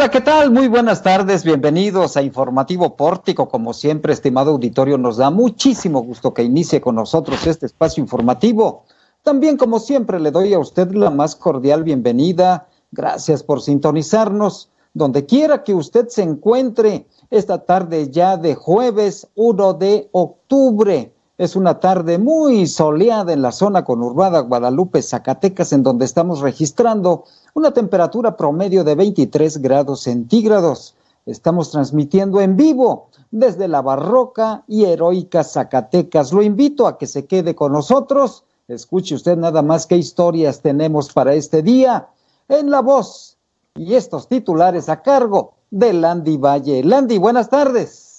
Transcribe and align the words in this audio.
Hola, 0.00 0.10
¿qué 0.10 0.22
tal? 0.22 0.50
Muy 0.50 0.66
buenas 0.66 1.02
tardes, 1.02 1.44
bienvenidos 1.44 2.16
a 2.16 2.22
Informativo 2.22 2.96
Pórtico. 2.96 3.50
Como 3.50 3.74
siempre, 3.74 4.14
estimado 4.14 4.52
auditorio, 4.52 4.96
nos 4.96 5.18
da 5.18 5.28
muchísimo 5.28 6.02
gusto 6.02 6.32
que 6.32 6.42
inicie 6.42 6.80
con 6.80 6.94
nosotros 6.94 7.46
este 7.46 7.66
espacio 7.66 8.02
informativo. 8.02 8.84
También, 9.22 9.58
como 9.58 9.78
siempre, 9.78 10.18
le 10.18 10.30
doy 10.30 10.54
a 10.54 10.58
usted 10.58 10.90
la 10.92 11.10
más 11.10 11.36
cordial 11.36 11.84
bienvenida. 11.84 12.66
Gracias 12.90 13.42
por 13.42 13.60
sintonizarnos 13.60 14.70
donde 14.94 15.26
quiera 15.26 15.64
que 15.64 15.74
usted 15.74 16.08
se 16.08 16.22
encuentre 16.22 17.06
esta 17.28 17.66
tarde 17.66 18.08
ya 18.10 18.38
de 18.38 18.54
jueves 18.54 19.28
1 19.34 19.74
de 19.74 20.08
octubre. 20.12 21.12
Es 21.36 21.56
una 21.56 21.78
tarde 21.78 22.16
muy 22.16 22.66
soleada 22.66 23.34
en 23.34 23.42
la 23.42 23.52
zona 23.52 23.84
conurbada 23.84 24.40
Guadalupe, 24.40 25.02
Zacatecas, 25.02 25.74
en 25.74 25.82
donde 25.82 26.06
estamos 26.06 26.40
registrando 26.40 27.24
una 27.54 27.72
temperatura 27.72 28.36
promedio 28.36 28.84
de 28.84 28.94
23 28.94 29.58
grados 29.58 30.02
centígrados. 30.02 30.94
Estamos 31.26 31.70
transmitiendo 31.70 32.40
en 32.40 32.56
vivo 32.56 33.08
desde 33.30 33.68
la 33.68 33.82
barroca 33.82 34.64
y 34.66 34.84
heroica 34.84 35.44
Zacatecas. 35.44 36.32
Lo 36.32 36.42
invito 36.42 36.86
a 36.86 36.98
que 36.98 37.06
se 37.06 37.26
quede 37.26 37.54
con 37.54 37.72
nosotros. 37.72 38.44
Escuche 38.68 39.14
usted 39.14 39.36
nada 39.36 39.62
más 39.62 39.86
qué 39.86 39.96
historias 39.96 40.60
tenemos 40.60 41.12
para 41.12 41.34
este 41.34 41.62
día 41.62 42.08
en 42.48 42.70
la 42.70 42.80
voz 42.80 43.36
y 43.74 43.94
estos 43.94 44.28
titulares 44.28 44.88
a 44.88 45.02
cargo 45.02 45.54
de 45.70 45.92
Landy 45.92 46.36
Valle. 46.36 46.82
Landy, 46.84 47.18
buenas 47.18 47.48
tardes. 47.48 48.09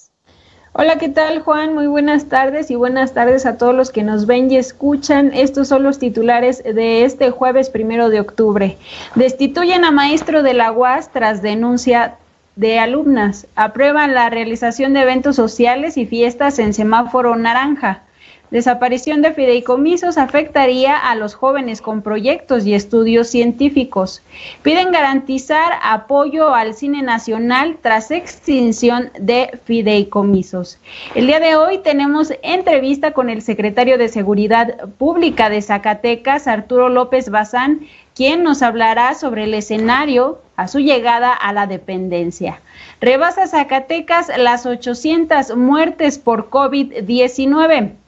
Hola, 0.73 0.97
¿qué 0.97 1.09
tal 1.09 1.41
Juan? 1.41 1.73
Muy 1.73 1.87
buenas 1.87 2.29
tardes 2.29 2.71
y 2.71 2.75
buenas 2.75 3.13
tardes 3.13 3.45
a 3.45 3.57
todos 3.57 3.75
los 3.75 3.91
que 3.91 4.03
nos 4.03 4.25
ven 4.25 4.49
y 4.49 4.55
escuchan. 4.55 5.31
Estos 5.33 5.67
son 5.67 5.83
los 5.83 5.99
titulares 5.99 6.63
de 6.63 7.03
este 7.03 7.29
jueves 7.29 7.69
primero 7.69 8.09
de 8.09 8.21
octubre. 8.21 8.77
Destituyen 9.15 9.83
a 9.83 9.91
maestro 9.91 10.43
de 10.43 10.53
la 10.53 10.71
UAS 10.71 11.11
tras 11.11 11.41
denuncia 11.41 12.15
de 12.55 12.79
alumnas. 12.79 13.47
Aprueban 13.57 14.13
la 14.13 14.29
realización 14.29 14.93
de 14.93 15.01
eventos 15.01 15.35
sociales 15.35 15.97
y 15.97 16.05
fiestas 16.05 16.57
en 16.57 16.73
semáforo 16.73 17.35
naranja. 17.35 18.03
Desaparición 18.51 19.21
de 19.21 19.31
fideicomisos 19.31 20.17
afectaría 20.17 20.97
a 20.97 21.15
los 21.15 21.35
jóvenes 21.35 21.81
con 21.81 22.01
proyectos 22.01 22.65
y 22.65 22.73
estudios 22.73 23.29
científicos. 23.29 24.21
Piden 24.61 24.91
garantizar 24.91 25.71
apoyo 25.81 26.53
al 26.53 26.73
cine 26.73 27.01
nacional 27.01 27.77
tras 27.81 28.11
extinción 28.11 29.09
de 29.17 29.57
fideicomisos. 29.63 30.79
El 31.15 31.27
día 31.27 31.39
de 31.39 31.55
hoy 31.55 31.77
tenemos 31.77 32.33
entrevista 32.43 33.13
con 33.13 33.29
el 33.29 33.41
secretario 33.41 33.97
de 33.97 34.09
Seguridad 34.09 34.89
Pública 34.97 35.49
de 35.49 35.61
Zacatecas, 35.61 36.45
Arturo 36.45 36.89
López 36.89 37.29
Bazán, 37.29 37.87
quien 38.15 38.43
nos 38.43 38.61
hablará 38.61 39.13
sobre 39.13 39.45
el 39.45 39.53
escenario 39.53 40.41
a 40.57 40.67
su 40.67 40.79
llegada 40.79 41.31
a 41.31 41.53
la 41.53 41.67
dependencia. 41.67 42.59
Rebasa 42.99 43.47
Zacatecas 43.47 44.29
las 44.37 44.65
800 44.65 45.55
muertes 45.55 46.19
por 46.19 46.49
COVID-19. 46.49 48.00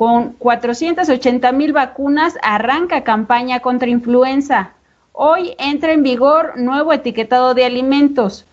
Con 0.00 0.32
480 0.32 1.52
mil 1.52 1.74
vacunas 1.74 2.38
arranca 2.40 3.04
campaña 3.04 3.60
contra 3.60 3.90
influenza. 3.90 4.70
Hoy 5.12 5.54
entra 5.58 5.92
en 5.92 6.02
vigor 6.02 6.54
nuevo 6.56 6.94
etiquetado 6.94 7.52
de 7.52 7.66
alimentos. 7.66 8.46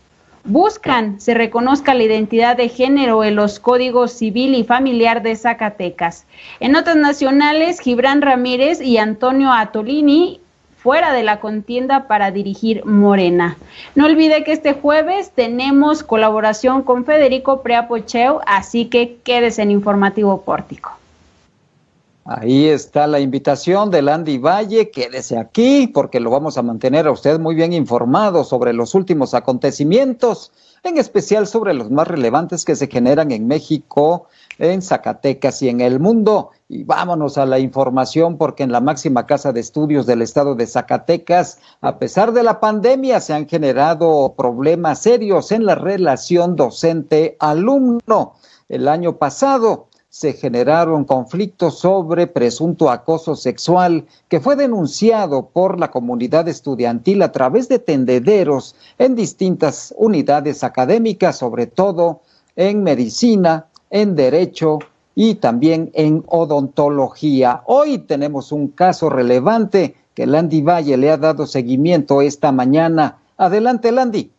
Buscan 0.44 1.22
se 1.22 1.34
reconozca 1.34 1.94
la 1.94 2.04
identidad 2.04 2.58
de 2.58 2.68
género 2.68 3.24
en 3.24 3.38
los 3.38 3.62
códigos 3.62 4.12
civil 4.12 4.56
y 4.56 4.66
familiar 4.66 5.24
de 5.24 5.38
Zacatecas. 5.38 6.26
En 6.60 6.74
notas 6.74 6.98
nacionales, 6.98 7.80
Gibran 7.80 8.22
Ramírez 8.22 8.82
y 8.82 8.98
Antonio 8.98 9.54
Atolini 9.54 10.42
fuera 10.76 11.14
de 11.14 11.24
la 11.24 11.40
contienda 11.40 12.08
para 12.10 12.30
dirigir 12.32 12.84
Morena. 12.84 13.56
No 13.96 14.06
olvide 14.06 14.44
que 14.44 14.52
este 14.52 14.74
jueves 14.74 15.32
tenemos 15.32 16.04
colaboración 16.04 16.84
con 16.84 17.06
Federico 17.06 17.62
Preapocheo, 17.62 18.42
así 18.46 18.88
que 18.88 19.16
quédese 19.24 19.62
en 19.62 19.72
Informativo 19.72 20.42
Pórtico. 20.42 20.98
Ahí 22.30 22.68
está 22.68 23.08
la 23.08 23.22
invitación 23.22 23.90
de 23.90 24.02
Landy 24.02 24.38
Valle, 24.38 24.92
quédese 24.92 25.38
aquí 25.38 25.88
porque 25.88 26.20
lo 26.20 26.30
vamos 26.30 26.58
a 26.58 26.62
mantener 26.62 27.08
a 27.08 27.14
usted 27.14 27.40
muy 27.40 27.56
bien 27.56 27.72
informado 27.72 28.44
sobre 28.44 28.74
los 28.74 28.96
últimos 28.96 29.34
acontecimientos, 29.34 30.52
en 30.84 30.98
especial 30.98 31.48
sobre 31.48 31.74
los 31.74 31.90
más 31.90 32.06
relevantes 32.06 32.66
que 32.66 32.76
se 32.76 32.88
generan 32.88 33.32
en 33.32 33.48
México, 33.48 34.28
en 34.60 34.82
Zacatecas 34.82 35.62
y 35.62 35.70
en 35.70 35.80
el 35.80 36.02
mundo. 36.02 36.50
Y 36.68 36.84
vámonos 36.84 37.38
a 37.38 37.46
la 37.46 37.60
información 37.60 38.38
porque 38.38 38.64
en 38.64 38.74
la 38.74 38.82
máxima 38.82 39.26
casa 39.26 39.54
de 39.54 39.62
estudios 39.62 40.06
del 40.06 40.22
estado 40.22 40.54
de 40.56 40.68
Zacatecas, 40.68 41.60
a 41.80 41.98
pesar 41.98 42.34
de 42.34 42.44
la 42.44 42.60
pandemia, 42.60 43.22
se 43.22 43.32
han 43.34 43.48
generado 43.48 44.34
problemas 44.38 45.00
serios 45.00 45.54
en 45.54 45.66
la 45.66 45.76
relación 45.76 46.58
docente-alumno. 46.58 48.34
El 48.68 48.90
año 48.90 49.16
pasado, 49.16 49.87
se 50.10 50.34
generaron 50.34 51.04
conflictos 51.04 51.80
sobre 51.80 52.28
presunto 52.28 52.90
acoso 52.90 53.36
sexual 53.36 54.06
que 54.30 54.40
fue 54.40 54.56
denunciado 54.56 55.48
por 55.48 55.80
la 55.80 55.92
comunidad 55.92 56.48
estudiantil 56.48 57.22
a 57.22 57.32
través 57.32 57.68
de 57.68 57.80
tendederos 57.80 58.76
en 58.98 59.16
distintas 59.16 59.94
unidades 59.98 60.64
académicas, 60.64 61.38
sobre 61.38 61.68
todo 61.68 62.22
en 62.56 62.84
medicina, 62.84 63.68
en 63.90 64.16
derecho 64.16 64.80
y 65.14 65.36
también 65.36 65.92
en 65.94 66.24
odontología. 66.28 67.62
Hoy 67.66 67.98
tenemos 68.00 68.52
un 68.52 68.70
caso 68.70 69.10
relevante 69.10 69.96
que 70.14 70.26
Landy 70.26 70.62
Valle 70.62 70.98
le 70.98 71.12
ha 71.12 71.18
dado 71.18 71.46
seguimiento 71.46 72.22
esta 72.22 72.52
mañana. 72.52 73.20
Adelante, 73.38 73.92
Landy. 73.92 74.32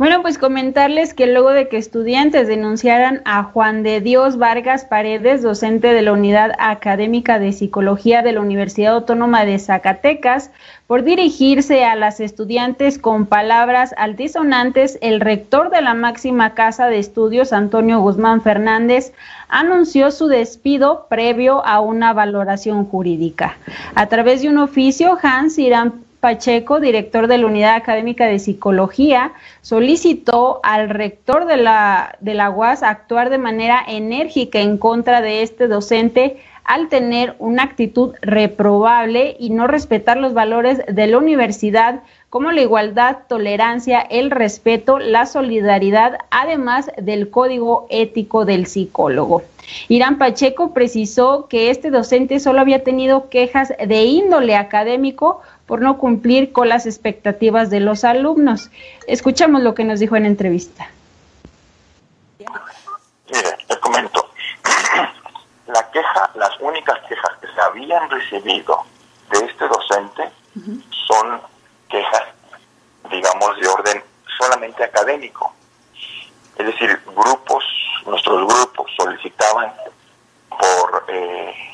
Bueno, 0.00 0.22
pues 0.22 0.38
comentarles 0.38 1.12
que 1.12 1.26
luego 1.26 1.50
de 1.50 1.68
que 1.68 1.76
estudiantes 1.76 2.48
denunciaran 2.48 3.20
a 3.26 3.42
Juan 3.42 3.82
de 3.82 4.00
Dios 4.00 4.38
Vargas 4.38 4.86
Paredes, 4.86 5.42
docente 5.42 5.88
de 5.88 6.00
la 6.00 6.14
Unidad 6.14 6.52
Académica 6.58 7.38
de 7.38 7.52
Psicología 7.52 8.22
de 8.22 8.32
la 8.32 8.40
Universidad 8.40 8.94
Autónoma 8.94 9.44
de 9.44 9.58
Zacatecas, 9.58 10.52
por 10.86 11.04
dirigirse 11.04 11.84
a 11.84 11.96
las 11.96 12.20
estudiantes 12.20 12.98
con 12.98 13.26
palabras 13.26 13.94
altisonantes, 13.98 14.98
el 15.02 15.20
rector 15.20 15.68
de 15.68 15.82
la 15.82 15.92
máxima 15.92 16.54
casa 16.54 16.86
de 16.86 16.98
estudios, 16.98 17.52
Antonio 17.52 18.00
Guzmán 18.00 18.40
Fernández, 18.40 19.12
anunció 19.50 20.12
su 20.12 20.28
despido 20.28 21.08
previo 21.10 21.62
a 21.66 21.80
una 21.80 22.14
valoración 22.14 22.86
jurídica. 22.86 23.58
A 23.94 24.06
través 24.06 24.40
de 24.40 24.48
un 24.48 24.56
oficio, 24.56 25.18
Hans 25.22 25.58
Irán 25.58 25.92
Pacheco, 26.20 26.80
director 26.80 27.26
de 27.26 27.38
la 27.38 27.46
Unidad 27.46 27.74
Académica 27.74 28.26
de 28.26 28.38
Psicología, 28.38 29.32
solicitó 29.62 30.60
al 30.62 30.90
rector 30.90 31.46
de 31.46 31.56
la, 31.56 32.16
de 32.20 32.34
la 32.34 32.50
UAS 32.50 32.82
actuar 32.82 33.30
de 33.30 33.38
manera 33.38 33.82
enérgica 33.86 34.60
en 34.60 34.76
contra 34.76 35.20
de 35.22 35.42
este 35.42 35.66
docente 35.66 36.38
al 36.64 36.88
tener 36.88 37.34
una 37.38 37.64
actitud 37.64 38.14
reprobable 38.20 39.36
y 39.40 39.50
no 39.50 39.66
respetar 39.66 40.18
los 40.18 40.34
valores 40.34 40.80
de 40.86 41.06
la 41.08 41.18
universidad 41.18 42.02
como 42.28 42.52
la 42.52 42.60
igualdad, 42.60 43.18
tolerancia, 43.28 44.00
el 44.00 44.30
respeto, 44.30 45.00
la 45.00 45.26
solidaridad, 45.26 46.18
además 46.30 46.88
del 46.96 47.28
código 47.28 47.88
ético 47.90 48.44
del 48.44 48.66
psicólogo. 48.66 49.42
Irán 49.88 50.18
Pacheco 50.18 50.72
precisó 50.72 51.46
que 51.48 51.70
este 51.70 51.90
docente 51.90 52.38
solo 52.38 52.60
había 52.60 52.84
tenido 52.84 53.28
quejas 53.28 53.72
de 53.84 54.04
índole 54.04 54.54
académico 54.54 55.40
por 55.70 55.80
no 55.80 55.98
cumplir 55.98 56.50
con 56.50 56.68
las 56.68 56.84
expectativas 56.84 57.70
de 57.70 57.78
los 57.78 58.02
alumnos. 58.02 58.72
Escuchamos 59.06 59.62
lo 59.62 59.72
que 59.72 59.84
nos 59.84 60.00
dijo 60.00 60.16
en 60.16 60.26
entrevista. 60.26 60.90
Mire, 63.32 63.56
te 63.68 63.78
comento. 63.78 64.32
La 65.68 65.88
queja, 65.92 66.28
las 66.34 66.50
únicas 66.58 66.98
quejas 67.08 67.30
que 67.40 67.46
se 67.46 67.60
habían 67.60 68.10
recibido 68.10 68.78
de 69.30 69.46
este 69.46 69.68
docente 69.68 70.32
son 71.06 71.40
quejas, 71.88 72.24
digamos, 73.08 73.56
de 73.60 73.68
orden 73.68 74.02
solamente 74.40 74.82
académico. 74.82 75.54
Es 76.58 76.66
decir, 76.66 77.00
grupos, 77.14 77.64
nuestros 78.06 78.44
grupos 78.44 78.90
solicitaban 78.96 79.72
por 80.48 81.04
eh, 81.06 81.69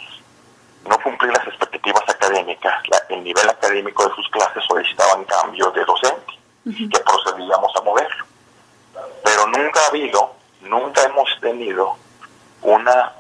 no 0.88 0.99
cumplir 1.00 1.33
las 1.33 1.47
expectativas 1.47 2.03
académicas, 2.09 2.83
el 3.09 3.23
nivel 3.23 3.49
académico 3.49 4.09
de 4.09 4.15
sus 4.15 4.29
clases 4.31 4.62
solicitaban 4.65 5.25
cambio 5.25 5.71
de 5.71 5.85
docente, 5.85 6.33
que 6.65 7.00
procedíamos 7.00 7.73
a 7.77 7.81
moverlo. 7.83 8.25
Pero 9.23 9.47
nunca 9.47 9.81
ha 9.81 9.88
habido, 9.88 10.35
nunca 10.61 11.03
hemos 11.03 11.29
tenido 11.41 11.97
una 12.62 13.12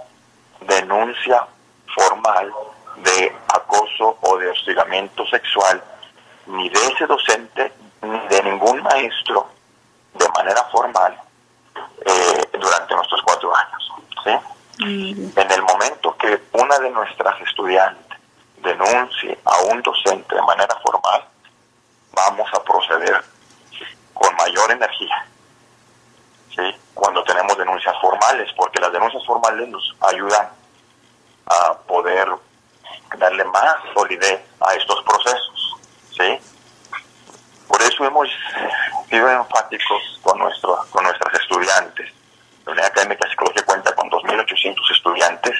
denuncia 0.60 1.46
formal 1.94 2.52
de 2.96 3.36
acoso 3.54 4.16
o 4.20 4.38
de 4.38 4.48
hostigamiento 4.50 5.26
sexual 5.26 5.82
ni 6.46 6.68
de 6.68 6.86
ese 6.86 7.06
docente 7.06 7.72
ni 8.02 8.18
de 8.28 8.42
ningún 8.42 8.82
maestro 8.82 9.48
de 10.14 10.28
manera 10.30 10.62
formal 10.72 11.16
eh, 12.04 12.58
durante 12.58 12.94
nuestros 12.94 13.22
cuatro 13.22 13.52
años. 13.54 13.76
En 14.78 15.50
el 15.52 15.62
de 16.80 16.90
nuestras 16.90 17.40
estudiantes 17.42 18.18
denuncie 18.62 19.38
a 19.44 19.60
un 19.72 19.82
docente 19.82 20.34
de 20.34 20.42
manera 20.42 20.74
formal, 20.82 21.24
vamos 22.12 22.48
a 22.52 22.62
proceder 22.62 23.22
menor 24.56 24.70
energía. 24.70 25.26
¿sí? 26.54 26.62
Cuando 26.94 27.22
tenemos 27.24 27.56
denuncias 27.56 27.94
formales, 28.00 28.50
porque 28.56 28.80
las 28.80 28.92
denuncias 28.92 29.24
formales 29.24 29.68
nos 29.68 29.94
ayudan 30.12 30.48
a 31.46 31.74
poder 31.86 32.28
darle 33.18 33.44
más 33.44 33.76
solidez 33.94 34.40
a 34.60 34.74
estos 34.74 35.02
procesos. 35.02 35.76
¿sí? 36.10 36.38
Por 37.68 37.82
eso 37.82 38.04
hemos 38.04 38.28
sido 39.08 39.30
enfáticos 39.30 40.20
con, 40.22 40.38
nuestro, 40.38 40.78
con 40.90 41.04
nuestras 41.04 41.40
estudiantes. 41.40 42.12
La 42.64 42.72
Unidad 42.72 42.88
Académica 42.88 43.24
de 43.24 43.30
Psicología 43.30 43.64
cuenta 43.64 43.94
con 43.94 44.10
2.800 44.10 44.74
estudiantes 44.92 45.54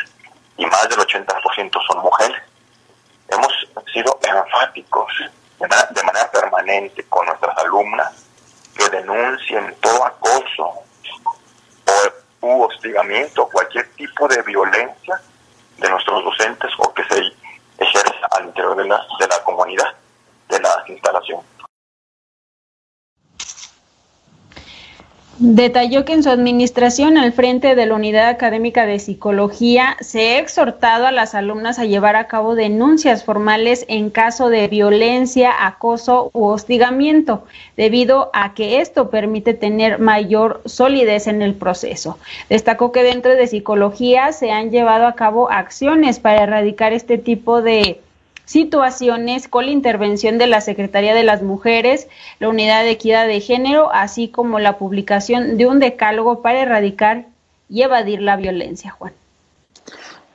y 0.56 0.67
más 0.67 0.88
del 0.88 0.99
80% 0.99 1.87
son 1.87 2.03
mujeres. 2.03 2.43
Hemos 3.29 3.53
sido 3.93 4.19
enfáticos 4.23 5.12
de 5.58 6.03
manera 6.03 6.31
permanente 6.31 7.05
con 7.08 7.26
nuestras 7.26 7.56
alumnas 7.58 8.12
que 8.76 8.88
denuncien 8.91 9.75
todo 9.81 10.05
acoso 10.05 10.64
o 10.67 10.87
u 12.43 12.62
hostigamiento, 12.62 13.49
cualquier 13.49 13.88
tipo 13.94 14.29
de 14.29 14.43
violencia 14.43 15.20
de 15.79 15.91
nuestros 15.91 16.25
docentes 16.25 16.70
o 16.79 16.93
que 16.94 17.03
se 17.05 17.20
ejerza 17.79 18.26
al 18.32 18.47
interior 18.47 18.76
de 18.76 18.85
la, 18.85 19.05
de 19.19 19.26
la 19.26 19.43
comunidad, 19.43 19.94
de 20.49 20.61
la 20.61 20.85
instalación. 20.87 21.41
Detalló 25.38 26.06
que 26.06 26.14
en 26.14 26.22
su 26.22 26.30
administración 26.30 27.18
al 27.18 27.30
frente 27.30 27.74
de 27.74 27.84
la 27.84 27.94
Unidad 27.94 28.28
Académica 28.28 28.86
de 28.86 28.98
Psicología 28.98 29.98
se 30.00 30.30
ha 30.30 30.38
exhortado 30.38 31.06
a 31.06 31.12
las 31.12 31.34
alumnas 31.34 31.78
a 31.78 31.84
llevar 31.84 32.16
a 32.16 32.26
cabo 32.26 32.54
denuncias 32.54 33.22
formales 33.22 33.84
en 33.88 34.08
caso 34.08 34.48
de 34.48 34.66
violencia, 34.66 35.52
acoso 35.66 36.30
u 36.32 36.46
hostigamiento, 36.46 37.44
debido 37.76 38.30
a 38.32 38.54
que 38.54 38.80
esto 38.80 39.10
permite 39.10 39.52
tener 39.52 39.98
mayor 39.98 40.62
solidez 40.64 41.26
en 41.26 41.42
el 41.42 41.52
proceso. 41.52 42.16
Destacó 42.48 42.90
que 42.90 43.02
dentro 43.02 43.34
de 43.34 43.46
psicología 43.46 44.32
se 44.32 44.52
han 44.52 44.70
llevado 44.70 45.06
a 45.06 45.16
cabo 45.16 45.50
acciones 45.50 46.18
para 46.18 46.44
erradicar 46.44 46.94
este 46.94 47.18
tipo 47.18 47.60
de 47.60 48.00
situaciones 48.46 49.48
con 49.48 49.66
la 49.66 49.72
intervención 49.72 50.38
de 50.38 50.46
la 50.46 50.62
Secretaría 50.62 51.14
de 51.14 51.25
las 51.25 51.43
Mujeres, 51.43 52.08
la 52.38 52.48
Unidad 52.48 52.84
de 52.84 52.93
Equidad 52.93 53.26
de 53.26 53.40
Género, 53.40 53.93
así 53.93 54.28
como 54.28 54.58
la 54.58 54.78
publicación 54.78 55.58
de 55.58 55.66
un 55.66 55.81
decálogo 55.81 56.40
para 56.40 56.62
erradicar 56.62 57.26
y 57.69 57.82
evadir 57.82 58.22
la 58.22 58.37
violencia, 58.37 58.93
Juan. 58.93 59.12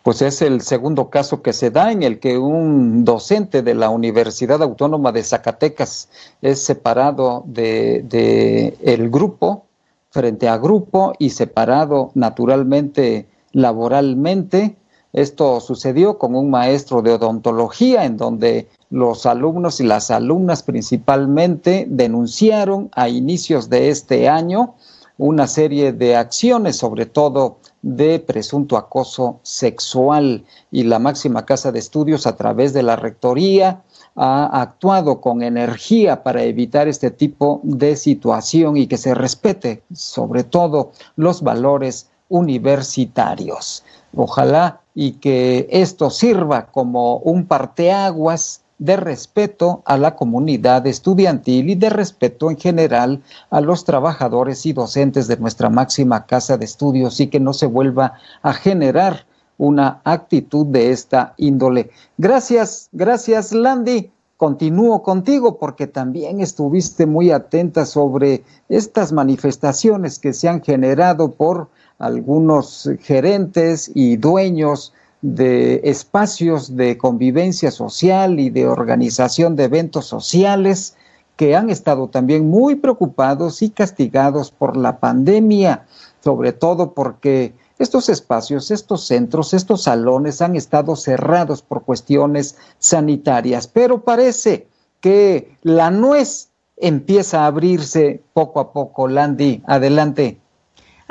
Pues 0.03 0.21
es 0.21 0.41
el 0.41 0.61
segundo 0.61 1.09
caso 1.09 1.41
que 1.41 1.53
se 1.53 1.69
da 1.69 1.91
en 1.91 2.03
el 2.03 2.19
que 2.19 2.37
un 2.37 3.05
docente 3.05 3.61
de 3.61 3.75
la 3.75 3.89
Universidad 3.89 4.61
Autónoma 4.61 5.11
de 5.11 5.23
Zacatecas 5.23 6.09
es 6.41 6.63
separado 6.63 7.43
de, 7.45 8.01
de 8.03 8.77
el 8.83 9.09
grupo 9.09 9.65
frente 10.09 10.49
a 10.49 10.57
grupo 10.57 11.13
y 11.19 11.29
separado 11.29 12.11
naturalmente 12.15 13.27
laboralmente 13.53 14.75
esto 15.13 15.59
sucedió 15.59 16.17
con 16.17 16.35
un 16.35 16.49
maestro 16.49 17.01
de 17.01 17.13
odontología 17.13 18.05
en 18.05 18.17
donde 18.17 18.67
los 18.89 19.25
alumnos 19.25 19.79
y 19.79 19.83
las 19.83 20.09
alumnas 20.11 20.63
principalmente 20.63 21.85
denunciaron 21.89 22.89
a 22.93 23.09
inicios 23.09 23.69
de 23.69 23.89
este 23.89 24.29
año 24.29 24.75
una 25.17 25.47
serie 25.47 25.93
de 25.93 26.15
acciones, 26.15 26.77
sobre 26.77 27.05
todo 27.05 27.57
de 27.81 28.19
presunto 28.19 28.77
acoso 28.77 29.39
sexual 29.43 30.45
y 30.71 30.83
la 30.83 30.99
máxima 30.99 31.45
casa 31.45 31.71
de 31.71 31.79
estudios 31.79 32.25
a 32.25 32.35
través 32.35 32.73
de 32.73 32.83
la 32.83 32.95
rectoría 32.95 33.83
ha 34.15 34.61
actuado 34.61 35.21
con 35.21 35.41
energía 35.41 36.23
para 36.23 36.43
evitar 36.43 36.87
este 36.87 37.11
tipo 37.11 37.59
de 37.63 37.95
situación 37.95 38.77
y 38.77 38.87
que 38.87 38.97
se 38.97 39.13
respete 39.13 39.83
sobre 39.93 40.43
todo 40.43 40.91
los 41.15 41.41
valores 41.41 42.09
universitarios. 42.29 43.83
Ojalá 44.15 44.80
y 44.93 45.13
que 45.13 45.67
esto 45.69 46.09
sirva 46.09 46.67
como 46.67 47.17
un 47.17 47.45
parteaguas 47.45 48.61
de 48.81 48.95
respeto 48.97 49.83
a 49.85 49.95
la 49.95 50.15
comunidad 50.15 50.87
estudiantil 50.87 51.69
y 51.69 51.75
de 51.75 51.91
respeto 51.91 52.49
en 52.49 52.57
general 52.57 53.21
a 53.51 53.61
los 53.61 53.85
trabajadores 53.85 54.65
y 54.65 54.73
docentes 54.73 55.27
de 55.27 55.37
nuestra 55.37 55.69
máxima 55.69 56.25
casa 56.25 56.57
de 56.57 56.65
estudios 56.65 57.19
y 57.19 57.27
que 57.27 57.39
no 57.39 57.53
se 57.53 57.67
vuelva 57.67 58.13
a 58.41 58.53
generar 58.53 59.27
una 59.59 60.01
actitud 60.03 60.65
de 60.65 60.91
esta 60.91 61.35
índole. 61.37 61.91
Gracias, 62.17 62.89
gracias 62.91 63.51
Landy. 63.51 64.11
Continúo 64.35 65.03
contigo 65.03 65.59
porque 65.59 65.85
también 65.85 66.41
estuviste 66.41 67.05
muy 67.05 67.29
atenta 67.29 67.85
sobre 67.85 68.43
estas 68.69 69.11
manifestaciones 69.11 70.17
que 70.17 70.33
se 70.33 70.49
han 70.49 70.63
generado 70.63 71.33
por 71.33 71.69
algunos 72.01 72.89
gerentes 73.01 73.91
y 73.93 74.17
dueños 74.17 74.93
de 75.21 75.81
espacios 75.83 76.75
de 76.75 76.97
convivencia 76.97 77.69
social 77.69 78.39
y 78.39 78.49
de 78.49 78.67
organización 78.67 79.55
de 79.55 79.65
eventos 79.65 80.07
sociales 80.07 80.95
que 81.35 81.55
han 81.55 81.69
estado 81.69 82.07
también 82.07 82.49
muy 82.49 82.75
preocupados 82.75 83.61
y 83.61 83.69
castigados 83.69 84.51
por 84.51 84.75
la 84.77 84.99
pandemia, 84.99 85.85
sobre 86.23 86.53
todo 86.53 86.93
porque 86.93 87.53
estos 87.79 88.09
espacios, 88.09 88.69
estos 88.69 89.05
centros, 89.07 89.53
estos 89.53 89.83
salones 89.83 90.41
han 90.41 90.55
estado 90.55 90.95
cerrados 90.95 91.61
por 91.61 91.83
cuestiones 91.83 92.57
sanitarias, 92.77 93.67
pero 93.67 94.03
parece 94.03 94.67
que 94.99 95.55
la 95.63 95.89
nuez 95.89 96.49
empieza 96.77 97.41
a 97.41 97.47
abrirse 97.47 98.21
poco 98.33 98.59
a 98.59 98.71
poco. 98.73 99.07
Landy, 99.07 99.63
adelante. 99.65 100.39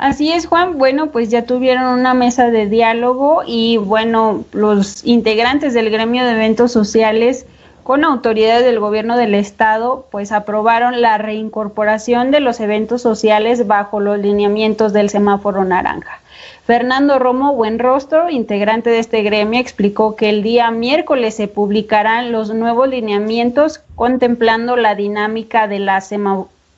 Así 0.01 0.31
es, 0.31 0.47
Juan. 0.47 0.79
Bueno, 0.79 1.11
pues 1.11 1.29
ya 1.29 1.45
tuvieron 1.45 1.85
una 1.85 2.15
mesa 2.15 2.49
de 2.49 2.65
diálogo 2.65 3.43
y 3.45 3.77
bueno, 3.77 4.43
los 4.51 5.05
integrantes 5.05 5.75
del 5.75 5.91
gremio 5.91 6.25
de 6.25 6.31
eventos 6.31 6.71
sociales 6.71 7.45
con 7.83 8.03
autoridades 8.03 8.65
del 8.65 8.79
gobierno 8.79 9.15
del 9.15 9.35
estado, 9.35 10.07
pues 10.09 10.31
aprobaron 10.31 11.01
la 11.01 11.19
reincorporación 11.19 12.31
de 12.31 12.39
los 12.39 12.59
eventos 12.59 13.03
sociales 13.03 13.67
bajo 13.67 13.99
los 13.99 14.17
lineamientos 14.17 14.91
del 14.91 15.11
semáforo 15.11 15.65
naranja. 15.65 16.19
Fernando 16.65 17.19
Romo 17.19 17.53
Buenrostro, 17.53 18.31
integrante 18.31 18.89
de 18.89 18.97
este 18.97 19.21
gremio, 19.21 19.59
explicó 19.59 20.15
que 20.15 20.29
el 20.29 20.41
día 20.41 20.71
miércoles 20.71 21.35
se 21.35 21.47
publicarán 21.47 22.31
los 22.31 22.51
nuevos 22.51 22.89
lineamientos 22.89 23.81
contemplando 23.93 24.77
la 24.77 24.95
dinámica 24.95 25.67
de 25.67 25.77
la 25.77 26.01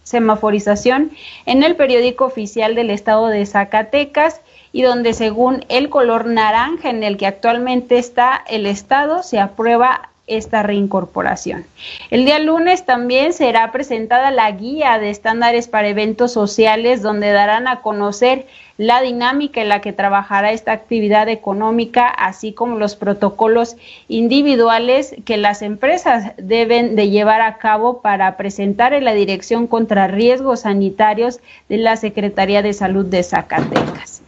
semaforización 0.03 1.11
en 1.45 1.63
el 1.63 1.75
periódico 1.75 2.25
oficial 2.25 2.75
del 2.75 2.89
estado 2.89 3.27
de 3.27 3.45
Zacatecas 3.45 4.41
y 4.71 4.81
donde 4.81 5.13
según 5.13 5.65
el 5.69 5.89
color 5.89 6.25
naranja 6.25 6.89
en 6.89 7.03
el 7.03 7.17
que 7.17 7.27
actualmente 7.27 7.97
está 7.97 8.43
el 8.47 8.65
estado 8.65 9.23
se 9.23 9.39
aprueba 9.39 10.09
esta 10.25 10.63
reincorporación. 10.63 11.65
El 12.09 12.23
día 12.23 12.39
lunes 12.39 12.85
también 12.85 13.33
será 13.33 13.71
presentada 13.71 14.31
la 14.31 14.49
guía 14.51 14.97
de 14.97 15.09
estándares 15.09 15.67
para 15.67 15.89
eventos 15.89 16.31
sociales 16.31 17.01
donde 17.01 17.31
darán 17.31 17.67
a 17.67 17.81
conocer 17.81 18.47
la 18.77 19.01
dinámica 19.01 19.61
en 19.61 19.69
la 19.69 19.81
que 19.81 19.93
trabajará 19.93 20.51
esta 20.51 20.71
actividad 20.71 21.29
económica, 21.29 22.07
así 22.07 22.53
como 22.53 22.79
los 22.79 22.95
protocolos 22.95 23.75
individuales 24.07 25.15
que 25.25 25.37
las 25.37 25.61
empresas 25.61 26.33
deben 26.37 26.95
de 26.95 27.09
llevar 27.09 27.41
a 27.41 27.57
cabo 27.57 28.01
para 28.01 28.35
presentar 28.37 28.93
en 28.93 29.05
la 29.05 29.13
Dirección 29.13 29.67
contra 29.67 30.07
Riesgos 30.07 30.61
Sanitarios 30.61 31.39
de 31.69 31.77
la 31.77 31.97
Secretaría 31.97 32.61
de 32.61 32.73
Salud 32.73 33.05
de 33.05 33.23
Zacatecas. 33.23 34.22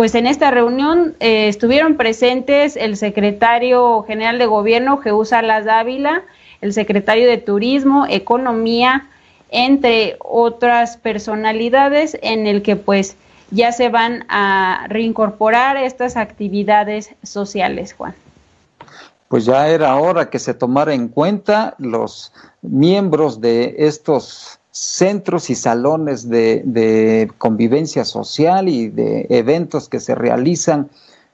Pues 0.00 0.14
en 0.14 0.26
esta 0.26 0.50
reunión 0.50 1.14
eh, 1.20 1.48
estuvieron 1.48 1.98
presentes 1.98 2.74
el 2.74 2.96
secretario 2.96 4.02
general 4.04 4.38
de 4.38 4.46
gobierno, 4.46 4.96
Jeusa 4.96 5.42
Las 5.42 5.66
Dávila, 5.66 6.22
el 6.62 6.72
secretario 6.72 7.28
de 7.28 7.36
Turismo, 7.36 8.06
Economía, 8.08 9.10
entre 9.50 10.16
otras 10.20 10.96
personalidades 10.96 12.16
en 12.22 12.46
el 12.46 12.62
que 12.62 12.76
pues 12.76 13.18
ya 13.50 13.72
se 13.72 13.90
van 13.90 14.24
a 14.30 14.86
reincorporar 14.88 15.76
estas 15.76 16.16
actividades 16.16 17.10
sociales, 17.22 17.92
Juan. 17.92 18.14
Pues 19.28 19.44
ya 19.44 19.68
era 19.68 19.94
hora 19.96 20.30
que 20.30 20.38
se 20.38 20.54
tomara 20.54 20.94
en 20.94 21.08
cuenta 21.08 21.74
los 21.76 22.32
miembros 22.62 23.42
de 23.42 23.74
estos 23.76 24.59
centros 24.70 25.50
y 25.50 25.54
salones 25.54 26.28
de, 26.28 27.30
convivencia 27.38 28.04
social 28.04 28.68
y 28.68 28.88
de 28.88 29.26
eventos 29.30 29.88
que 29.88 30.00
se 30.00 30.14
realizan, 30.14 30.88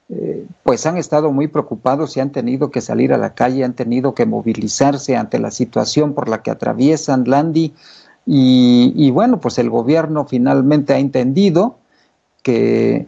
eh, 0.09 0.47
pues 0.63 0.87
han 0.87 0.97
estado 0.97 1.33
muy 1.33 1.49
preocupados 1.49 2.17
y 2.17 2.21
han 2.21 2.31
tenido 2.31 2.71
que 2.71 2.81
salir 2.81 3.13
a 3.13 3.19
la 3.19 3.35
calle, 3.35 3.65
han 3.65 3.75
tenido 3.75 4.15
que 4.15 4.25
movilizarse 4.25 5.17
ante 5.17 5.39
la 5.39 5.51
situación 5.51 6.15
por 6.15 6.29
la 6.29 6.43
que 6.43 6.51
atraviesan 6.51 7.25
Landy. 7.27 7.75
Y, 8.25 8.93
y 8.97 9.11
bueno, 9.11 9.41
pues 9.41 9.59
el 9.59 9.71
gobierno 9.71 10.27
finalmente 10.27 10.95
ha 10.95 10.99
entendido 10.99 11.77
que 12.43 13.07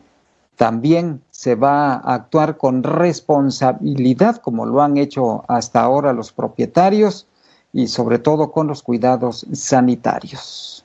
también 0.57 1.23
se 1.31 1.55
va 1.55 1.95
a 1.95 2.15
actuar 2.15 2.57
con 2.57 2.83
responsabilidad, 2.83 4.37
como 4.37 4.67
lo 4.67 4.83
han 4.83 4.99
hecho 4.99 5.45
hasta 5.47 5.81
ahora 5.81 6.13
los 6.13 6.33
propietarios, 6.33 7.28
y 7.73 7.87
sobre 7.89 8.19
todo 8.19 8.51
con 8.51 8.67
los 8.67 8.83
cuidados 8.83 9.47
sanitarios. 9.53 10.85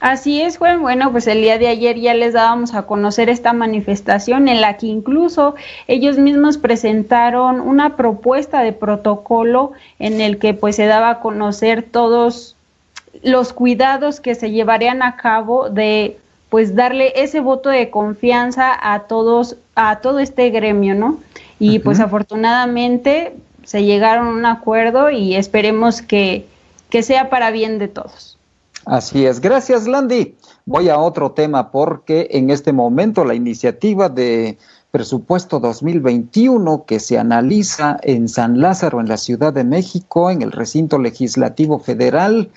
Así 0.00 0.42
es, 0.42 0.58
Juan. 0.58 0.82
Bueno, 0.82 1.10
pues 1.12 1.26
el 1.26 1.40
día 1.40 1.56
de 1.56 1.68
ayer 1.68 1.98
ya 1.98 2.12
les 2.12 2.34
dábamos 2.34 2.74
a 2.74 2.82
conocer 2.82 3.30
esta 3.30 3.54
manifestación 3.54 4.48
en 4.48 4.60
la 4.60 4.76
que 4.76 4.86
incluso 4.86 5.54
ellos 5.86 6.18
mismos 6.18 6.58
presentaron 6.58 7.60
una 7.60 7.96
propuesta 7.96 8.60
de 8.62 8.74
protocolo 8.74 9.72
en 9.98 10.20
el 10.20 10.38
que 10.38 10.52
pues 10.52 10.76
se 10.76 10.84
daba 10.84 11.08
a 11.08 11.20
conocer 11.20 11.82
todos 11.82 12.54
los 13.22 13.54
cuidados 13.54 14.20
que 14.20 14.34
se 14.34 14.50
llevarían 14.50 15.02
a 15.02 15.16
cabo 15.16 15.70
de 15.70 16.18
pues 16.50 16.74
darle 16.74 17.14
ese 17.16 17.40
voto 17.40 17.70
de 17.70 17.88
confianza 17.88 18.78
a 18.80 19.04
todos, 19.04 19.56
a 19.74 20.00
todo 20.00 20.18
este 20.18 20.50
gremio, 20.50 20.94
¿no? 20.94 21.18
Y 21.58 21.78
pues 21.78 21.98
afortunadamente 21.98 23.34
se 23.64 23.84
llegaron 23.84 24.26
a 24.26 24.30
un 24.30 24.46
acuerdo 24.46 25.10
y 25.10 25.34
esperemos 25.36 26.02
que, 26.02 26.46
que 26.90 27.02
sea 27.02 27.30
para 27.30 27.50
bien 27.50 27.78
de 27.78 27.88
todos. 27.88 28.38
Así 28.84 29.24
es. 29.26 29.40
Gracias, 29.40 29.86
Landy. 29.86 30.34
Voy 30.66 30.88
a 30.88 30.98
otro 30.98 31.32
tema 31.32 31.70
porque 31.70 32.28
en 32.30 32.50
este 32.50 32.72
momento 32.72 33.24
la 33.24 33.34
iniciativa 33.34 34.08
de 34.08 34.58
presupuesto 34.90 35.58
2021 35.58 36.84
que 36.86 37.00
se 37.00 37.18
analiza 37.18 37.98
en 38.02 38.28
San 38.28 38.60
Lázaro, 38.60 39.00
en 39.00 39.08
la 39.08 39.16
Ciudad 39.16 39.52
de 39.52 39.64
México, 39.64 40.30
en 40.30 40.42
el 40.42 40.52
recinto 40.52 40.98
legislativo 40.98 41.80
federal, 41.80 42.50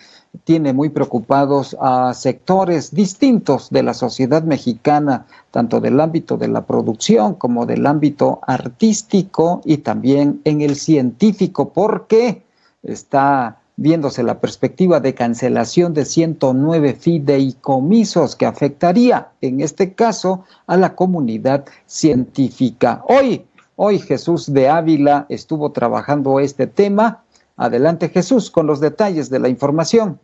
tiene 0.43 0.73
muy 0.73 0.89
preocupados 0.89 1.75
a 1.79 2.13
sectores 2.13 2.93
distintos 2.93 3.69
de 3.69 3.83
la 3.83 3.93
sociedad 3.93 4.43
mexicana, 4.43 5.25
tanto 5.51 5.79
del 5.79 5.99
ámbito 5.99 6.37
de 6.37 6.47
la 6.47 6.65
producción 6.65 7.35
como 7.35 7.65
del 7.65 7.85
ámbito 7.85 8.39
artístico 8.45 9.61
y 9.65 9.77
también 9.77 10.41
en 10.43 10.61
el 10.61 10.75
científico, 10.75 11.69
porque 11.69 12.43
está 12.83 13.59
viéndose 13.77 14.23
la 14.23 14.39
perspectiva 14.39 14.99
de 14.99 15.13
cancelación 15.13 15.93
de 15.93 16.03
109 16.03 16.95
fideicomisos 16.95 18.35
que 18.35 18.47
afectaría, 18.47 19.29
en 19.41 19.61
este 19.61 19.93
caso, 19.93 20.43
a 20.65 20.77
la 20.77 20.95
comunidad 20.95 21.65
científica. 21.85 23.03
Hoy, 23.07 23.45
hoy 23.75 23.99
Jesús 23.99 24.51
de 24.51 24.67
Ávila 24.67 25.27
estuvo 25.29 25.71
trabajando 25.71 26.39
este 26.39 26.65
tema. 26.65 27.23
Adelante 27.55 28.09
Jesús 28.09 28.49
con 28.49 28.65
los 28.65 28.79
detalles 28.79 29.29
de 29.29 29.39
la 29.39 29.49
información. 29.49 30.19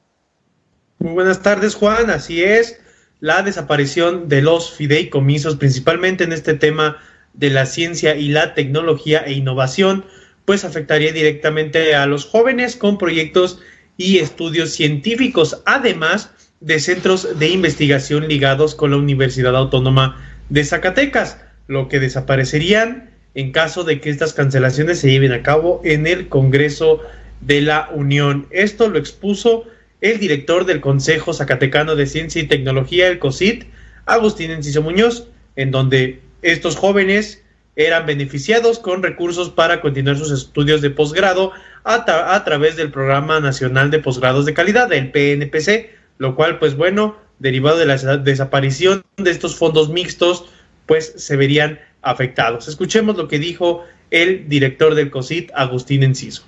Muy 1.00 1.14
buenas 1.14 1.42
tardes 1.42 1.76
Juan, 1.76 2.10
así 2.10 2.44
es, 2.44 2.80
la 3.20 3.42
desaparición 3.42 4.30
de 4.30 4.42
los 4.42 4.72
fideicomisos, 4.72 5.56
principalmente 5.56 6.24
en 6.24 6.34
este 6.34 6.54
tema 6.54 6.98
de 7.34 7.50
la 7.50 7.66
ciencia 7.66 8.16
y 8.16 8.30
la 8.30 8.54
tecnología 8.54 9.20
e 9.26 9.34
innovación, 9.34 10.06
pues 10.46 10.66
afectaría 10.66 11.12
directamente 11.12 11.96
a 11.96 12.06
los 12.06 12.26
jóvenes 12.26 12.76
con 12.76 12.98
proyectos 12.98 13.60
y 13.98 14.20
estudios 14.20 14.72
científicos, 14.72 15.62
además 15.66 16.32
de 16.60 16.80
centros 16.80 17.40
de 17.40 17.50
investigación 17.50 18.28
ligados 18.28 18.76
con 18.76 18.92
la 18.92 18.98
Universidad 18.98 19.56
Autónoma 19.56 20.22
de 20.50 20.64
Zacatecas, 20.64 21.38
lo 21.68 21.88
que 21.88 22.00
desaparecerían 22.00 23.10
en 23.36 23.52
caso 23.52 23.84
de 23.84 24.00
que 24.00 24.10
estas 24.10 24.34
cancelaciones 24.34 25.00
se 25.00 25.10
lleven 25.10 25.32
a 25.32 25.44
cabo 25.44 25.82
en 25.84 26.08
el 26.08 26.30
Congreso 26.30 27.02
de 27.42 27.62
la 27.62 27.90
Unión. 27.94 28.48
Esto 28.52 28.90
lo 28.90 29.00
expuso 29.00 29.66
el 30.04 30.20
director 30.20 30.66
del 30.66 30.82
Consejo 30.82 31.34
Zacatecano 31.34 31.96
de 31.96 32.06
Ciencia 32.06 32.42
y 32.42 32.48
Tecnología, 32.48 33.08
el 33.08 33.20
COSIT, 33.20 33.64
Agustín 34.06 34.52
Enciso 34.52 34.82
Muñoz, 34.82 35.30
en 35.56 35.72
donde 35.72 36.20
estos 36.42 36.76
jóvenes 36.76 37.42
eran 37.78 38.06
beneficiados 38.06 38.80
con 38.80 39.02
recursos 39.02 39.50
para 39.50 39.80
continuar 39.80 40.18
sus 40.18 40.30
estudios 40.30 40.82
de 40.82 40.90
posgrado 40.90 41.54
a, 41.86 42.44
través 42.44 42.76
del 42.76 42.92
Programa 42.92 43.40
Nacional 43.40 43.92
de 43.92 44.00
Posgrados 44.00 44.46
de 44.46 44.54
Calidad, 44.54 44.92
el 44.92 45.10
PNPC, 45.10 45.90
lo 46.18 46.36
cual, 46.36 46.60
pues 46.60 46.76
bueno, 46.76 47.16
derivado 47.40 47.78
de 47.78 47.86
la 47.86 47.96
desaparición 48.18 49.06
de 49.16 49.32
estos 49.32 49.56
fondos 49.56 49.88
mixtos, 49.88 50.52
pues 50.86 51.14
se 51.16 51.38
verían 51.38 51.80
afectados. 52.02 52.68
Escuchemos 52.68 53.16
lo 53.16 53.30
que 53.30 53.40
dijo 53.40 53.86
el 54.12 54.50
director 54.50 54.96
del 54.96 55.10
COSIT, 55.10 55.50
Agustín 55.56 56.04
Enciso. 56.04 56.44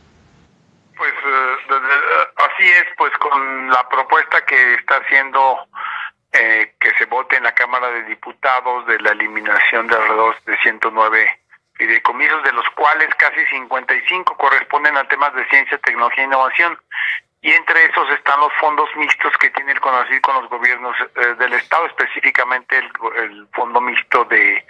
Pues 0.97 1.11
eh, 1.11 2.24
así 2.45 2.69
es, 2.69 2.85
pues 2.97 3.11
con 3.17 3.69
la 3.69 3.87
propuesta 3.89 4.45
que 4.45 4.75
está 4.75 4.97
haciendo 4.97 5.67
eh, 6.31 6.75
que 6.79 6.91
se 6.97 7.05
vote 7.05 7.37
en 7.37 7.43
la 7.43 7.53
Cámara 7.53 7.89
de 7.91 8.03
Diputados 8.03 8.85
de 8.87 8.99
la 8.99 9.11
eliminación 9.11 9.87
de 9.87 9.95
alrededor 9.95 10.35
de 10.45 10.57
109 10.57 11.39
fideicomisos, 11.75 12.43
de 12.43 12.53
los 12.53 12.69
cuales 12.71 13.07
casi 13.15 13.45
55 13.47 14.37
corresponden 14.37 14.97
a 14.97 15.07
temas 15.07 15.33
de 15.33 15.47
ciencia, 15.47 15.77
tecnología 15.79 16.23
e 16.23 16.27
innovación. 16.27 16.77
Y 17.41 17.51
entre 17.51 17.85
esos 17.85 18.09
están 18.11 18.39
los 18.39 18.51
fondos 18.59 18.89
mixtos 18.95 19.31
que 19.37 19.51
tiene 19.51 19.73
el 19.73 19.79
CONACYT 19.79 20.21
con 20.21 20.41
los 20.41 20.49
gobiernos 20.49 20.95
eh, 21.15 21.35
del 21.37 21.53
Estado, 21.53 21.85
específicamente 21.85 22.77
el, 22.77 22.91
el 23.17 23.47
fondo 23.53 23.79
mixto 23.79 24.25
de 24.25 24.65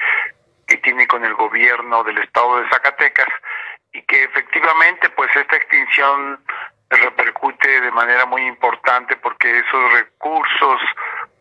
que 0.67 0.77
tiene 0.77 1.07
con 1.07 1.23
el 1.23 1.35
gobierno 1.35 2.03
del 2.03 2.17
Estado 2.17 2.59
de 2.59 2.69
Zacatecas 2.69 3.29
y 3.93 4.01
que 4.03 4.23
efectivamente 4.23 5.09
pues 5.11 5.33
esta 5.35 5.55
extinción 5.55 6.43
repercute 6.89 7.81
de 7.81 7.91
manera 7.91 8.25
muy 8.25 8.41
importante 8.43 9.15
porque 9.17 9.59
esos 9.59 9.91
recursos 9.93 10.81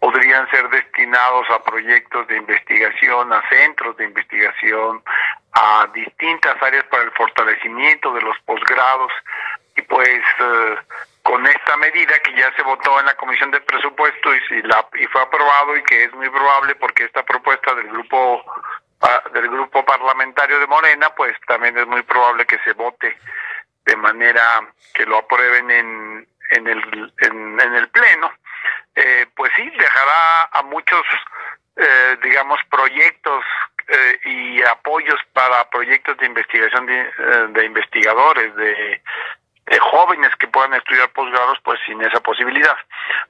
podrían 0.01 0.49
ser 0.51 0.69
destinados 0.71 1.49
a 1.51 1.63
proyectos 1.63 2.27
de 2.29 2.37
investigación, 2.37 3.33
a 3.33 3.43
centros 3.49 3.97
de 3.97 4.05
investigación, 4.05 5.03
a 5.53 5.89
distintas 5.95 6.61
áreas 6.63 6.85
para 6.85 7.05
el 7.05 7.11
fortalecimiento 7.13 8.13
de 8.13 8.23
los 8.23 8.37
posgrados. 8.41 9.13
Y 9.77 9.83
pues 9.83 10.21
eh, 10.41 10.77
con 11.23 11.47
esta 11.47 11.77
medida 11.79 12.19
que 12.21 12.35
ya 12.35 12.55
se 12.55 12.63
votó 12.63 13.01
en 13.01 13.07
la 13.07 13.15
Comisión 13.15 13.51
de 13.51 13.61
Presupuesto 13.61 14.31
y, 14.35 14.63
la, 14.63 14.87
y 15.01 15.07
fue 15.07 15.23
aprobado 15.23 15.77
y 15.77 15.83
que 15.85 16.05
es 16.05 16.13
muy 16.13 16.29
probable 16.29 16.75
porque 16.77 17.05
esta 17.05 17.23
propuesta 17.23 17.75
del 17.75 17.89
grupo 17.89 18.45
del 19.35 19.49
grupo 19.49 19.85
parlamentario 19.85 20.59
de 20.61 20.67
Morena 20.67 21.11
pues 21.15 21.35
también 21.47 21.77
es 21.77 21.87
muy 21.87 22.03
probable 22.03 22.47
que 22.47 22.59
se 22.61 22.73
vote 22.73 23.15
de 23.85 23.97
manera 23.97 24.61
que 24.93 25.07
lo 25.07 25.19
aprueben 25.19 25.71
en, 25.71 26.29
en, 26.50 26.67
el, 26.69 27.12
en 27.21 27.61
el 27.61 27.88
Pleno 27.88 28.33
eh, 28.95 29.26
pues 29.35 29.50
sí, 29.57 29.69
dejará 29.71 30.45
a 30.53 30.62
muchos, 30.62 31.03
eh, 31.76 32.17
digamos, 32.23 32.61
proyectos 32.71 33.45
eh, 33.88 34.21
y 34.25 34.62
apoyos 34.62 35.19
para 35.33 35.69
proyectos 35.69 36.17
de 36.19 36.26
investigación 36.26 36.87
de, 36.87 37.64
investigadores, 37.64 38.55
de, 38.55 39.00
jóvenes 39.81 40.31
que 40.37 40.47
puedan 40.47 40.75
estudiar 40.75 41.11
posgrados, 41.11 41.59
pues 41.64 41.81
sin 41.87 42.00
esa 42.03 42.21
posibilidad, 42.21 42.76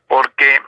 porque 0.06 0.60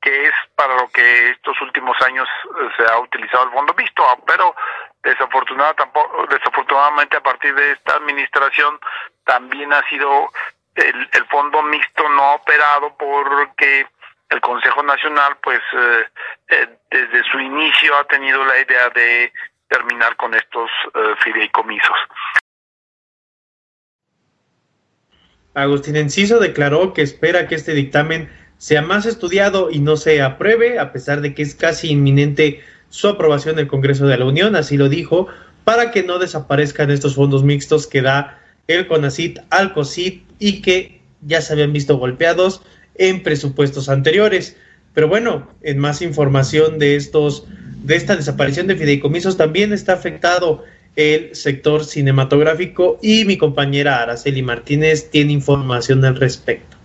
que 0.00 0.26
es 0.26 0.34
para 0.54 0.74
lo 0.76 0.88
que 0.88 1.30
estos 1.30 1.60
últimos 1.60 1.96
años 2.02 2.28
se 2.76 2.84
ha 2.84 2.98
utilizado 2.98 3.44
el 3.44 3.50
fondo 3.50 3.74
visto, 3.74 4.02
pero 4.26 4.54
desafortunadamente, 5.02 5.84
desafortunadamente 6.30 7.16
a 7.16 7.22
partir 7.22 7.54
de 7.54 7.72
esta 7.72 7.96
administración 7.96 8.78
también 9.24 9.72
ha 9.72 9.86
sido 9.88 10.30
el, 10.74 11.08
el 11.12 11.24
fondo 11.26 11.62
mixto 11.62 12.08
no 12.08 12.34
operado 12.34 12.94
porque 12.96 13.86
el 14.30 14.40
Consejo 14.40 14.82
Nacional, 14.82 15.36
pues 15.42 15.60
eh, 15.76 16.04
eh, 16.48 16.68
desde 16.90 17.30
su 17.30 17.40
inicio 17.40 17.96
ha 17.96 18.04
tenido 18.04 18.44
la 18.44 18.58
idea 18.60 18.88
de 18.90 19.32
terminar 19.68 20.16
con 20.16 20.34
estos 20.34 20.70
eh, 20.94 21.14
fideicomisos. 21.22 21.96
Agustín 25.54 25.96
Enciso 25.96 26.38
declaró 26.38 26.94
que 26.94 27.02
espera 27.02 27.48
que 27.48 27.56
este 27.56 27.72
dictamen 27.72 28.30
sea 28.60 28.82
más 28.82 29.06
estudiado 29.06 29.70
y 29.70 29.78
no 29.78 29.96
se 29.96 30.20
apruebe, 30.20 30.78
a 30.78 30.92
pesar 30.92 31.22
de 31.22 31.32
que 31.34 31.40
es 31.40 31.54
casi 31.54 31.92
inminente 31.92 32.60
su 32.90 33.08
aprobación 33.08 33.54
en 33.54 33.60
el 33.60 33.68
Congreso 33.68 34.06
de 34.06 34.18
la 34.18 34.26
Unión, 34.26 34.54
así 34.54 34.76
lo 34.76 34.90
dijo, 34.90 35.28
para 35.64 35.90
que 35.90 36.02
no 36.02 36.18
desaparezcan 36.18 36.90
estos 36.90 37.14
fondos 37.14 37.42
mixtos 37.42 37.86
que 37.86 38.02
da 38.02 38.38
el 38.66 38.86
CONACIT 38.86 39.38
al 39.48 39.72
COSIT 39.72 40.24
y 40.38 40.60
que 40.60 41.00
ya 41.22 41.40
se 41.40 41.54
habían 41.54 41.72
visto 41.72 41.96
golpeados 41.96 42.60
en 42.96 43.22
presupuestos 43.22 43.88
anteriores. 43.88 44.58
Pero 44.92 45.08
bueno, 45.08 45.48
en 45.62 45.78
más 45.78 46.02
información 46.02 46.78
de 46.78 46.96
estos 46.96 47.46
de 47.82 47.96
esta 47.96 48.14
desaparición 48.14 48.66
de 48.66 48.76
fideicomisos 48.76 49.38
también 49.38 49.72
está 49.72 49.94
afectado 49.94 50.64
el 50.96 51.34
sector 51.34 51.82
cinematográfico 51.86 52.98
y 53.00 53.24
mi 53.24 53.38
compañera 53.38 54.02
Araceli 54.02 54.42
Martínez 54.42 55.08
tiene 55.10 55.32
información 55.32 56.04
al 56.04 56.16
respecto. 56.16 56.79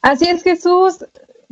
Así 0.00 0.26
es, 0.28 0.42
Jesús, 0.42 1.04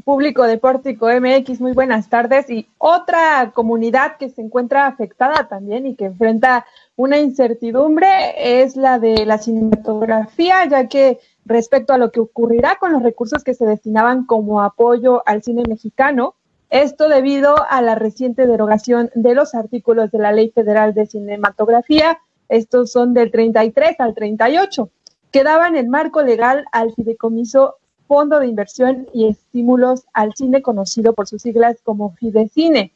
público 0.04 0.44
deportivo 0.44 1.08
MX, 1.08 1.60
muy 1.60 1.72
buenas 1.72 2.08
tardes. 2.08 2.48
Y 2.48 2.68
otra 2.78 3.50
comunidad 3.52 4.18
que 4.18 4.30
se 4.30 4.40
encuentra 4.40 4.86
afectada 4.86 5.48
también 5.48 5.84
y 5.84 5.96
que 5.96 6.04
enfrenta 6.06 6.64
una 6.94 7.18
incertidumbre 7.18 8.62
es 8.62 8.76
la 8.76 9.00
de 9.00 9.26
la 9.26 9.38
cinematografía, 9.38 10.64
ya 10.66 10.86
que 10.86 11.18
respecto 11.44 11.92
a 11.92 11.98
lo 11.98 12.12
que 12.12 12.20
ocurrirá 12.20 12.76
con 12.76 12.92
los 12.92 13.02
recursos 13.02 13.42
que 13.42 13.54
se 13.54 13.66
destinaban 13.66 14.26
como 14.26 14.62
apoyo 14.62 15.24
al 15.26 15.42
cine 15.42 15.64
mexicano, 15.68 16.36
esto 16.70 17.08
debido 17.08 17.56
a 17.68 17.82
la 17.82 17.96
reciente 17.96 18.46
derogación 18.46 19.10
de 19.16 19.34
los 19.34 19.56
artículos 19.56 20.12
de 20.12 20.18
la 20.18 20.30
Ley 20.30 20.50
Federal 20.50 20.94
de 20.94 21.06
Cinematografía, 21.06 22.20
estos 22.48 22.92
son 22.92 23.12
del 23.12 23.32
33 23.32 23.98
al 23.98 24.14
38, 24.14 24.88
que 25.32 25.42
daban 25.42 25.76
el 25.76 25.88
marco 25.88 26.22
legal 26.22 26.64
al 26.70 26.94
fideicomiso 26.94 27.74
Fondo 28.06 28.38
de 28.38 28.46
Inversión 28.46 29.08
y 29.12 29.28
Estímulos 29.28 30.04
al 30.12 30.34
Cine, 30.34 30.62
conocido 30.62 31.12
por 31.12 31.26
sus 31.26 31.42
siglas 31.42 31.76
como 31.82 32.14
Fidecine. 32.14 32.92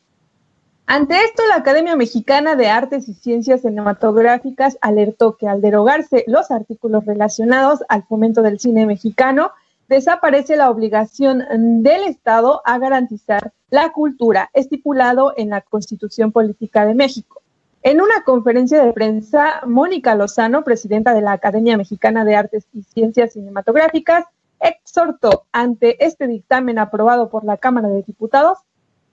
Ante 0.86 1.14
esto, 1.22 1.42
la 1.48 1.56
Academia 1.56 1.94
Mexicana 1.94 2.56
de 2.56 2.68
Artes 2.68 3.08
y 3.08 3.14
Ciencias 3.14 3.60
Cinematográficas 3.60 4.76
alertó 4.80 5.36
que 5.36 5.46
al 5.46 5.60
derogarse 5.60 6.24
los 6.26 6.50
artículos 6.50 7.06
relacionados 7.06 7.84
al 7.88 8.02
fomento 8.04 8.42
del 8.42 8.58
cine 8.58 8.86
mexicano, 8.86 9.52
desaparece 9.88 10.56
la 10.56 10.70
obligación 10.70 11.44
del 11.82 12.04
Estado 12.04 12.62
a 12.64 12.78
garantizar 12.78 13.52
la 13.70 13.92
cultura 13.92 14.50
estipulado 14.52 15.34
en 15.36 15.50
la 15.50 15.60
Constitución 15.60 16.32
Política 16.32 16.86
de 16.86 16.94
México. 16.94 17.42
En 17.82 18.00
una 18.00 18.22
conferencia 18.24 18.84
de 18.84 18.92
prensa, 18.92 19.62
Mónica 19.66 20.14
Lozano, 20.14 20.64
presidenta 20.64 21.14
de 21.14 21.22
la 21.22 21.32
Academia 21.32 21.76
Mexicana 21.76 22.24
de 22.24 22.36
Artes 22.36 22.66
y 22.72 22.82
Ciencias 22.82 23.32
Cinematográficas, 23.32 24.26
exhortó 24.60 25.46
ante 25.52 26.04
este 26.04 26.28
dictamen 26.28 26.78
aprobado 26.78 27.30
por 27.30 27.44
la 27.44 27.56
Cámara 27.56 27.88
de 27.88 28.02
Diputados 28.02 28.58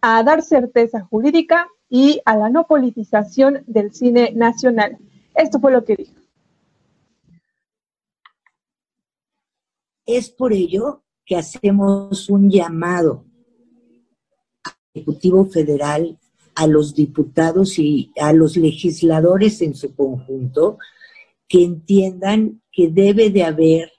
a 0.01 0.22
dar 0.24 0.44
certeza 0.44 1.01
jurídica 1.01 1.68
y 1.89 2.22
a 2.25 2.36
la 2.36 2.50
no 2.50 2.68
politización 2.68 3.63
del 3.66 3.94
cine 3.94 4.32
nacional. 4.36 4.98
Esto 5.34 5.60
fue 5.60 5.72
lo 5.72 5.84
que 5.86 5.96
dijo. 5.96 6.13
Es 10.06 10.30
por 10.30 10.54
ello 10.54 11.04
que 11.25 11.36
hacemos 11.36 12.30
un 12.30 12.50
llamado 12.50 13.25
al 14.63 14.74
Ejecutivo 14.94 15.46
Federal 15.46 16.18
a 16.56 16.66
los 16.66 16.96
diputados 16.96 17.77
y 17.77 18.12
a 18.20 18.34
los 18.34 18.58
legisladores 18.58 19.62
en 19.62 19.75
su 19.75 19.94
conjunto 19.96 20.80
que 21.48 21.63
entiendan 21.63 22.62
que 22.72 22.89
debe 22.89 23.30
de 23.30 23.44
haber 23.44 23.92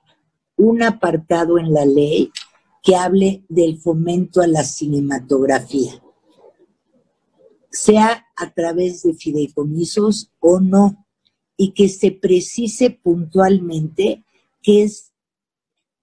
un 0.58 0.82
apartado 0.82 1.58
en 1.58 1.72
la 1.72 1.86
ley 1.86 2.30
que 2.82 2.96
hable 2.96 3.44
del 3.48 3.78
fomento 3.78 4.40
a 4.40 4.46
la 4.46 4.64
cinematografía, 4.64 6.02
sea 7.70 8.26
a 8.36 8.52
través 8.52 9.02
de 9.02 9.14
fideicomisos 9.14 10.32
o 10.40 10.60
no, 10.60 11.06
y 11.56 11.72
que 11.72 11.88
se 11.88 12.12
precise 12.12 12.90
puntualmente 12.90 14.24
qué 14.62 14.84
es 14.84 15.12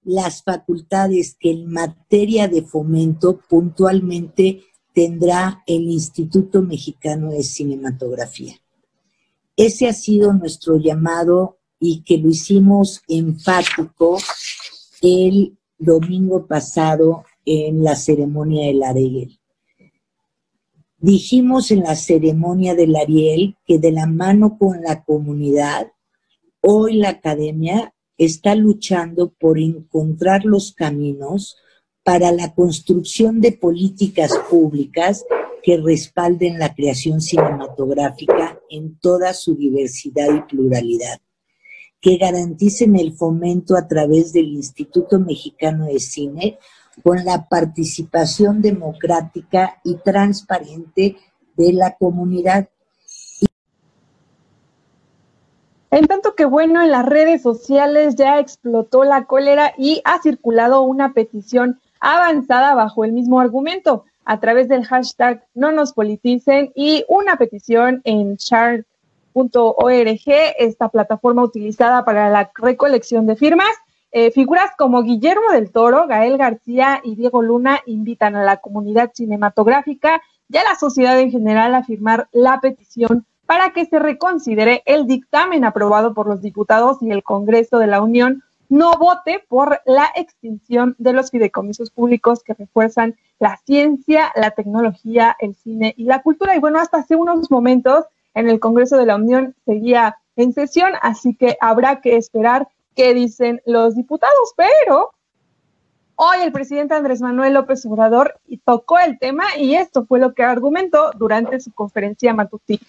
las 0.03 0.43
facultades 0.43 1.35
que 1.39 1.51
en 1.51 1.71
materia 1.71 2.47
de 2.47 2.61
fomento 2.61 3.39
puntualmente 3.49 4.63
tendrá 4.93 5.63
el 5.65 5.89
Instituto 5.89 6.61
Mexicano 6.61 7.31
de 7.31 7.43
Cinematografía. 7.43 8.55
Ese 9.57 9.87
ha 9.87 9.93
sido 9.93 10.33
nuestro 10.33 10.77
llamado 10.77 11.57
y 11.79 12.03
que 12.03 12.17
lo 12.17 12.29
hicimos 12.29 13.01
enfático 13.07 14.17
el 15.01 15.57
domingo 15.77 16.47
pasado 16.47 17.23
en 17.45 17.83
la 17.83 17.95
ceremonia 17.95 18.67
del 18.67 18.83
Ariel. 18.83 19.39
Dijimos 20.97 21.71
en 21.71 21.81
la 21.83 21.95
ceremonia 21.95 22.73
del 22.73 22.95
Ariel 22.95 23.57
que 23.65 23.77
de 23.77 23.91
la 23.91 24.07
mano 24.07 24.57
con 24.57 24.81
la 24.81 25.03
comunidad, 25.03 25.91
hoy 26.61 26.95
la 26.95 27.09
academia 27.09 27.93
está 28.17 28.55
luchando 28.55 29.29
por 29.29 29.59
encontrar 29.59 30.45
los 30.45 30.73
caminos 30.73 31.57
para 32.03 32.31
la 32.31 32.53
construcción 32.53 33.41
de 33.41 33.51
políticas 33.51 34.31
públicas 34.49 35.25
que 35.63 35.77
respalden 35.77 36.59
la 36.59 36.73
creación 36.73 37.21
cinematográfica 37.21 38.59
en 38.69 38.97
toda 38.99 39.33
su 39.33 39.55
diversidad 39.55 40.27
y 40.33 40.41
pluralidad, 40.41 41.19
que 42.01 42.17
garanticen 42.17 42.95
el 42.95 43.13
fomento 43.13 43.75
a 43.75 43.87
través 43.87 44.33
del 44.33 44.47
Instituto 44.47 45.19
Mexicano 45.19 45.85
de 45.85 45.99
Cine 45.99 46.59
con 47.03 47.25
la 47.25 47.47
participación 47.47 48.61
democrática 48.61 49.79
y 49.83 49.95
transparente 49.95 51.17
de 51.55 51.73
la 51.73 51.95
comunidad. 51.95 52.69
En 55.91 56.07
tanto 56.07 56.35
que 56.35 56.45
bueno, 56.45 56.81
en 56.83 56.91
las 56.91 57.05
redes 57.05 57.41
sociales 57.41 58.15
ya 58.15 58.39
explotó 58.39 59.03
la 59.03 59.25
cólera 59.25 59.73
y 59.77 60.01
ha 60.03 60.21
circulado 60.21 60.81
una 60.81 61.13
petición 61.13 61.79
avanzada 61.99 62.75
bajo 62.75 63.05
el 63.05 63.13
mismo 63.13 63.39
argumento 63.39 64.05
a 64.25 64.39
través 64.39 64.67
del 64.67 64.85
hashtag 64.85 65.45
no 65.53 65.71
nos 65.71 65.93
politicen 65.93 66.71
y 66.75 67.05
una 67.07 67.37
petición 67.37 68.01
en 68.03 68.37
esta 70.57 70.89
plataforma 70.89 71.43
utilizada 71.43 72.05
para 72.05 72.29
la 72.29 72.51
recolección 72.55 73.27
de 73.27 73.35
firmas. 73.35 73.71
Eh, 74.11 74.31
figuras 74.31 74.71
como 74.77 75.03
Guillermo 75.03 75.51
del 75.51 75.71
Toro, 75.71 76.07
Gael 76.07 76.37
García 76.37 77.01
y 77.03 77.15
Diego 77.15 77.41
Luna 77.41 77.81
invitan 77.85 78.35
a 78.35 78.43
la 78.43 78.57
comunidad 78.57 79.11
cinematográfica 79.13 80.21
y 80.47 80.57
a 80.57 80.63
la 80.63 80.75
sociedad 80.75 81.19
en 81.19 81.31
general 81.31 81.75
a 81.75 81.83
firmar 81.83 82.29
la 82.31 82.61
petición 82.61 83.25
para 83.45 83.71
que 83.71 83.85
se 83.85 83.99
reconsidere 83.99 84.83
el 84.85 85.05
dictamen 85.05 85.65
aprobado 85.65 86.13
por 86.13 86.27
los 86.27 86.41
diputados 86.41 87.01
y 87.01 87.11
el 87.11 87.23
Congreso 87.23 87.77
de 87.77 87.87
la 87.87 88.01
Unión 88.01 88.43
no 88.69 88.97
vote 88.97 89.43
por 89.47 89.81
la 89.85 90.09
extinción 90.15 90.95
de 90.97 91.13
los 91.13 91.29
fideicomisos 91.29 91.91
públicos 91.91 92.41
que 92.43 92.53
refuerzan 92.53 93.15
la 93.39 93.57
ciencia, 93.65 94.31
la 94.35 94.51
tecnología, 94.51 95.35
el 95.39 95.55
cine 95.55 95.93
y 95.97 96.05
la 96.05 96.21
cultura. 96.21 96.55
Y 96.55 96.59
bueno, 96.59 96.79
hasta 96.79 96.97
hace 96.97 97.15
unos 97.15 97.51
momentos 97.51 98.05
en 98.35 98.49
el 98.49 98.59
Congreso 98.59 98.97
de 98.97 99.05
la 99.05 99.15
Unión 99.15 99.55
seguía 99.65 100.17
en 100.35 100.53
sesión, 100.53 100.91
así 101.01 101.35
que 101.35 101.57
habrá 101.59 102.01
que 102.01 102.17
esperar 102.17 102.67
qué 102.93 103.13
dicen 103.13 103.61
los 103.65 103.95
diputados, 103.95 104.53
pero 104.55 105.11
hoy 106.15 106.37
el 106.43 106.51
presidente 106.51 106.93
Andrés 106.93 107.21
Manuel 107.21 107.53
López 107.53 107.85
Obrador 107.85 108.39
tocó 108.63 108.99
el 108.99 109.17
tema 109.17 109.43
y 109.57 109.75
esto 109.75 110.05
fue 110.05 110.19
lo 110.19 110.33
que 110.33 110.43
argumentó 110.43 111.11
durante 111.17 111.59
su 111.59 111.71
conferencia 111.71 112.33
matutina. 112.33 112.85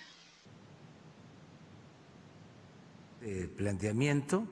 planteamiento. 3.56 4.46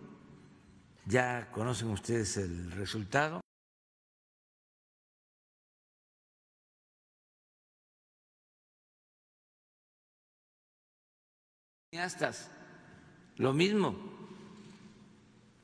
Ya 1.07 1.49
conocen 1.53 1.91
ustedes 1.91 2.37
el 2.39 2.73
resultado. 2.73 3.44
Lo 13.37 13.53
mismo. 13.53 13.95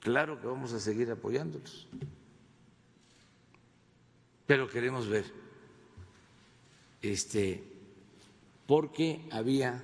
Claro 0.00 0.40
que 0.40 0.46
vamos 0.46 0.72
a 0.72 0.80
seguir 0.80 1.10
apoyándolos. 1.10 1.88
Pero 4.46 4.68
queremos 4.68 5.08
ver 5.08 5.24
este 7.02 7.64
porque 8.66 9.26
había 9.30 9.82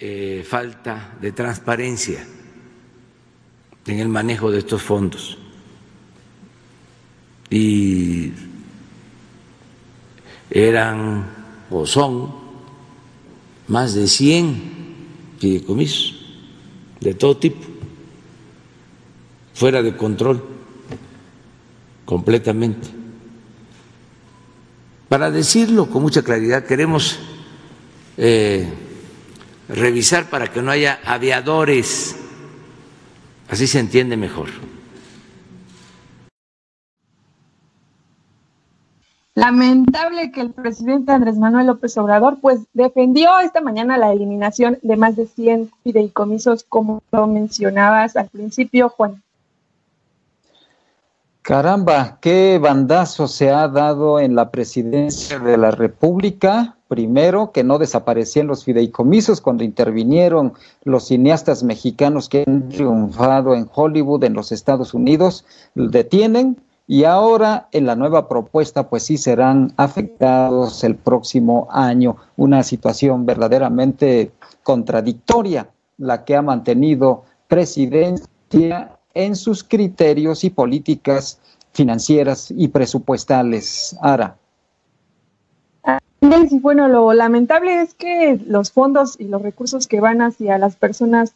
eh, 0.00 0.44
falta 0.48 1.16
de 1.20 1.32
transparencia 1.32 2.26
en 3.86 3.98
el 3.98 4.08
manejo 4.08 4.50
de 4.50 4.58
estos 4.58 4.82
fondos. 4.82 5.38
Y 7.50 8.32
eran 10.50 11.24
o 11.70 11.86
son 11.86 12.41
más 13.72 13.94
de 13.94 14.06
100 14.06 14.62
fideicomisos 15.38 16.14
de 17.00 17.14
todo 17.14 17.38
tipo, 17.38 17.64
fuera 19.54 19.82
de 19.82 19.96
control 19.96 20.44
completamente. 22.04 22.86
Para 25.08 25.30
decirlo 25.30 25.88
con 25.88 26.02
mucha 26.02 26.20
claridad, 26.22 26.66
queremos 26.66 27.18
eh, 28.18 28.68
revisar 29.70 30.28
para 30.28 30.52
que 30.52 30.60
no 30.60 30.70
haya 30.70 31.00
aviadores. 31.06 32.16
Así 33.48 33.66
se 33.66 33.78
entiende 33.78 34.18
mejor. 34.18 34.50
Lamentable 39.42 40.30
que 40.30 40.40
el 40.40 40.52
presidente 40.52 41.10
Andrés 41.10 41.36
Manuel 41.36 41.66
López 41.66 41.98
Obrador 41.98 42.38
pues 42.40 42.60
defendió 42.74 43.40
esta 43.40 43.60
mañana 43.60 43.98
la 43.98 44.12
eliminación 44.12 44.78
de 44.82 44.96
más 44.96 45.16
de 45.16 45.26
100 45.26 45.68
fideicomisos 45.82 46.62
como 46.62 47.02
lo 47.10 47.26
mencionabas 47.26 48.14
al 48.14 48.28
principio, 48.28 48.88
Juan. 48.90 49.20
Caramba, 51.42 52.18
qué 52.20 52.60
bandazo 52.62 53.26
se 53.26 53.50
ha 53.50 53.66
dado 53.66 54.20
en 54.20 54.36
la 54.36 54.52
presidencia 54.52 55.40
de 55.40 55.56
la 55.56 55.72
República. 55.72 56.76
Primero, 56.86 57.50
que 57.50 57.64
no 57.64 57.78
desaparecían 57.78 58.46
los 58.46 58.62
fideicomisos 58.62 59.40
cuando 59.40 59.64
intervinieron 59.64 60.52
los 60.84 61.08
cineastas 61.08 61.64
mexicanos 61.64 62.28
que 62.28 62.44
han 62.46 62.68
triunfado 62.68 63.56
en 63.56 63.68
Hollywood, 63.74 64.22
en 64.22 64.34
los 64.34 64.52
Estados 64.52 64.94
Unidos, 64.94 65.44
detienen 65.74 66.58
y 66.86 67.04
ahora 67.04 67.68
en 67.72 67.86
la 67.86 67.96
nueva 67.96 68.28
propuesta 68.28 68.88
pues 68.88 69.04
sí 69.04 69.16
serán 69.16 69.72
afectados 69.76 70.82
el 70.84 70.96
próximo 70.96 71.68
año. 71.70 72.16
Una 72.36 72.62
situación 72.62 73.24
verdaderamente 73.24 74.32
contradictoria 74.62 75.68
la 75.98 76.24
que 76.24 76.36
ha 76.36 76.42
mantenido 76.42 77.24
presidencia 77.48 78.98
en 79.14 79.36
sus 79.36 79.62
criterios 79.62 80.44
y 80.44 80.50
políticas 80.50 81.40
financieras 81.72 82.50
y 82.50 82.68
presupuestales. 82.68 83.96
Ara. 84.00 84.36
Y 86.20 86.60
bueno, 86.60 86.88
lo 86.88 87.12
lamentable 87.12 87.82
es 87.82 87.94
que 87.94 88.38
los 88.46 88.70
fondos 88.70 89.18
y 89.18 89.24
los 89.24 89.42
recursos 89.42 89.86
que 89.86 90.00
van 90.00 90.22
hacia 90.22 90.56
las 90.58 90.76
personas 90.76 91.34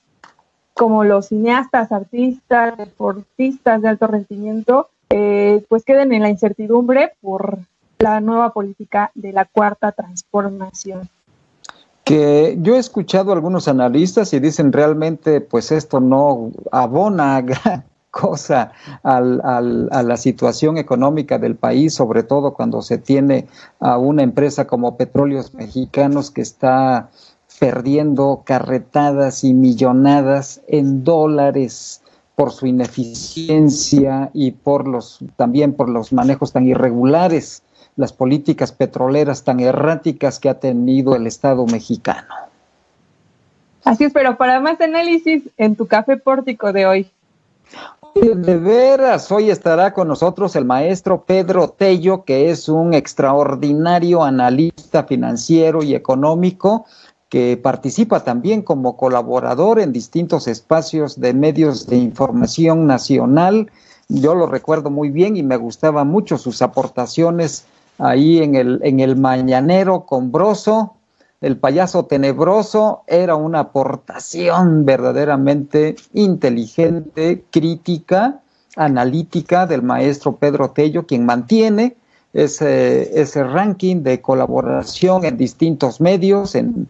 como 0.74 1.04
los 1.04 1.28
cineastas, 1.28 1.90
artistas, 1.90 2.76
deportistas 2.76 3.82
de 3.82 3.88
alto 3.88 4.06
rendimiento, 4.06 4.90
eh, 5.10 5.64
pues 5.68 5.84
queden 5.84 6.12
en 6.12 6.22
la 6.22 6.30
incertidumbre 6.30 7.12
por 7.20 7.58
la 7.98 8.20
nueva 8.20 8.52
política 8.52 9.10
de 9.14 9.32
la 9.32 9.44
cuarta 9.44 9.92
transformación. 9.92 11.08
Que 12.04 12.56
yo 12.60 12.76
he 12.76 12.78
escuchado 12.78 13.32
algunos 13.32 13.68
analistas 13.68 14.32
y 14.32 14.38
dicen 14.38 14.72
realmente 14.72 15.40
pues 15.40 15.72
esto 15.72 16.00
no 16.00 16.50
abona 16.70 17.40
gran 17.42 17.84
cosa 18.10 18.72
al, 19.02 19.40
a 19.42 20.02
la 20.02 20.16
situación 20.16 20.78
económica 20.78 21.38
del 21.38 21.56
país, 21.56 21.94
sobre 21.94 22.22
todo 22.22 22.54
cuando 22.54 22.80
se 22.80 22.98
tiene 22.98 23.46
a 23.80 23.98
una 23.98 24.22
empresa 24.22 24.66
como 24.66 24.96
Petróleos 24.96 25.52
Mexicanos 25.52 26.30
que 26.30 26.40
está 26.40 27.10
perdiendo 27.58 28.42
carretadas 28.44 29.44
y 29.44 29.52
millonadas 29.52 30.62
en 30.68 31.04
dólares 31.04 32.02
por 32.36 32.52
su 32.52 32.66
ineficiencia 32.66 34.30
y 34.34 34.52
por 34.52 34.86
los 34.86 35.18
también 35.36 35.72
por 35.72 35.88
los 35.88 36.12
manejos 36.12 36.52
tan 36.52 36.66
irregulares, 36.66 37.62
las 37.96 38.12
políticas 38.12 38.72
petroleras 38.72 39.42
tan 39.42 39.58
erráticas 39.58 40.38
que 40.38 40.50
ha 40.50 40.60
tenido 40.60 41.16
el 41.16 41.26
Estado 41.26 41.64
mexicano. 41.66 42.34
Así 43.84 44.04
es, 44.04 44.12
pero 44.12 44.36
para 44.36 44.60
más 44.60 44.80
análisis 44.80 45.44
en 45.56 45.76
tu 45.76 45.86
café 45.86 46.18
pórtico 46.18 46.72
de 46.72 46.86
hoy. 46.86 47.10
De 48.14 48.56
veras, 48.56 49.30
hoy 49.32 49.50
estará 49.50 49.92
con 49.92 50.08
nosotros 50.08 50.56
el 50.56 50.64
maestro 50.64 51.22
Pedro 51.22 51.68
Tello, 51.70 52.24
que 52.24 52.50
es 52.50 52.68
un 52.68 52.92
extraordinario 52.94 54.22
analista 54.22 55.04
financiero 55.04 55.82
y 55.82 55.94
económico 55.94 56.86
que 57.28 57.56
participa 57.56 58.22
también 58.22 58.62
como 58.62 58.96
colaborador 58.96 59.80
en 59.80 59.92
distintos 59.92 60.46
espacios 60.46 61.20
de 61.20 61.34
medios 61.34 61.86
de 61.86 61.96
información 61.96 62.86
nacional. 62.86 63.70
Yo 64.08 64.34
lo 64.34 64.46
recuerdo 64.46 64.90
muy 64.90 65.10
bien 65.10 65.36
y 65.36 65.42
me 65.42 65.56
gustaban 65.56 66.06
mucho 66.08 66.38
sus 66.38 66.62
aportaciones 66.62 67.64
ahí 67.98 68.38
en 68.38 68.54
el, 68.54 68.80
en 68.84 69.00
el 69.00 69.16
Mañanero 69.16 70.06
con 70.06 70.30
Broso. 70.30 70.94
El 71.40 71.56
payaso 71.56 72.06
tenebroso 72.06 73.02
era 73.06 73.34
una 73.34 73.60
aportación 73.60 74.84
verdaderamente 74.84 75.96
inteligente, 76.14 77.44
crítica, 77.50 78.40
analítica 78.76 79.66
del 79.66 79.82
maestro 79.82 80.36
Pedro 80.36 80.70
Tello, 80.70 81.06
quien 81.06 81.26
mantiene 81.26 81.96
ese, 82.32 83.20
ese 83.20 83.42
ranking 83.42 84.02
de 84.02 84.20
colaboración 84.20 85.24
en 85.24 85.36
distintos 85.36 86.00
medios, 86.00 86.54
en 86.54 86.88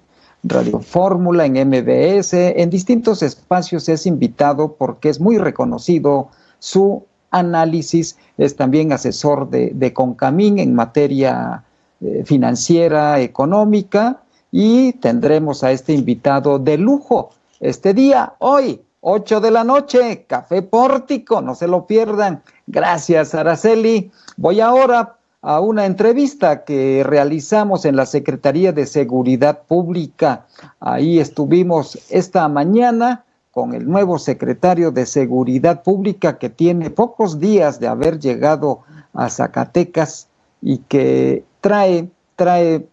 Radio 0.49 0.81
Fórmula, 0.81 1.45
en 1.45 1.55
MBS, 1.69 2.33
en 2.35 2.71
distintos 2.71 3.23
espacios 3.23 3.89
es 3.89 4.07
invitado 4.07 4.75
porque 4.75 5.09
es 5.09 5.21
muy 5.21 5.39
reconocido 5.39 6.29
su 6.59 7.05
análisis, 7.31 8.17
es 8.39 8.55
también 8.57 8.93
asesor 8.93 9.51
de, 9.51 9.73
de 9.75 9.93
Concamín 9.93 10.59
en 10.59 10.75
materia 10.75 11.65
eh, 12.01 12.23
financiera, 12.25 13.21
económica, 13.21 14.23
y 14.53 14.93
tendremos 14.95 15.65
a 15.65 15.73
este 15.73 15.93
invitado 15.93 16.59
de 16.59 16.79
lujo 16.79 17.31
este 17.61 17.95
día, 17.95 18.35
hoy, 18.39 18.81
8 19.01 19.41
de 19.41 19.51
la 19.51 19.65
noche, 19.65 20.27
Café 20.29 20.63
Pórtico, 20.63 21.41
no 21.41 21.55
se 21.55 21.67
lo 21.67 21.87
pierdan. 21.87 22.43
Gracias, 22.67 23.35
Araceli. 23.35 24.11
Voy 24.37 24.61
ahora 24.61 25.17
a 25.43 25.61
una 25.61 25.87
entrevista 25.87 26.65
que 26.65 27.05
realizamos 27.05 27.85
en 27.85 27.97
la 27.97 28.07
Secretaría 28.07 28.73
de 28.73 28.87
Seguridad 28.87 29.63
Pública. 29.67 30.47
Ahí 30.81 31.19
estuvimos 31.19 31.99
esta 32.11 32.49
mañana 32.49 33.25
con 33.53 33.75
el 33.75 33.89
nuevo 33.89 34.19
secretario 34.19 34.91
de 34.91 35.07
Seguridad 35.07 35.83
Pública 35.83 36.39
que 36.39 36.51
tiene 36.51 36.91
pocos 36.91 37.39
días 37.39 37.81
de 37.81 37.87
haber 37.89 38.19
llegado 38.19 38.81
a 39.15 39.31
Zacatecas 39.31 40.29
y 40.61 40.79
que 40.79 41.45
trae, 41.61 42.09
trae 42.35 42.87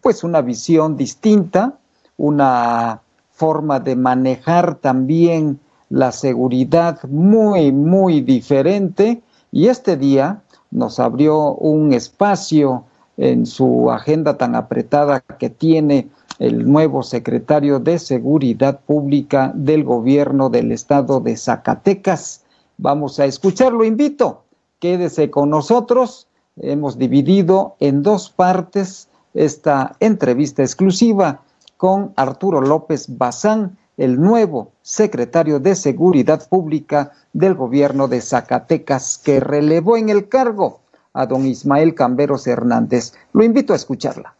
pues 0.00 0.24
una 0.24 0.42
visión 0.42 0.96
distinta, 0.96 1.78
una 2.16 3.02
forma 3.30 3.80
de 3.80 3.96
manejar 3.96 4.76
también 4.76 5.60
la 5.90 6.12
seguridad 6.12 7.02
muy, 7.04 7.72
muy 7.72 8.20
diferente. 8.20 9.22
Y 9.52 9.68
este 9.68 9.96
día 9.96 10.42
nos 10.74 11.00
abrió 11.00 11.54
un 11.54 11.94
espacio 11.94 12.84
en 13.16 13.46
su 13.46 13.90
agenda 13.90 14.36
tan 14.36 14.54
apretada 14.54 15.20
que 15.20 15.48
tiene 15.48 16.08
el 16.38 16.70
nuevo 16.70 17.02
secretario 17.02 17.78
de 17.78 17.98
Seguridad 17.98 18.80
Pública 18.80 19.52
del 19.54 19.84
gobierno 19.84 20.50
del 20.50 20.72
estado 20.72 21.20
de 21.20 21.36
Zacatecas. 21.36 22.44
Vamos 22.76 23.20
a 23.20 23.24
escucharlo, 23.24 23.84
invito. 23.84 24.42
Quédese 24.80 25.30
con 25.30 25.50
nosotros. 25.50 26.26
Hemos 26.56 26.98
dividido 26.98 27.76
en 27.78 28.02
dos 28.02 28.30
partes 28.30 29.08
esta 29.32 29.96
entrevista 30.00 30.62
exclusiva 30.62 31.40
con 31.76 32.12
Arturo 32.16 32.60
López 32.60 33.06
Bazán, 33.16 33.78
el 33.96 34.20
nuevo 34.20 34.72
secretario 34.82 35.60
de 35.60 35.74
Seguridad 35.74 36.48
Pública 36.48 37.12
del 37.32 37.54
gobierno 37.54 38.08
de 38.08 38.20
Zacatecas, 38.20 39.20
que 39.24 39.40
relevó 39.40 39.96
en 39.96 40.08
el 40.08 40.28
cargo 40.28 40.80
a 41.12 41.26
don 41.26 41.46
Ismael 41.46 41.94
Camberos 41.94 42.46
Hernández. 42.46 43.14
Lo 43.32 43.44
invito 43.44 43.72
a 43.72 43.76
escucharla. 43.76 44.34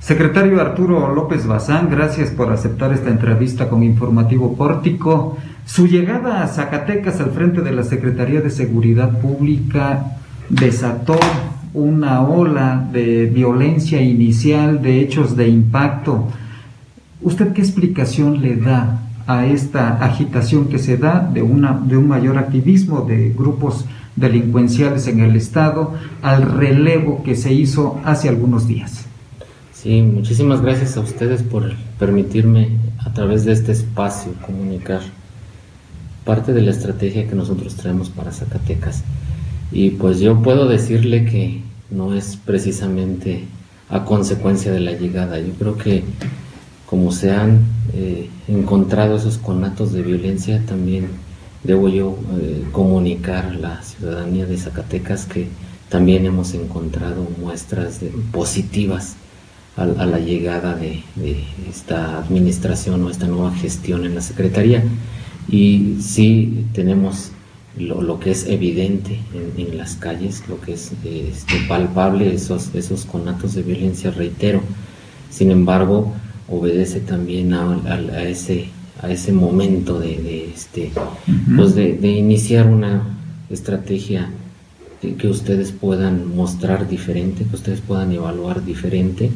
Secretario 0.00 0.60
Arturo 0.60 1.14
López 1.14 1.46
Bazán, 1.46 1.90
gracias 1.90 2.30
por 2.30 2.50
aceptar 2.50 2.92
esta 2.92 3.10
entrevista 3.10 3.68
con 3.68 3.82
Informativo 3.82 4.56
Pórtico. 4.56 5.36
Su 5.66 5.86
llegada 5.86 6.42
a 6.42 6.48
Zacatecas 6.48 7.20
al 7.20 7.32
frente 7.32 7.60
de 7.60 7.70
la 7.70 7.84
Secretaría 7.84 8.40
de 8.40 8.50
Seguridad 8.50 9.20
Pública 9.20 10.16
desató 10.48 11.20
una 11.72 12.22
ola 12.22 12.88
de 12.92 13.26
violencia 13.26 14.00
inicial, 14.02 14.82
de 14.82 15.00
hechos 15.00 15.36
de 15.36 15.48
impacto. 15.48 16.26
¿Usted 17.22 17.52
qué 17.52 17.60
explicación 17.60 18.40
le 18.42 18.56
da 18.56 19.02
a 19.26 19.46
esta 19.46 20.02
agitación 20.04 20.68
que 20.68 20.78
se 20.78 20.96
da 20.96 21.20
de, 21.20 21.42
una, 21.42 21.80
de 21.84 21.96
un 21.96 22.08
mayor 22.08 22.38
activismo 22.38 23.02
de 23.02 23.30
grupos 23.30 23.84
delincuenciales 24.16 25.06
en 25.06 25.20
el 25.20 25.36
Estado 25.36 25.94
al 26.22 26.50
relevo 26.58 27.22
que 27.22 27.36
se 27.36 27.52
hizo 27.52 28.00
hace 28.04 28.28
algunos 28.28 28.66
días? 28.66 29.06
Sí, 29.72 30.02
muchísimas 30.02 30.60
gracias 30.60 30.96
a 30.96 31.00
ustedes 31.00 31.42
por 31.42 31.72
permitirme 31.98 32.68
a 32.98 33.12
través 33.12 33.44
de 33.44 33.52
este 33.52 33.72
espacio 33.72 34.32
comunicar 34.44 35.00
parte 36.24 36.52
de 36.52 36.62
la 36.62 36.70
estrategia 36.70 37.26
que 37.26 37.34
nosotros 37.34 37.76
traemos 37.76 38.10
para 38.10 38.30
Zacatecas. 38.30 39.02
Y 39.72 39.90
pues 39.90 40.20
yo 40.20 40.42
puedo 40.42 40.68
decirle 40.68 41.24
que 41.24 41.60
no 41.90 42.14
es 42.14 42.36
precisamente 42.36 43.44
a 43.88 44.04
consecuencia 44.04 44.72
de 44.72 44.80
la 44.80 44.92
llegada. 44.92 45.38
Yo 45.38 45.52
creo 45.54 45.76
que 45.76 46.04
como 46.86 47.12
se 47.12 47.30
han 47.30 47.60
eh, 47.94 48.28
encontrado 48.48 49.16
esos 49.16 49.38
conatos 49.38 49.92
de 49.92 50.02
violencia, 50.02 50.62
también 50.66 51.08
debo 51.62 51.88
yo 51.88 52.18
eh, 52.40 52.64
comunicar 52.72 53.46
a 53.46 53.54
la 53.54 53.82
ciudadanía 53.82 54.46
de 54.46 54.56
Zacatecas 54.56 55.26
que 55.26 55.48
también 55.88 56.24
hemos 56.24 56.54
encontrado 56.54 57.26
muestras 57.40 58.00
positivas 58.32 59.16
a, 59.76 59.86
la 59.86 60.18
llegada 60.18 60.74
de, 60.74 61.02
esta 61.68 62.18
administración 62.18 63.02
o 63.04 63.10
esta 63.10 63.26
nueva 63.26 63.52
gestión 63.54 64.04
en 64.04 64.14
la 64.14 64.20
Secretaría. 64.20 64.82
Y 65.48 65.96
sí 66.00 66.66
tenemos 66.72 67.32
lo, 67.80 68.20
que 68.20 68.30
es 68.30 68.46
evidente 68.46 69.18
en, 69.56 69.76
las 69.76 69.96
calles, 69.96 70.42
lo 70.48 70.60
que 70.60 70.74
es 70.74 70.92
este, 71.04 71.56
palpable, 71.68 72.32
esos, 72.32 72.74
esos 72.74 73.04
conatos 73.04 73.54
de 73.54 73.62
violencia, 73.62 74.10
reitero. 74.10 74.60
Sin 75.30 75.50
embargo, 75.50 76.12
obedece 76.48 77.00
también 77.00 77.54
a, 77.54 78.22
ese, 78.22 78.66
a 79.00 79.10
ese 79.10 79.32
momento 79.32 79.98
de, 79.98 80.50
este, 80.52 80.92
pues 81.56 81.74
de, 81.74 82.08
iniciar 82.08 82.66
una 82.66 83.02
estrategia 83.48 84.30
que, 85.00 85.14
que, 85.14 85.28
ustedes 85.28 85.72
puedan 85.72 86.34
mostrar 86.36 86.88
diferente, 86.88 87.44
que 87.44 87.56
ustedes 87.56 87.80
puedan 87.80 88.12
evaluar 88.12 88.64
diferente 88.64 89.30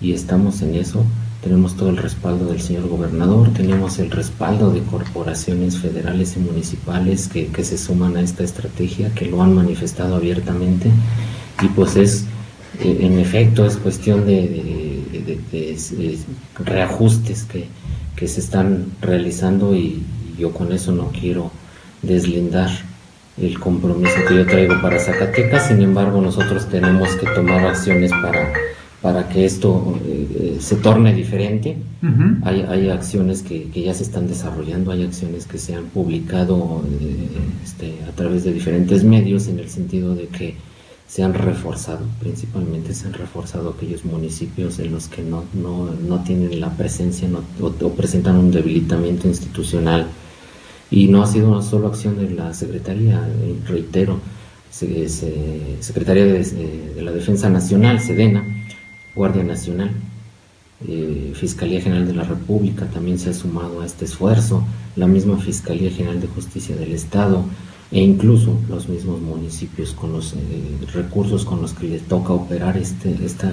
y 0.00 0.12
estamos 0.12 0.62
en 0.62 0.76
eso 0.76 1.04
tenemos 1.42 1.76
todo 1.76 1.90
el 1.90 1.96
respaldo 1.96 2.46
del 2.46 2.60
señor 2.60 2.88
gobernador, 2.88 3.52
tenemos 3.52 3.98
el 3.98 4.10
respaldo 4.10 4.70
de 4.70 4.80
corporaciones 4.82 5.76
federales 5.76 6.36
y 6.36 6.40
municipales 6.40 7.28
que, 7.28 7.64
se 7.64 7.76
suman 7.76 8.16
a 8.16 8.20
esta 8.20 8.44
estrategia, 8.44 9.12
que 9.14 9.26
lo 9.26 9.42
han 9.42 9.54
manifestado 9.54 10.14
abiertamente. 10.14 10.90
Y 11.60 11.66
pues 11.68 11.96
es, 11.96 12.26
eh, 12.80 12.98
en 13.00 13.18
efecto, 13.18 13.66
es 13.66 13.76
cuestión 13.76 14.24
de, 14.24 15.00
reajustes 16.64 17.44
que, 17.44 17.66
que 18.14 18.28
se 18.28 18.40
están 18.40 18.86
realizando 19.00 19.74
y 19.74 20.02
yo 20.38 20.52
con 20.52 20.72
eso 20.72 20.92
no 20.92 21.08
quiero 21.08 21.50
deslindar 22.02 22.70
el 23.38 23.58
compromiso 23.58 24.14
que 24.28 24.36
yo 24.36 24.46
traigo 24.46 24.80
para 24.80 24.98
Zacatecas, 24.98 25.68
sin 25.68 25.80
embargo 25.80 26.20
nosotros 26.20 26.68
tenemos 26.68 27.08
que 27.16 27.26
tomar 27.26 27.64
acciones 27.64 28.10
para, 28.10 28.52
para 29.02 29.28
que 29.28 29.44
esto 29.44 29.98
eh, 30.06 30.56
se 30.60 30.76
torne 30.76 31.12
diferente. 31.12 31.76
hay, 32.44 32.62
hay, 32.62 32.88
acciones 32.88 33.42
que, 33.42 33.64
que, 33.64 33.82
ya 33.82 33.94
se 33.94 34.04
están 34.04 34.28
desarrollando, 34.28 34.92
hay 34.92 35.04
acciones 35.04 35.46
que 35.46 35.58
se 35.58 35.74
han 35.74 35.86
publicado 35.86 36.82
eh, 37.00 37.28
este, 37.64 37.98
a 38.08 38.12
través 38.12 38.44
de 38.44 38.52
diferentes 38.52 39.02
medios 39.02 39.48
en 39.48 39.58
el 39.58 39.68
sentido 39.68 40.14
de 40.14 40.28
que 40.28 40.54
se 41.08 41.22
han 41.22 41.34
reforzado, 41.34 42.06
principalmente 42.20 42.94
se 42.94 43.06
han 43.06 43.12
reforzado 43.12 43.70
aquellos 43.70 44.04
municipios 44.04 44.78
en 44.78 44.92
los 44.92 45.08
que 45.08 45.22
no, 45.22 45.44
no, 45.52 45.90
no 46.08 46.22
tienen 46.22 46.60
la 46.60 46.70
presencia 46.70 47.28
o, 47.60 47.66
o 47.66 47.92
presentan 47.92 48.36
un 48.36 48.50
debilitamiento 48.50 49.28
institucional 49.28 50.06
y 50.92 51.08
no 51.08 51.22
ha 51.22 51.26
sido 51.26 51.50
una 51.50 51.62
solo 51.62 51.88
acción 51.88 52.18
de 52.18 52.30
la 52.30 52.52
Secretaría, 52.54 53.26
eh, 53.26 53.56
reitero, 53.66 54.20
Secretaría 54.70 56.24
de, 56.24 57.02
la 57.02 57.12
Defensa 57.12 57.50
Nacional, 57.50 58.00
SEDENA, 58.00 58.61
Guardia 59.14 59.42
Nacional, 59.42 59.90
eh, 60.88 61.32
Fiscalía 61.34 61.80
General 61.80 62.06
de 62.06 62.14
la 62.14 62.24
República 62.24 62.86
también 62.86 63.18
se 63.18 63.30
ha 63.30 63.34
sumado 63.34 63.82
a 63.82 63.86
este 63.86 64.04
esfuerzo, 64.04 64.64
la 64.96 65.06
misma 65.06 65.38
Fiscalía 65.38 65.90
General 65.90 66.20
de 66.20 66.26
Justicia 66.28 66.74
del 66.76 66.92
Estado 66.92 67.44
e 67.92 68.00
incluso 68.00 68.58
los 68.70 68.88
mismos 68.88 69.20
municipios 69.20 69.92
con 69.92 70.12
los 70.12 70.32
eh, 70.32 70.38
recursos 70.94 71.44
con 71.44 71.60
los 71.60 71.74
que 71.74 71.88
les 71.88 72.02
toca 72.02 72.32
operar 72.32 72.78
este, 72.78 73.14
esta 73.22 73.52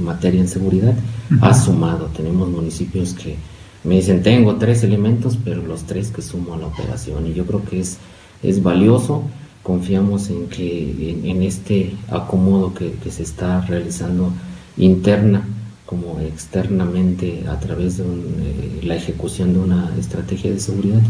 materia 0.00 0.40
en 0.40 0.48
seguridad, 0.48 0.94
ha 1.40 1.54
sumado. 1.54 2.06
Tenemos 2.06 2.48
municipios 2.48 3.14
que 3.14 3.36
me 3.84 3.94
dicen, 3.94 4.24
tengo 4.24 4.56
tres 4.56 4.82
elementos, 4.82 5.38
pero 5.42 5.62
los 5.62 5.84
tres 5.84 6.10
que 6.10 6.20
sumo 6.20 6.54
a 6.54 6.58
la 6.58 6.66
operación. 6.66 7.28
Y 7.28 7.34
yo 7.34 7.46
creo 7.46 7.64
que 7.64 7.78
es, 7.78 7.98
es 8.42 8.60
valioso. 8.60 9.22
Confiamos 9.62 10.30
en 10.30 10.48
que 10.48 11.20
en, 11.24 11.42
este 11.42 11.94
acomodo 12.08 12.74
que, 12.74 12.92
se 13.10 13.22
está 13.22 13.60
realizando 13.60 14.32
interna 14.76 15.42
como 15.86 16.20
externamente 16.20 17.44
a 17.48 17.58
través 17.60 17.98
de 17.98 18.04
eh, 18.04 18.80
la 18.82 18.96
ejecución 18.96 19.52
de 19.52 19.60
una 19.60 19.94
estrategia 19.98 20.50
de 20.50 20.60
seguridad 20.60 21.00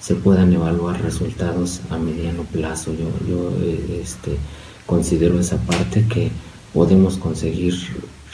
se 0.00 0.14
puedan 0.14 0.52
evaluar 0.52 1.02
resultados 1.02 1.80
a 1.90 1.98
mediano 1.98 2.42
plazo. 2.44 2.92
Yo, 2.92 3.08
yo 3.28 3.50
eh, 3.62 4.00
este, 4.02 4.36
considero 4.86 5.38
esa 5.40 5.56
parte 5.58 6.06
que 6.06 6.30
podemos 6.72 7.16
conseguir 7.16 7.74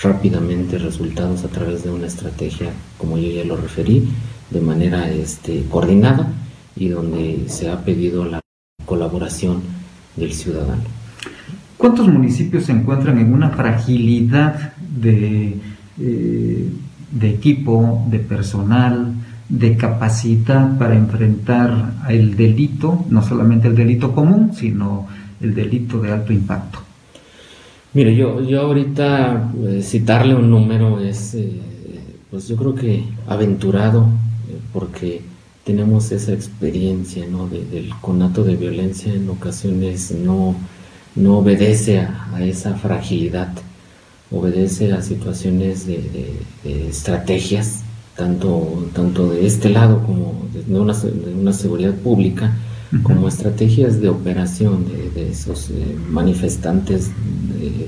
rápidamente 0.03 0.79
resultados 0.79 1.45
a 1.45 1.49
través 1.49 1.83
de 1.83 1.91
una 1.91 2.07
estrategia, 2.07 2.71
como 2.99 3.19
yo 3.19 3.29
ya 3.31 3.45
lo 3.45 3.57
referí, 3.57 4.09
de 4.51 4.61
manera 4.61 5.11
este, 5.11 5.65
coordinada 5.71 6.33
y 6.77 6.89
donde 6.89 7.47
se 7.49 7.71
ha 7.71 7.85
pedido 7.85 8.25
la 8.25 8.41
colaboración 8.85 9.63
del 10.17 10.33
ciudadano. 10.35 10.96
¿Cuántos 11.77 12.09
municipios 12.09 12.65
se 12.65 12.73
encuentran 12.73 13.19
en 13.19 13.33
una 13.33 13.51
fragilidad 13.51 14.73
de, 14.79 15.57
eh, 16.01 16.69
de 17.13 17.31
equipo, 17.31 18.05
de 18.11 18.19
personal, 18.19 19.13
de 19.49 19.77
capacidad 19.77 20.77
para 20.79 20.97
enfrentar 20.97 21.93
el 22.09 22.37
delito, 22.37 23.05
no 23.11 23.23
solamente 23.23 23.69
el 23.69 23.77
delito 23.77 24.13
común, 24.13 24.53
sino 24.55 25.07
el 25.41 25.55
delito 25.55 26.01
de 26.01 26.13
alto 26.13 26.33
impacto? 26.33 26.79
Mire, 27.93 28.17
yo, 28.17 28.43
yo 28.43 28.63
ahorita 28.63 29.53
eh, 29.67 29.83
citarle 29.83 30.35
un 30.35 30.51
número 30.51 31.01
es, 31.01 31.35
eh, 31.35 31.61
pues 32.31 32.49
yo 32.49 32.57
creo 32.57 32.75
que 32.75 33.05
aventurado, 33.27 34.07
porque 34.73 35.23
tenemos 35.65 36.13
esa 36.13 36.33
experiencia, 36.33 37.27
¿no? 37.31 37.49
del 37.49 37.91
conato 38.01 38.45
de 38.45 38.55
violencia 38.55 39.13
en 39.13 39.29
ocasiones 39.29 40.13
no, 40.13 40.55
no 41.17 41.39
obedece 41.39 42.01
a, 42.01 42.39
esa 42.41 42.75
fragilidad, 42.75 43.49
obedece 44.31 44.93
a 44.93 45.03
situaciones 45.03 45.87
de, 45.87 46.39
estrategias, 46.65 47.83
tanto, 48.17 48.89
tanto 48.93 49.31
de 49.31 49.47
este 49.47 49.71
lado 49.71 50.03
como 50.05 50.47
de 50.53 50.79
una, 50.79 50.95
de 50.95 51.35
una 51.35 51.53
seguridad 51.53 51.95
pública, 51.95 52.55
como 53.03 53.29
estrategias 53.29 54.01
de 54.01 54.09
operación 54.09 54.87
de, 55.15 55.31
esos 55.31 55.71
eh, 55.71 55.97
manifestantes, 56.09 57.11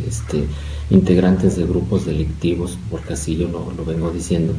este, 0.07 0.45
integrantes 0.91 1.57
de 1.57 1.64
grupos 1.64 2.07
delictivos, 2.07 2.79
porque 2.91 3.12
así 3.12 3.37
yo 3.37 3.49
lo, 3.49 3.73
lo 3.77 3.85
vengo 3.85 4.11
diciendo. 4.11 4.55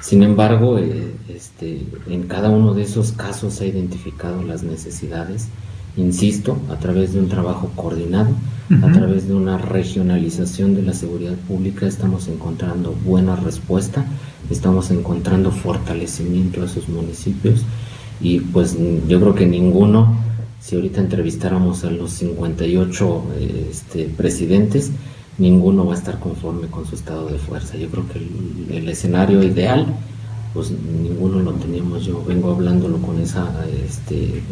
Sin 0.00 0.22
embargo, 0.22 0.78
eh, 0.78 1.14
este, 1.28 1.82
en 2.08 2.24
cada 2.24 2.50
uno 2.50 2.74
de 2.74 2.82
esos 2.82 3.12
casos 3.12 3.54
se 3.54 3.64
ha 3.64 3.66
identificado 3.68 4.42
las 4.42 4.62
necesidades, 4.62 5.48
insisto, 5.96 6.58
a 6.70 6.76
través 6.76 7.12
de 7.12 7.20
un 7.20 7.28
trabajo 7.28 7.70
coordinado, 7.76 8.30
a 8.82 8.90
través 8.90 9.28
de 9.28 9.34
una 9.34 9.58
regionalización 9.58 10.74
de 10.74 10.82
la 10.82 10.94
seguridad 10.94 11.34
pública, 11.46 11.86
estamos 11.86 12.28
encontrando 12.28 12.94
buena 13.04 13.36
respuesta, 13.36 14.06
estamos 14.50 14.90
encontrando 14.90 15.50
fortalecimiento 15.50 16.62
a 16.62 16.64
esos 16.64 16.88
municipios 16.88 17.64
y 18.22 18.40
pues 18.40 18.78
yo 19.08 19.20
creo 19.20 19.34
que 19.34 19.46
ninguno, 19.46 20.16
si 20.60 20.76
ahorita 20.76 21.00
entrevistáramos 21.00 21.84
a 21.84 21.90
los 21.90 22.12
58 22.12 23.24
este, 23.70 24.04
presidentes, 24.04 24.92
ninguno 25.38 25.84
va 25.84 25.94
a 25.94 25.96
estar 25.96 26.18
conforme 26.18 26.68
con 26.68 26.86
su 26.86 26.94
estado 26.94 27.26
de 27.26 27.38
fuerza. 27.38 27.76
Yo 27.76 27.88
creo 27.88 28.04
que 28.08 28.76
el, 28.76 28.88
escenario 28.88 29.42
ideal, 29.42 29.86
pues 30.54 30.70
ninguno 30.70 31.40
lo 31.40 31.52
teníamos. 31.52 32.04
Yo 32.04 32.22
vengo 32.24 32.52
hablándolo 32.52 32.98
con, 32.98 33.20
esa, 33.20 33.50
este, 33.84 34.42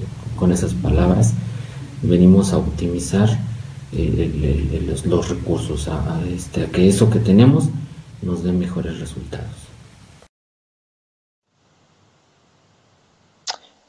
con 0.40 0.50
esas 0.50 0.72
palabras. 0.74 1.35
Venimos 2.03 2.53
a 2.53 2.57
optimizar 2.57 3.29
eh, 3.92 5.00
los, 5.05 5.29
recursos, 5.29 5.87
a, 5.87 6.20
este, 6.35 6.64
a 6.64 6.66
que 6.68 6.88
eso 6.88 7.11
que 7.11 7.20
tenemos 7.20 7.68
nos 8.22 8.42
dé 8.42 8.50
mejores 8.50 8.98
resultados. 8.98 9.46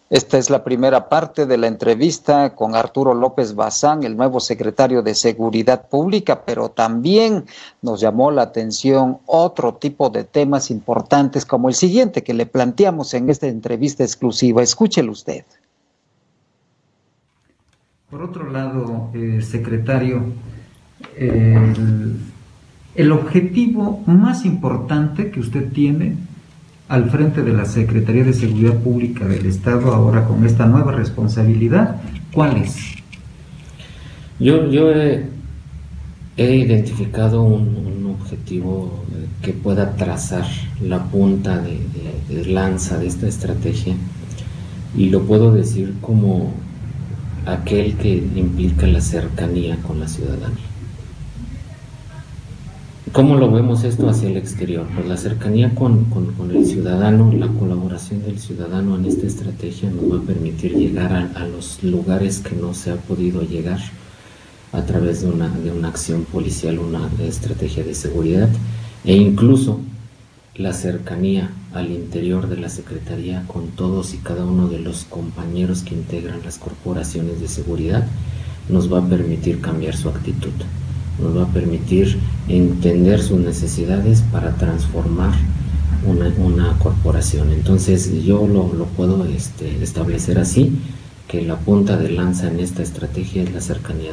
Esta 0.10 0.38
es 0.38 0.50
la 0.50 0.66
primera 0.66 1.08
parte 1.08 1.46
de 1.46 1.58
la 1.58 1.68
entrevista 1.68 2.54
con 2.54 2.76
Arturo 2.76 3.14
López 3.14 3.56
Bazán, 3.56 4.04
el 4.04 4.18
nuevo 4.18 4.42
secretario 4.42 5.02
de 5.02 5.16
Seguridad 5.16 5.88
Pública, 5.88 6.44
pero 6.44 6.68
también 6.68 7.46
nos 7.82 8.02
llamó 8.02 8.30
la 8.30 8.42
atención 8.42 9.20
otro 9.26 9.76
tipo 9.76 10.10
de 10.10 10.26
temas 10.26 10.70
importantes 10.70 11.46
como 11.46 11.70
el 11.70 11.76
siguiente 11.76 12.24
que 12.24 12.34
le 12.34 12.46
planteamos 12.46 13.14
en 13.14 13.30
esta 13.30 13.48
entrevista 13.48 14.04
exclusiva. 14.04 14.62
Escúchelo 14.62 15.14
usted. 15.14 15.46
Por 18.12 18.24
otro 18.24 18.52
lado, 18.52 19.10
eh, 19.14 19.40
secretario, 19.42 20.22
el, 21.16 23.12
objetivo 23.14 24.04
más 24.06 24.44
importante 24.44 25.32
que 25.32 25.40
usted 25.40 25.72
tiene 25.72 26.18
al 26.90 27.10
frente 27.10 27.42
de 27.42 27.54
la 27.54 27.64
Secretaría 27.64 28.26
de 28.26 28.34
Seguridad 28.34 28.78
Pública 28.80 29.26
del 29.26 29.46
Estado 29.46 29.94
ahora 29.94 30.26
con 30.26 30.46
esta 30.46 30.66
nueva 30.66 30.92
responsabilidad, 30.92 32.02
¿cuál 32.34 32.58
es? 32.58 32.76
Yo, 34.42 34.70
yo 34.70 34.92
he, 34.92 35.30
identificado 36.38 37.44
un, 37.44 38.18
objetivo 38.20 39.06
eh, 39.14 39.26
que 39.42 39.54
pueda 39.54 39.96
trazar 39.96 40.46
la 40.82 41.02
punta 41.06 41.62
de, 41.62 41.80
de 42.28 42.46
lanza 42.46 42.98
de 42.98 43.08
esta 43.08 43.28
estrategia 43.28 43.96
y 44.98 45.10
lo 45.10 45.22
puedo 45.22 45.54
decir 45.54 45.94
como 46.02 46.52
aquel 47.46 47.96
que 47.96 48.16
implica 48.36 48.88
la 48.88 49.02
cercanía 49.02 49.78
con 49.78 50.00
la 50.00 50.08
ciudadanía. 50.08 50.72
¿Cómo 53.12 53.36
lo 53.36 53.52
vemos 53.52 53.84
esto 53.84 54.10
hacia 54.10 54.30
el 54.30 54.38
exterior? 54.38 54.88
Pues 54.96 55.06
la 55.06 55.18
cercanía 55.18 55.76
con, 55.76 56.06
el 56.50 56.66
ciudadano, 56.66 57.30
la 57.34 57.48
colaboración 57.48 58.24
del 58.24 58.40
ciudadano 58.40 58.96
en 58.96 59.06
esta 59.06 59.28
estrategia 59.28 59.90
nos 59.90 60.14
va 60.14 60.24
a 60.24 60.26
permitir 60.26 60.76
llegar 60.76 61.12
a, 61.36 61.46
los 61.46 61.84
lugares 61.84 62.40
que 62.40 62.56
no 62.56 62.74
se 62.74 62.92
ha 62.92 62.96
podido 62.96 63.42
llegar 63.42 63.80
a 64.72 64.82
través 64.84 65.24
de 65.24 65.30
una, 65.30 65.50
de 65.50 65.72
una 65.72 65.90
acción 65.90 66.24
policial, 66.24 66.80
una 66.80 67.10
estrategia 67.22 67.84
de 67.84 67.96
seguridad 67.96 68.48
e 69.04 69.18
incluso 69.18 69.82
la 70.56 70.74
cercanía 70.74 71.52
al 71.74 71.92
interior 71.92 72.48
de 72.48 72.58
la 72.58 72.70
Secretaría 72.70 73.44
con 73.48 73.68
todos 73.70 74.14
y 74.14 74.18
cada 74.18 74.46
uno 74.46 74.68
de 74.68 74.80
los 74.80 75.06
compañeros 75.06 75.84
que 75.84 75.96
integran 75.96 76.42
las 76.44 76.58
corporaciones 76.58 77.40
de 77.40 77.48
seguridad 77.48 78.06
nos 78.70 78.92
va 78.92 79.00
a 79.00 79.08
permitir 79.08 79.62
cambiar 79.62 79.96
su 79.96 80.10
actitud 80.10 80.52
nos 81.22 81.38
va 81.38 81.44
a 81.44 81.54
permitir 81.54 82.18
entender 82.48 83.22
sus 83.22 83.40
necesidades 83.40 84.22
para 84.32 84.56
transformar 84.56 85.34
una, 86.06 86.78
corporación. 86.80 87.52
Entonces 87.52 88.24
yo 88.24 88.48
lo, 88.48 88.86
puedo 88.86 89.24
este, 89.26 89.84
establecer 89.84 90.40
así, 90.40 90.72
que 91.28 91.42
la 91.44 91.58
punta 91.58 91.96
de 91.96 92.10
lanza 92.10 92.48
en 92.48 92.60
esta 92.60 92.82
estrategia 92.82 93.44
es 93.44 93.54
la 93.54 93.62
cercanía 93.62 94.12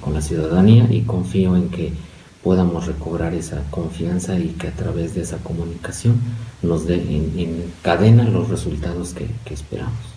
con 0.00 0.14
la 0.14 0.22
ciudadanía 0.22 0.86
y 0.90 1.00
confío 1.00 1.56
en 1.56 1.70
que 1.70 1.92
podamos 2.42 2.86
recobrar 2.86 3.34
esa 3.34 3.62
confianza 3.70 4.38
y 4.38 4.48
que 4.48 4.68
a 4.68 4.72
través 4.72 5.14
de 5.14 5.22
esa 5.22 5.38
comunicación 5.38 6.16
nos 6.62 6.86
dé 6.86 6.94
en, 6.94 7.64
cadena 7.82 8.24
los 8.24 8.48
resultados 8.48 9.14
que, 9.14 9.28
que 9.44 9.54
esperamos. 9.54 10.12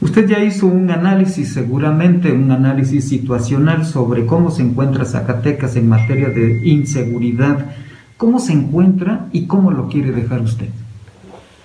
Usted 0.00 0.28
ya 0.28 0.42
hizo 0.42 0.66
un 0.66 0.90
análisis, 0.90 1.52
seguramente 1.52 2.32
un 2.32 2.50
análisis 2.50 3.08
situacional 3.08 3.84
sobre 3.84 4.24
cómo 4.24 4.50
se 4.50 4.62
encuentra 4.62 5.04
Zacatecas 5.04 5.76
en 5.76 5.88
materia 5.88 6.30
de 6.30 6.66
inseguridad. 6.66 7.66
¿Cómo 8.16 8.38
se 8.38 8.52
encuentra 8.52 9.28
y 9.32 9.46
cómo 9.46 9.70
lo 9.70 9.88
quiere 9.88 10.12
dejar 10.12 10.40
usted? 10.40 10.68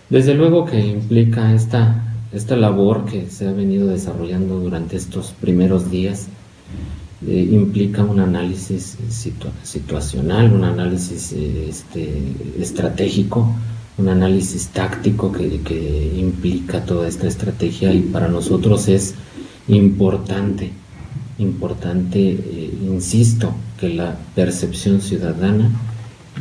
Desde 0.10 0.36
luego 0.36 0.66
que 0.66 0.80
implica 0.80 1.54
esta, 1.54 2.04
esta 2.32 2.56
labor 2.56 3.06
que 3.06 3.30
se 3.30 3.48
ha 3.48 3.54
venido 3.54 3.88
desarrollando 3.88 4.60
durante 4.60 4.98
estos 4.98 5.32
primeros 5.32 5.90
días 5.90 6.28
eh, 7.26 7.48
implica 7.52 8.04
un 8.04 8.20
análisis 8.20 8.98
situacional, 9.64 10.52
un 10.52 10.66
análisis 10.66 11.32
eh, 11.32 11.68
este, 11.70 12.22
estratégico, 12.60 13.56
un 13.98 14.10
análisis 14.10 14.68
táctico 14.68 15.32
que, 15.32 16.12
implica 16.18 16.84
toda 16.84 17.08
esta 17.08 17.28
estrategia 17.28 17.94
y 17.94 18.02
para 18.02 18.28
nosotros 18.28 18.90
es 18.90 19.16
importante, 19.70 20.72
importante, 21.40 22.32
eh, 22.32 22.74
insisto, 22.84 23.54
que 23.80 23.90
la 23.90 24.18
percepción 24.36 25.00
ciudadana 25.02 25.70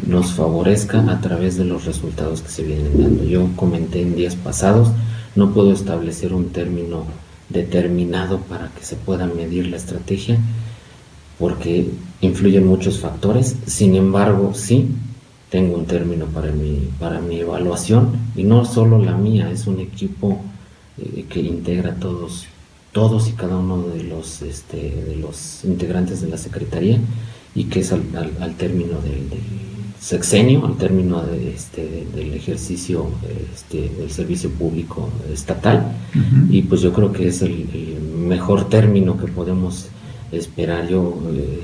nos 0.09 0.33
favorezca 0.33 1.09
a 1.09 1.21
través 1.21 1.57
de 1.57 1.65
los 1.65 1.85
resultados 1.85 2.43
que 2.43 2.49
se 2.49 2.65
vienen 2.65 3.01
dando. 3.01 3.25
Yo 3.25 3.49
comenté 3.55 4.03
en 4.03 4.17
días 4.17 4.35
pasados, 4.35 4.89
no 5.37 5.53
puedo 5.53 5.73
establecer 5.73 6.35
un 6.35 6.49
término 6.49 7.05
determinado 7.48 8.38
para 8.40 8.68
que 8.68 8.85
se 8.85 8.96
pueda 8.96 9.26
medir 9.26 9.66
la 9.66 9.76
estrategia, 9.76 10.38
porque 11.38 11.88
influyen 12.20 12.66
muchos 12.66 13.00
factores, 13.00 13.57
sin 13.66 13.94
embargo, 13.94 14.52
sí 14.54 14.88
tengo 15.50 15.76
un 15.76 15.87
término 15.87 16.26
para 16.26 16.50
mi, 16.50 16.88
para 16.98 17.20
mi 17.20 17.38
evaluación 17.40 18.16
y 18.35 18.42
no 18.42 18.64
solo 18.64 18.98
la 18.98 19.16
mía, 19.16 19.50
es 19.52 19.66
un 19.66 19.78
equipo 19.78 20.40
eh, 20.98 21.26
que 21.28 21.40
integra 21.40 21.94
todos, 21.94 22.46
todos 22.92 23.28
y 23.28 23.33
cada 23.33 23.57
uno 23.57 23.83
de 23.83 24.02
los, 24.04 24.42
este, 24.42 24.76
de 24.76 25.16
los 25.16 25.64
integrantes 25.64 26.22
de 26.22 26.28
la 26.28 26.38
Secretaría 26.38 26.98
y 27.54 27.64
que 27.64 27.80
es 27.80 27.92
al, 27.92 28.02
término 28.57 28.98
del, 29.00 29.28
sexenio, 30.05 30.67
al 30.67 30.77
término 30.77 31.23
de, 31.23 31.55
este, 31.55 32.07
del 32.14 32.35
ejercicio 32.35 33.07
este, 33.55 33.88
del 33.88 34.11
servicio 34.11 34.51
público 34.51 35.09
estatal 35.33 35.97
y 36.51 36.61
pues 36.61 36.83
yo 36.83 36.93
creo 36.93 37.11
que 37.11 37.29
es 37.29 37.40
el 37.40 37.67
mejor 38.14 38.69
término 38.69 39.17
que 39.17 39.29
podemos 39.29 39.87
esperar. 40.31 40.87
Yo 40.88 41.19
eh, 41.33 41.62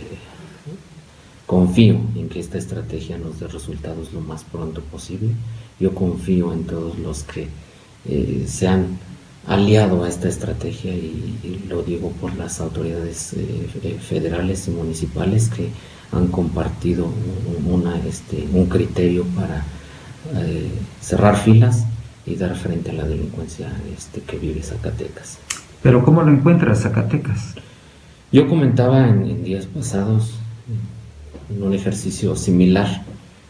confío 1.44 2.00
en 2.16 2.31
que 2.31 2.40
esta 2.40 2.57
estrategia 2.57 3.18
nos 3.18 3.40
dé 3.40 3.46
resultados 3.46 4.11
lo 4.14 4.22
más 4.22 4.42
pronto 4.44 4.81
posible. 4.81 5.33
Yo 5.79 5.94
confío 5.94 6.55
en 6.55 6.64
todos 6.64 6.98
los 6.98 7.24
que 7.24 7.46
eh, 8.09 8.46
se 8.48 8.68
han 8.68 8.98
aliado 9.46 10.05
a 10.05 10.09
esta 10.09 10.29
estrategia 10.29 10.94
y, 10.94 11.66
lo 11.68 11.83
digo 11.83 12.11
por 12.20 12.35
las 12.37 12.59
autoridades 12.61 13.35
eh, 13.35 13.98
federales 14.00 14.66
y 14.66 14.70
municipales 14.70 15.50
que 15.50 15.68
han 16.12 16.29
compartido 16.29 17.09
una, 17.66 17.96
este, 17.99 18.49
un 18.53 18.66
criterio 18.66 19.25
para 19.37 19.64
cerrar 21.01 21.37
filas 21.37 21.85
y 22.27 22.37
dar 22.37 22.57
frente 22.57 22.90
a 22.90 22.94
la 22.94 23.05
delincuencia 23.05 23.73
este, 23.96 24.20
que 24.20 24.38
vive 24.38 24.62
Zacatecas. 24.62 25.38
Pero 25.83 26.05
¿cómo 26.05 26.23
lo 26.23 26.31
encuentra 26.31 26.75
Zacatecas? 26.75 27.55
Yo 28.33 28.49
comentaba 28.49 29.09
en, 29.09 29.42
días 29.42 29.66
pasados, 29.66 30.35
en 31.55 31.62
un 31.62 31.73
ejercicio 31.75 32.37
similar, 32.37 33.03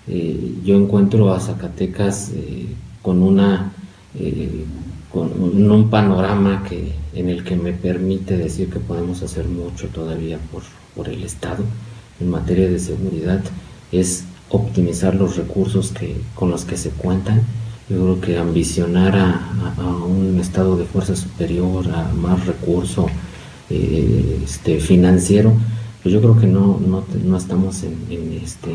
eh, 0.08 0.54
yo 0.64 0.76
encuentro 0.76 1.34
a 1.34 1.40
Zacatecas 1.40 2.30
eh, 2.34 2.66
con 3.02 3.22
una 3.22 3.72
eh, 4.18 4.64
con 5.12 5.30
un 5.32 5.90
panorama 5.90 6.64
que, 6.68 6.92
en 7.14 7.28
el 7.28 7.42
que 7.42 7.56
me 7.56 7.72
permite 7.72 8.36
decir 8.36 8.70
que 8.70 8.78
podemos 8.78 9.22
hacer 9.22 9.44
mucho 9.46 9.88
todavía 9.88 10.38
por, 10.52 10.62
por 10.94 11.08
el 11.08 11.24
Estado 11.24 11.64
en 12.20 12.30
materia 12.30 12.68
de 12.68 12.78
seguridad, 12.78 13.42
es 13.92 14.24
optimizar 14.48 15.14
los 15.14 15.36
recursos 15.36 15.92
que, 15.92 16.16
con 16.34 16.50
los 16.50 16.64
que 16.64 16.76
se 16.76 16.90
cuentan. 16.90 17.42
Yo 17.88 17.96
creo 17.96 18.20
que 18.20 18.38
ambicionar 18.38 19.16
a, 19.16 19.46
un 20.06 20.38
estado 20.40 20.76
de 20.76 20.84
fuerza 20.84 21.16
superior, 21.16 21.88
a 21.88 22.12
más 22.12 22.46
recursos, 22.46 23.06
eh, 23.68 24.40
este, 24.44 24.80
financiero, 24.80 25.52
pues 26.02 26.12
yo 26.12 26.20
creo 26.20 26.38
que 26.38 26.46
no, 26.46 26.80
no, 26.80 27.36
estamos 27.36 27.82
en, 27.82 28.40
este, 28.42 28.70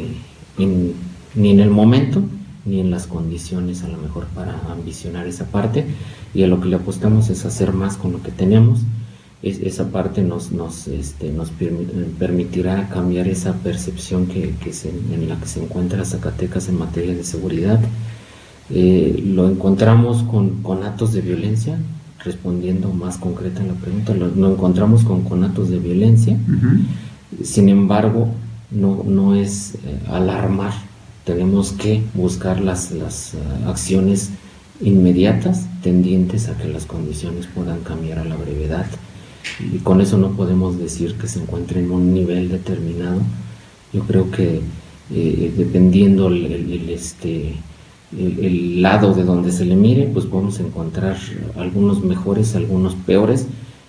ni 0.58 1.50
en 1.52 1.60
el 1.60 1.70
momento 1.70 2.22
ni 2.66 2.80
en 2.80 2.90
las 2.92 3.08
condiciones 3.08 3.84
a 3.84 3.88
lo 3.88 3.98
mejor 3.98 4.26
para 4.28 4.60
ambicionar 4.72 5.28
esa 5.28 5.46
parte 5.46 5.86
y 6.34 6.44
a 6.44 6.48
lo 6.48 6.60
que 6.60 6.68
le 6.68 6.76
apostamos 6.76 7.30
es 7.30 7.46
hacer 7.46 7.74
más 7.74 7.96
con 7.96 8.12
lo 8.12 8.22
que 8.22 8.32
tenemos. 8.32 8.80
Esa 9.46 9.92
parte 9.92 10.24
nos, 10.24 10.52
nos, 10.52 10.88
este, 10.88 11.32
nos 11.32 11.52
permitirá 12.18 12.90
cambiar 12.90 13.28
esa 13.28 13.54
percepción 13.54 14.26
que, 14.26 14.56
en 15.14 15.30
la 15.30 15.36
que 15.40 15.48
se 15.48 15.64
encuentra 15.64 16.04
Zacatecas 16.04 16.68
en 16.68 16.80
materia 16.80 17.14
de 17.14 17.24
seguridad. 17.24 17.80
Eh, 18.72 19.24
lo 19.24 19.48
encontramos 19.48 20.24
con, 20.24 20.64
con 20.64 20.84
actos 20.84 21.14
de 21.14 21.22
violencia, 21.22 21.78
respondiendo 22.24 22.92
más 22.92 23.18
concreta 23.18 23.62
en 23.62 23.68
la 23.68 23.74
pregunta, 23.76 24.16
lo, 24.16 24.52
encontramos 24.52 25.04
con 25.04 25.22
conatos 25.22 25.70
de 25.70 25.78
violencia, 25.78 26.40
sin 27.44 27.70
embargo, 27.70 28.30
no, 28.72 29.04
no 29.06 29.36
es 29.36 29.76
eh, 29.76 30.00
alarmar, 30.08 30.74
tenemos 31.24 31.72
que 31.72 32.02
buscar 32.16 32.60
las, 32.60 32.90
las 32.92 33.36
eh, 33.36 33.38
acciones 33.68 34.32
inmediatas 34.82 35.68
tendientes 35.84 36.50
a 36.50 36.58
que 36.58 36.68
las 36.68 36.86
condiciones 36.86 37.46
puedan 37.46 37.82
cambiar 37.82 38.18
a 38.18 38.26
la 38.26 38.36
brevedad 38.36 38.88
y 39.60 39.78
con 39.80 40.02
eso 40.02 40.18
no 40.18 40.32
podemos 40.32 40.78
decir 40.78 41.16
que 41.16 41.28
se 41.28 41.40
encuentre 41.40 41.80
en 41.80 41.92
un 41.92 42.14
nivel 42.14 42.50
determinado. 42.50 43.22
Yo 43.94 44.02
creo 44.04 44.30
que 44.32 44.62
eh, 45.12 45.54
dependiendo 45.56 46.28
el, 46.28 46.90
este, 46.90 47.56
el, 48.18 48.82
lado 48.82 49.14
de 49.14 49.24
donde 49.24 49.52
se 49.52 49.66
le 49.66 49.76
mire, 49.76 50.10
pues 50.12 50.26
podemos 50.26 50.60
encontrar 50.60 51.18
algunos 51.58 52.04
mejores, 52.04 52.56
algunos 52.56 52.96
peores. 52.96 53.48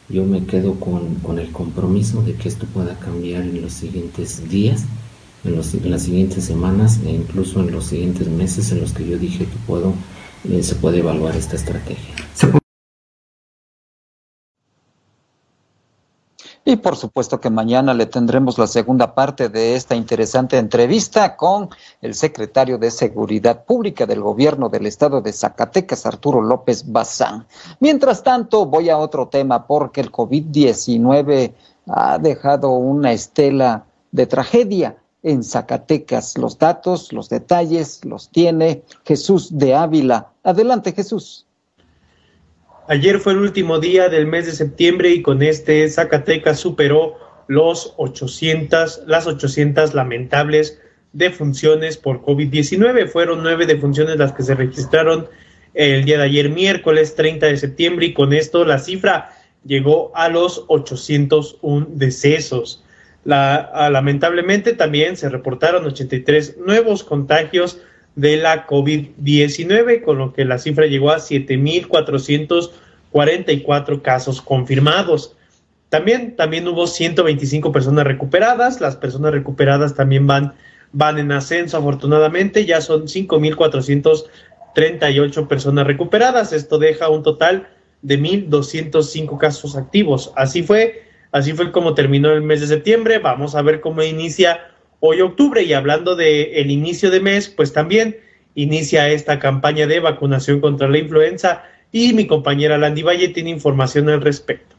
Yo 0.09 0.25
me 0.25 0.45
quedo 0.45 0.75
con, 0.75 1.17
con 1.17 1.39
el 1.39 1.51
compromiso 1.51 2.23
de 2.23 2.35
que 2.35 2.49
esto 2.49 2.67
pueda 2.67 2.99
cambiar 2.99 3.43
en 3.43 3.63
los 3.63 3.73
siguientes 3.73 4.49
días, 4.49 4.85
en, 5.45 5.57
los, 5.57 5.75
en 5.75 5.91
las 5.91 6.03
siguientes 6.03 6.45
semanas 6.45 7.01
e 7.05 7.11
incluso 7.11 7.61
en 7.61 7.73
los 7.73 7.87
siguientes 7.87 8.29
meses 8.29 8.71
en 8.73 8.81
los 8.81 8.93
que 8.93 9.09
yo 9.09 9.19
dije 9.19 9.47
que 9.47 9.57
puedo, 9.67 9.95
eh, 10.49 10.63
se 10.63 10.77
puede 10.77 10.99
evaluar 10.99 11.35
esta 11.35 11.57
estrategia. 11.57 12.15
Y 16.69 16.75
por 16.75 16.97
supuesto 16.97 17.41
que 17.41 17.49
mañana 17.49 17.95
le 17.95 18.07
tendremos 18.07 18.59
la 18.59 18.67
segunda 18.67 19.15
parte 19.15 19.49
de 19.49 19.77
esta 19.77 19.95
interesante 19.95 20.59
entrevista 20.59 21.37
con 21.37 21.71
el 22.03 22.13
secretario 22.13 22.77
de 22.77 22.91
Seguridad 22.91 23.65
Pública 23.65 24.05
del 24.05 24.21
Gobierno 24.21 24.69
del 24.69 24.87
Estado 24.87 25.21
de 25.21 25.33
Zacatecas, 25.33 26.07
Arturo 26.07 26.43
López 26.43 26.91
Bazán. 26.91 27.47
Mientras 27.79 28.25
tanto, 28.25 28.67
voy 28.67 28.91
a 28.91 28.99
otro 28.99 29.29
tema 29.29 29.65
porque 29.65 30.01
el 30.01 30.11
COVID-19 30.11 31.55
ha 31.87 32.19
dejado 32.19 32.71
una 32.71 33.13
estela 33.13 33.85
de 34.11 34.27
tragedia 34.27 34.97
en 35.23 35.45
Zacatecas. 35.45 36.37
Los 36.37 36.59
datos, 36.59 37.13
los 37.13 37.29
detalles 37.29 38.05
los 38.05 38.29
tiene 38.31 38.83
Jesús 39.05 39.57
de 39.57 39.77
Ávila. 39.77 40.33
Adelante, 40.43 40.91
Jesús. 40.91 41.46
Ayer 42.89 43.19
fue 43.19 43.33
el 43.33 43.41
último 43.41 43.81
día 43.81 44.09
del 44.09 44.27
mes 44.27 44.47
de 44.47 44.53
septiembre 44.53 45.11
y 45.11 45.21
con 45.21 45.43
este 45.43 45.89
Zacatecas 45.89 46.61
superó 46.61 47.19
los 47.49 47.95
800, 47.97 49.03
las 49.09 49.27
800 49.27 49.93
lamentables 49.93 50.81
defunciones 51.13 51.97
por 51.97 52.23
COVID-19. 52.23 53.09
Fueron 53.09 53.43
nueve 53.43 53.67
defunciones 53.67 54.19
las 54.19 54.33
que 54.33 54.45
se 54.45 54.55
registraron 54.55 55.27
el 55.75 56.05
día 56.05 56.19
de 56.19 56.25
ayer, 56.25 56.49
miércoles 56.49 57.17
30 57.17 57.47
de 57.47 57.57
septiembre, 57.57 58.07
y 58.07 58.15
con 58.15 58.33
esto 58.33 58.65
la 58.65 58.79
cifra 58.79 59.33
llegó 59.65 60.13
a 60.15 60.29
los 60.29 60.65
801 60.69 61.89
decesos. 61.91 62.85
La, 63.25 63.89
lamentablemente 63.91 64.75
también 64.75 65.17
se 65.17 65.29
reportaron 65.29 65.85
83 65.85 66.59
nuevos 66.59 67.03
contagios 67.03 67.81
de 68.17 68.39
la 68.39 68.67
COVID-19, 68.67 70.03
con 70.03 70.19
lo 70.19 70.33
que 70.33 70.45
la 70.45 70.59
cifra 70.59 70.87
llegó 70.87 71.11
a 71.11 71.19
7.444 71.19 74.03
casos 74.03 74.43
confirmados. 74.43 75.37
También, 75.91 76.35
también 76.35 76.67
hubo 76.67 76.89
125 76.89 77.71
personas 77.71 78.05
recuperadas, 78.05 78.81
las 78.81 78.97
personas 78.97 79.31
recuperadas 79.33 79.95
también 79.95 80.27
van, 80.27 80.55
van 80.93 81.19
en 81.19 81.31
ascenso 81.31 81.77
afortunadamente, 81.77 82.65
ya 82.65 82.81
son 82.81 83.03
5.438 83.03 85.47
personas 85.47 85.87
recuperadas, 85.87 86.53
esto 86.53 86.79
deja 86.79 87.09
un 87.11 87.23
total 87.23 87.69
de 88.03 88.19
1.205 88.19 89.39
casos 89.39 89.77
activos. 89.77 90.33
Así 90.37 90.63
fue, 90.63 91.03
así 91.33 91.53
fue 91.53 91.71
como 91.71 91.93
terminó 91.95 92.33
el 92.33 92.41
mes 92.43 92.63
de 92.63 92.67
septiembre, 92.67 93.19
vamos 93.19 93.55
a 93.55 93.63
ver 93.63 93.81
cómo 93.81 94.03
inicia 94.03 94.59
hoy 95.01 95.21
octubre. 95.21 95.63
Y 95.63 95.73
hablando 95.73 96.17
de 96.17 96.61
el 96.61 96.71
inicio 96.71 97.11
de 97.11 97.21
mes, 97.21 97.49
pues 97.49 97.73
también 97.73 98.17
inicia 98.55 99.09
esta 99.09 99.39
campaña 99.39 99.87
de 99.87 100.01
vacunación 100.01 100.61
contra 100.61 100.89
la 100.89 100.99
influenza 100.99 101.63
y 101.93 102.13
mi 102.13 102.27
compañera 102.27 102.79
Landy 102.79 103.03
Valle 103.03 103.29
tiene 103.29 103.51
información 103.51 104.09
al 104.09 104.21
respecto. 104.21 104.77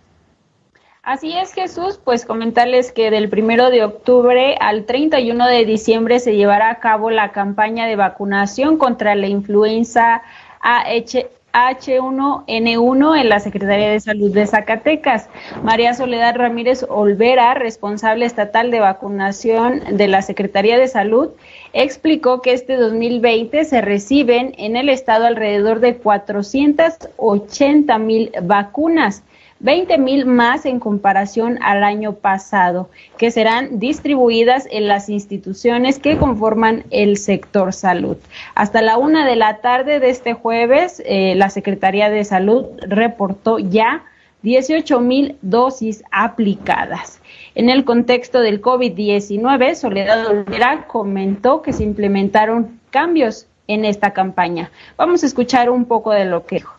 Así 1.04 1.32
es, 1.38 1.54
Jesús, 1.54 2.02
pues 2.04 2.26
comentarles 2.26 2.92
que 2.92 3.10
del 3.12 3.30
primero 3.30 3.70
de 3.70 3.86
octubre 3.86 4.58
al 4.60 4.86
31 4.86 5.48
de 5.48 5.64
diciembre 5.64 6.20
se 6.20 6.36
llevará 6.36 6.70
a 6.70 6.80
cabo 6.80 7.12
la 7.12 7.32
campaña 7.32 7.88
de 7.88 7.96
vacunación 7.96 8.78
contra 8.78 9.16
la 9.16 9.28
influenza 9.28 10.22
AH, 10.60 11.30
H1N1 11.58 13.20
en 13.20 13.30
la 13.30 13.40
Secretaría 13.40 13.90
de 13.90 14.00
Salud 14.00 14.32
de 14.32 14.46
Zacatecas. 14.46 15.28
María 15.64 15.96
Soledad 15.96 16.36
Ramírez 16.36 16.86
Olvera, 16.88 17.56
responsable 17.56 18.28
estatal 18.28 18.70
de 18.70 18.80
vacunación 18.80 19.98
de 19.98 20.08
la 20.08 20.22
Secretaría 20.22 20.78
de 20.78 20.88
Salud, 20.88 21.32
explicó 21.74 22.44
que 22.44 22.54
este 22.54 22.76
2020 22.76 23.66
se 23.66 23.82
reciben 23.82 24.54
en 24.60 24.76
el 24.76 24.90
estado 24.90 25.26
alrededor 25.26 25.80
de 25.80 25.98
480 25.98 27.98
mil 27.98 28.32
vacunas 28.44 29.24
20 29.60 29.98
mil 29.98 30.26
más 30.26 30.66
en 30.66 30.80
comparación 30.80 31.58
al 31.62 31.84
año 31.84 32.14
pasado, 32.14 32.90
que 33.18 33.32
serán 33.32 33.80
distribuidas 33.80 34.68
en 34.72 34.88
las 34.88 35.10
instituciones 35.10 36.00
que 36.00 36.18
conforman 36.18 36.84
el 36.92 37.18
sector 37.18 37.74
salud. 37.74 38.18
Hasta 38.56 38.82
la 38.82 38.98
una 38.98 39.26
de 39.26 39.36
la 39.36 39.58
tarde 39.62 40.00
de 40.00 40.10
este 40.10 40.34
jueves, 40.34 41.02
eh, 41.06 41.34
la 41.36 41.50
Secretaría 41.50 42.10
de 42.10 42.24
Salud 42.24 42.66
reportó 42.82 43.58
ya 43.60 44.04
18 44.44 45.00
mil 45.00 45.38
dosis 45.42 46.04
aplicadas. 46.12 47.20
En 47.56 47.70
el 47.70 47.86
contexto 47.86 48.42
del 48.42 48.62
COVID-19, 48.62 49.74
Soledad 49.74 50.28
Olvera 50.28 50.86
comentó 50.88 51.64
que 51.64 51.74
se 51.74 51.84
implementaron 51.84 52.80
cambios 52.92 53.48
en 53.68 53.84
esta 53.84 54.14
campaña. 54.14 54.72
Vamos 54.96 55.24
a 55.24 55.26
escuchar 55.26 55.70
un 55.70 55.86
poco 55.86 56.12
de 56.12 56.26
lo 56.26 56.46
que 56.46 56.58
dijo 56.58 56.77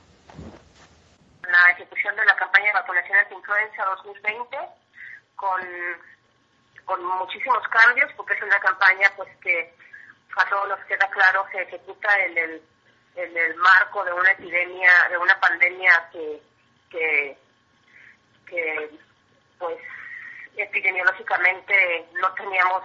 ejecución 1.88 2.16
de 2.16 2.24
la 2.24 2.36
campaña 2.36 2.66
de 2.66 2.72
vacunación 2.72 3.18
anti-influenza 3.18 3.84
2020 3.84 4.58
con, 5.36 5.60
con 6.84 7.04
muchísimos 7.04 7.66
cambios, 7.68 8.12
porque 8.16 8.34
es 8.34 8.42
una 8.42 8.60
campaña 8.60 9.10
pues 9.16 9.28
que 9.40 9.74
a 10.36 10.48
todos 10.48 10.68
nos 10.68 10.80
queda 10.80 11.08
claro 11.08 11.46
se 11.50 11.62
ejecuta 11.62 12.18
en 12.26 12.38
el, 12.38 12.62
en 13.16 13.36
el 13.36 13.56
marco 13.56 14.04
de 14.04 14.12
una 14.12 14.30
epidemia, 14.30 14.90
de 15.08 15.18
una 15.18 15.40
pandemia 15.40 16.08
que, 16.12 16.42
que, 18.46 18.90
pues 19.58 19.78
epidemiológicamente 20.56 22.06
no 22.20 22.32
teníamos 22.34 22.84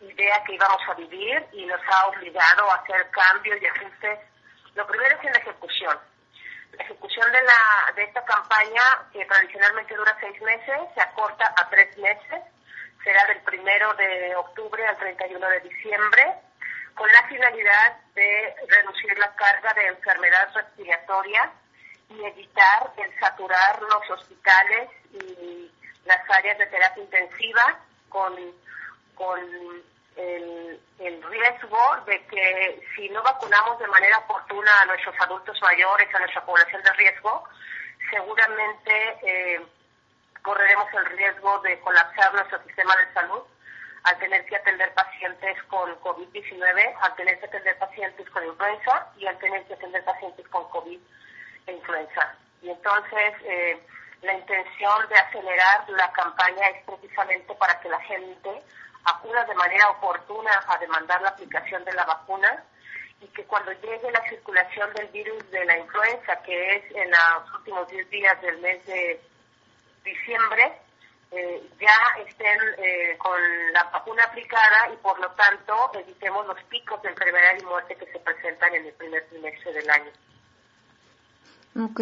idea 0.00 0.42
que 0.44 0.54
íbamos 0.54 0.82
a 0.88 0.94
vivir 0.94 1.46
y 1.52 1.64
nos 1.66 1.80
ha 1.86 2.06
obligado 2.08 2.70
a 2.70 2.74
hacer 2.76 3.08
cambios 3.10 3.60
y 3.62 3.66
ajustes. 3.66 4.18
Lo 4.74 4.86
primero 4.86 5.16
es 5.16 5.24
en 5.24 5.32
la 5.32 5.38
ejecución 5.38 5.98
ejecución 6.78 7.30
de, 7.32 7.42
la, 7.42 7.92
de 7.94 8.02
esta 8.04 8.24
campaña, 8.24 8.82
que 9.12 9.24
tradicionalmente 9.24 9.94
dura 9.94 10.16
seis 10.20 10.40
meses, 10.42 10.80
se 10.94 11.00
acorta 11.00 11.52
a 11.56 11.68
tres 11.68 11.96
meses. 11.98 12.42
Será 13.04 13.24
del 13.26 13.40
primero 13.40 13.92
de 13.94 14.34
octubre 14.36 14.86
al 14.86 14.96
31 14.96 15.48
de 15.48 15.60
diciembre, 15.60 16.34
con 16.94 17.10
la 17.10 17.26
finalidad 17.28 17.96
de 18.14 18.54
reducir 18.68 19.18
la 19.18 19.34
carga 19.34 19.74
de 19.74 19.86
enfermedad 19.88 20.54
respiratoria 20.54 21.50
y 22.08 22.24
evitar 22.24 22.92
el 22.98 23.18
saturar 23.18 23.82
los 23.82 24.10
hospitales 24.10 24.90
y 25.12 25.70
las 26.04 26.30
áreas 26.30 26.58
de 26.58 26.66
terapia 26.66 27.02
intensiva 27.02 27.78
con 28.08 28.34
el, 30.16 30.80
riesgo 31.22 31.96
de 32.06 32.24
que 32.26 32.86
si 32.94 33.08
no 33.08 33.22
vacunamos 33.22 33.78
de 33.78 33.86
manera 33.88 34.18
oportuna 34.18 34.70
a 34.80 34.86
nuestros 34.86 35.14
adultos 35.20 35.60
mayores, 35.62 36.14
a 36.14 36.18
nuestra 36.18 36.44
población 36.44 36.82
de 36.82 36.92
riesgo, 36.92 37.44
seguramente 38.10 39.16
eh, 39.22 39.60
correremos 40.42 40.86
el 40.94 41.06
riesgo 41.16 41.58
de 41.60 41.80
colapsar 41.80 42.34
nuestro 42.34 42.62
sistema 42.64 42.94
de 42.96 43.12
salud 43.14 43.42
al 44.04 44.18
tener 44.18 44.44
que 44.46 44.56
atender 44.56 44.92
pacientes 44.94 45.62
con 45.64 45.90
COVID-19, 46.00 46.94
al 47.00 47.14
tener 47.16 47.38
que 47.38 47.46
atender 47.46 47.78
pacientes 47.78 48.28
con 48.30 48.44
influenza 48.44 49.06
y 49.16 49.26
al 49.26 49.38
tener 49.38 49.64
que 49.64 49.74
atender 49.74 50.04
pacientes 50.04 50.46
con 50.48 50.68
COVID 50.70 51.00
e 51.66 51.72
influenza. 51.72 52.34
Y 52.62 52.70
entonces, 52.70 53.34
eh, 53.44 53.80
la 54.22 54.34
intención 54.34 55.08
de 55.08 55.16
acelerar 55.16 55.88
la 55.90 56.10
campaña 56.12 56.68
es 56.68 56.84
precisamente 56.84 57.54
para 57.54 57.80
que 57.80 57.88
la 57.88 58.00
gente 58.00 58.62
acuda 59.04 59.44
de 59.44 59.54
manera 59.54 59.90
oportuna 59.90 60.50
a 60.68 60.78
demandar 60.78 61.20
la 61.22 61.30
aplicación 61.30 61.84
de 61.84 61.92
la 61.92 62.04
vacuna 62.04 62.64
y 63.20 63.26
que 63.28 63.44
cuando 63.44 63.72
llegue 63.72 64.10
la 64.10 64.28
circulación 64.28 64.92
del 64.94 65.08
virus 65.08 65.50
de 65.50 65.64
la 65.64 65.78
influenza, 65.78 66.42
que 66.42 66.76
es 66.76 66.84
en 66.94 67.10
los 67.10 67.54
últimos 67.54 67.88
10 67.88 68.10
días 68.10 68.42
del 68.42 68.58
mes 68.58 68.84
de 68.86 69.20
diciembre, 70.04 70.72
eh, 71.30 71.62
ya 71.80 72.22
estén 72.28 72.58
eh, 72.78 73.16
con 73.18 73.40
la 73.72 73.84
vacuna 73.84 74.24
aplicada 74.24 74.90
y 74.92 74.96
por 74.96 75.18
lo 75.18 75.30
tanto 75.30 75.90
evitemos 75.94 76.46
los 76.46 76.62
picos 76.64 77.00
de 77.02 77.08
enfermedad 77.08 77.54
y 77.58 77.64
muerte 77.64 77.96
que 77.96 78.06
se 78.06 78.18
presentan 78.18 78.74
en 78.74 78.86
el 78.86 78.92
primer 78.94 79.26
trimestre 79.28 79.72
del 79.72 79.90
año. 79.90 80.10
Ok. 81.76 82.00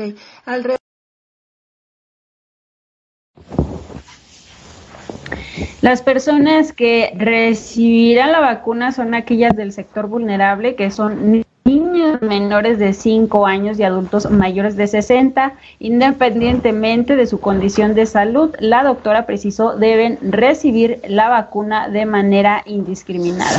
Las 5.80 6.02
personas 6.02 6.72
que 6.72 7.12
recibirán 7.16 8.32
la 8.32 8.40
vacuna 8.40 8.92
son 8.92 9.14
aquellas 9.14 9.56
del 9.56 9.72
sector 9.72 10.06
vulnerable, 10.06 10.74
que 10.74 10.90
son 10.90 11.44
niños 11.64 12.20
menores 12.22 12.78
de 12.78 12.92
5 12.92 13.46
años 13.46 13.78
y 13.78 13.84
adultos 13.84 14.30
mayores 14.30 14.76
de 14.76 14.86
60, 14.86 15.54
independientemente 15.78 17.16
de 17.16 17.26
su 17.26 17.40
condición 17.40 17.94
de 17.94 18.06
salud. 18.06 18.54
La 18.58 18.82
doctora 18.82 19.26
precisó 19.26 19.76
deben 19.76 20.18
recibir 20.22 21.00
la 21.06 21.28
vacuna 21.28 21.88
de 21.88 22.06
manera 22.06 22.62
indiscriminada. 22.66 23.58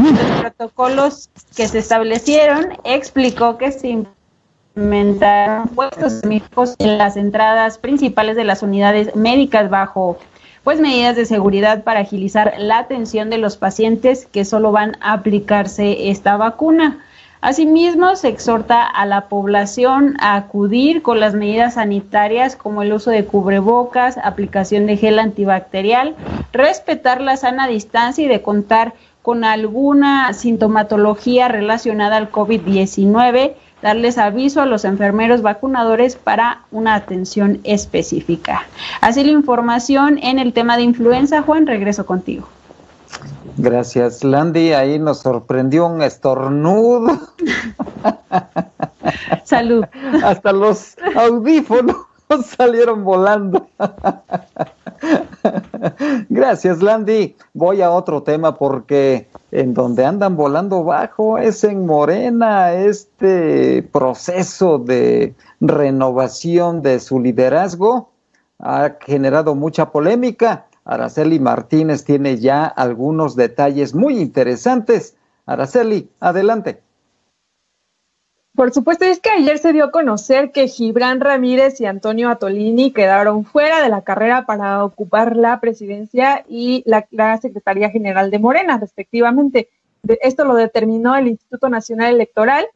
Los 0.00 0.40
protocolos 0.40 1.30
que 1.56 1.68
se 1.68 1.78
establecieron 1.78 2.68
explicó 2.84 3.58
que 3.58 3.72
se 3.72 4.04
implementaron 4.74 5.68
puestos 5.68 6.22
en 6.78 6.98
las 6.98 7.16
entradas 7.16 7.78
principales 7.78 8.36
de 8.36 8.44
las 8.44 8.62
unidades 8.62 9.14
médicas 9.16 9.68
bajo 9.68 10.18
pues 10.64 10.80
medidas 10.80 11.16
de 11.16 11.24
seguridad 11.24 11.84
para 11.84 12.00
agilizar 12.00 12.54
la 12.58 12.78
atención 12.78 13.30
de 13.30 13.38
los 13.38 13.56
pacientes 13.56 14.26
que 14.26 14.44
solo 14.44 14.72
van 14.72 14.96
a 15.00 15.12
aplicarse 15.12 16.10
esta 16.10 16.36
vacuna. 16.36 16.98
Asimismo, 17.42 18.16
se 18.16 18.28
exhorta 18.28 18.84
a 18.84 19.06
la 19.06 19.28
población 19.28 20.16
a 20.20 20.36
acudir 20.36 21.00
con 21.00 21.20
las 21.20 21.32
medidas 21.32 21.74
sanitarias 21.74 22.54
como 22.54 22.82
el 22.82 22.92
uso 22.92 23.10
de 23.10 23.24
cubrebocas, 23.24 24.18
aplicación 24.18 24.86
de 24.86 24.98
gel 24.98 25.18
antibacterial, 25.18 26.16
respetar 26.52 27.22
la 27.22 27.38
sana 27.38 27.66
distancia 27.66 28.26
y 28.26 28.28
de 28.28 28.42
contar 28.42 28.92
con 29.22 29.44
alguna 29.44 30.34
sintomatología 30.34 31.48
relacionada 31.48 32.18
al 32.18 32.30
COVID-19 32.30 33.54
darles 33.82 34.18
aviso 34.18 34.60
a 34.60 34.66
los 34.66 34.84
enfermeros 34.84 35.42
vacunadores 35.42 36.16
para 36.16 36.62
una 36.70 36.94
atención 36.94 37.60
específica. 37.64 38.62
Así 39.00 39.24
la 39.24 39.32
información 39.32 40.18
en 40.18 40.38
el 40.38 40.52
tema 40.52 40.76
de 40.76 40.82
influenza. 40.82 41.42
Juan, 41.42 41.66
regreso 41.66 42.06
contigo. 42.06 42.48
Gracias, 43.56 44.22
Landy. 44.24 44.72
Ahí 44.72 44.98
nos 44.98 45.20
sorprendió 45.20 45.86
un 45.86 46.02
estornudo. 46.02 47.18
Salud. 49.44 49.84
Hasta 50.22 50.52
los 50.52 50.96
audífonos 51.16 51.96
salieron 52.56 53.04
volando. 53.04 53.66
Gracias, 56.28 56.82
Landy. 56.82 57.36
Voy 57.54 57.82
a 57.82 57.90
otro 57.90 58.22
tema 58.22 58.56
porque 58.56 59.28
en 59.50 59.74
donde 59.74 60.04
andan 60.04 60.36
volando 60.36 60.84
bajo 60.84 61.38
es 61.38 61.64
en 61.64 61.86
Morena 61.86 62.72
este 62.72 63.82
proceso 63.82 64.78
de 64.78 65.34
renovación 65.60 66.82
de 66.82 67.00
su 67.00 67.20
liderazgo. 67.20 68.10
Ha 68.58 68.96
generado 69.00 69.54
mucha 69.54 69.90
polémica. 69.90 70.66
Araceli 70.84 71.38
Martínez 71.40 72.04
tiene 72.04 72.38
ya 72.38 72.64
algunos 72.64 73.36
detalles 73.36 73.94
muy 73.94 74.18
interesantes. 74.18 75.16
Araceli, 75.46 76.10
adelante. 76.20 76.82
Por 78.54 78.72
supuesto, 78.72 79.04
es 79.04 79.20
que 79.20 79.30
ayer 79.30 79.58
se 79.58 79.72
dio 79.72 79.84
a 79.84 79.90
conocer 79.90 80.50
que 80.50 80.66
Gibran 80.66 81.20
Ramírez 81.20 81.80
y 81.80 81.86
Antonio 81.86 82.28
Atolini 82.28 82.92
quedaron 82.92 83.44
fuera 83.44 83.80
de 83.80 83.88
la 83.88 84.02
carrera 84.02 84.44
para 84.44 84.84
ocupar 84.84 85.36
la 85.36 85.60
presidencia 85.60 86.44
y 86.48 86.82
la, 86.84 87.38
Secretaría 87.38 87.90
General 87.90 88.30
de 88.30 88.40
Morena, 88.40 88.76
respectivamente. 88.78 89.68
esto 90.20 90.44
lo 90.44 90.54
determinó 90.54 91.16
el 91.16 91.28
Instituto 91.28 91.68
Nacional 91.68 92.14
Electoral 92.14 92.66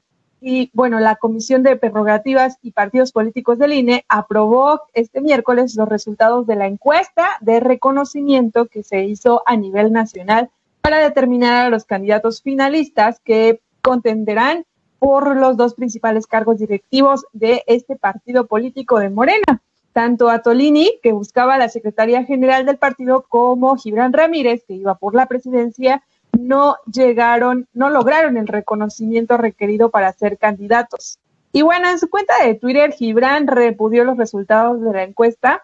y, 0.41 0.71
bueno, 0.75 1.01
la 1.01 1.17
Comisión 1.17 1.63
de 1.63 1.77
Prerrogativas 1.77 2.59
y 2.63 2.71
Partidos 2.71 3.11
Políticos 3.13 3.59
del 3.59 3.73
INE 3.73 4.05
aprobó 4.09 4.83
este 4.93 5.21
miércoles 5.21 5.75
los 5.75 5.89
resultados 5.89 6.47
de 6.47 6.55
la 6.55 6.67
encuesta 6.67 7.39
de 7.41 7.61
reconocimiento 7.61 8.67
que 8.67 8.85
se 8.85 9.05
hizo 9.05 9.43
a 9.47 9.57
nivel 9.57 9.93
nacional 9.93 10.51
para 10.83 10.99
determinar 10.99 11.67
a 11.67 11.71
los 11.71 11.85
candidatos 11.85 12.43
finalistas 12.43 13.21
que 13.21 13.61
contenderán 13.83 14.67
por 14.99 15.37
los 15.37 15.57
dos 15.57 15.75
principales 15.75 16.27
cargos 16.27 16.59
directivos 16.59 17.27
de 17.33 17.63
este 17.67 17.97
partido 17.97 18.47
político 18.47 18.99
de 18.99 19.11
Morena. 19.11 19.63
Tanto 19.93 20.29
a 20.29 20.43
Tolini, 20.43 20.99
que 21.03 21.13
buscaba 21.13 21.57
la 21.57 21.69
Secretaría 21.69 22.25
General 22.25 22.67
del 22.67 22.79
partido, 22.79 23.25
como 23.29 23.77
Gibran 23.77 24.13
Ramírez, 24.13 24.65
que 24.67 24.75
iba 24.75 24.97
por 24.97 25.15
la 25.15 25.27
presidencia, 25.27 26.03
no 26.39 26.77
llegaron, 26.93 27.69
no 27.73 27.91
lograron 27.91 28.37
el 28.37 28.49
reconocimiento 28.49 29.37
requerido 29.37 29.91
para 29.91 30.13
ser 30.13 30.37
candidatos. 30.39 31.19
Y 31.53 31.63
bueno, 31.63 31.89
en 31.89 32.01
su 32.01 32.11
cuenta 32.11 32.35
de 32.45 32.55
Twitter, 32.55 32.93
Gibran 32.93 33.47
repudió 33.47 34.03
los 34.03 34.17
resultados 34.17 34.81
de 34.83 34.93
la 34.93 35.05
encuesta 35.05 35.63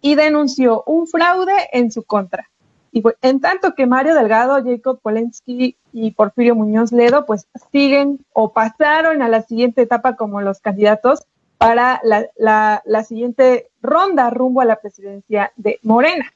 y 0.00 0.14
denunció 0.14 0.84
un 0.86 1.08
fraude 1.08 1.68
en 1.72 1.90
su 1.90 2.04
contra. 2.04 2.48
Y 2.92 3.02
en 3.22 3.40
tanto 3.40 3.74
que 3.74 3.86
Mario 3.86 4.14
Delgado, 4.14 4.62
Jacob 4.64 5.00
Polensky 5.00 5.76
y 5.92 6.10
Porfirio 6.12 6.54
Muñoz 6.54 6.92
Ledo, 6.92 7.26
pues 7.26 7.46
siguen 7.70 8.24
o 8.32 8.52
pasaron 8.52 9.22
a 9.22 9.28
la 9.28 9.42
siguiente 9.42 9.82
etapa 9.82 10.16
como 10.16 10.40
los 10.40 10.60
candidatos 10.60 11.22
para 11.58 12.00
la, 12.04 12.82
la 12.84 13.04
siguiente 13.04 13.68
ronda 13.82 14.30
rumbo 14.30 14.60
a 14.60 14.64
la 14.64 14.80
presidencia 14.80 15.52
de 15.56 15.80
Morena. 15.82 16.32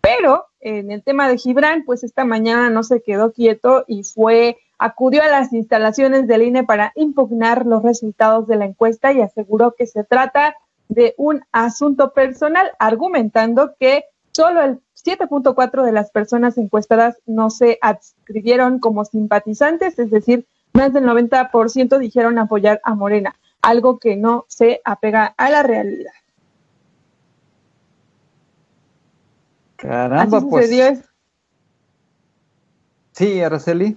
Pero 0.00 0.46
en 0.60 0.90
el 0.90 1.02
tema 1.02 1.28
de 1.28 1.38
Gibran, 1.38 1.84
pues 1.84 2.04
esta 2.04 2.24
mañana 2.24 2.70
no 2.70 2.82
se 2.82 3.02
quedó 3.02 3.32
quieto 3.32 3.84
y 3.86 4.04
fue, 4.04 4.58
acudió 4.78 5.22
a 5.22 5.28
las 5.28 5.52
instalaciones 5.52 6.26
del 6.26 6.42
INE 6.42 6.64
para 6.64 6.92
impugnar 6.94 7.66
los 7.66 7.82
resultados 7.82 8.46
de 8.46 8.56
la 8.56 8.64
encuesta 8.64 9.12
y 9.12 9.20
aseguró 9.20 9.74
que 9.76 9.86
se 9.86 10.04
trata 10.04 10.56
de 10.88 11.14
un 11.18 11.44
asunto 11.52 12.12
personal, 12.12 12.72
argumentando 12.78 13.74
que 13.78 14.04
solo 14.38 14.62
el 14.62 14.80
7.4 14.94 15.84
de 15.84 15.90
las 15.90 16.12
personas 16.12 16.58
encuestadas 16.58 17.16
no 17.26 17.50
se 17.50 17.76
adscribieron 17.82 18.78
como 18.78 19.04
simpatizantes, 19.04 19.98
es 19.98 20.12
decir, 20.12 20.46
más 20.72 20.92
del 20.92 21.06
90% 21.06 21.98
dijeron 21.98 22.38
apoyar 22.38 22.80
a 22.84 22.94
Morena, 22.94 23.34
algo 23.62 23.98
que 23.98 24.14
no 24.14 24.44
se 24.46 24.80
apega 24.84 25.34
a 25.36 25.50
la 25.50 25.64
realidad. 25.64 26.12
Caramba, 29.74 30.40
pues. 30.40 30.70
Sí, 33.10 33.40
Araceli. 33.40 33.96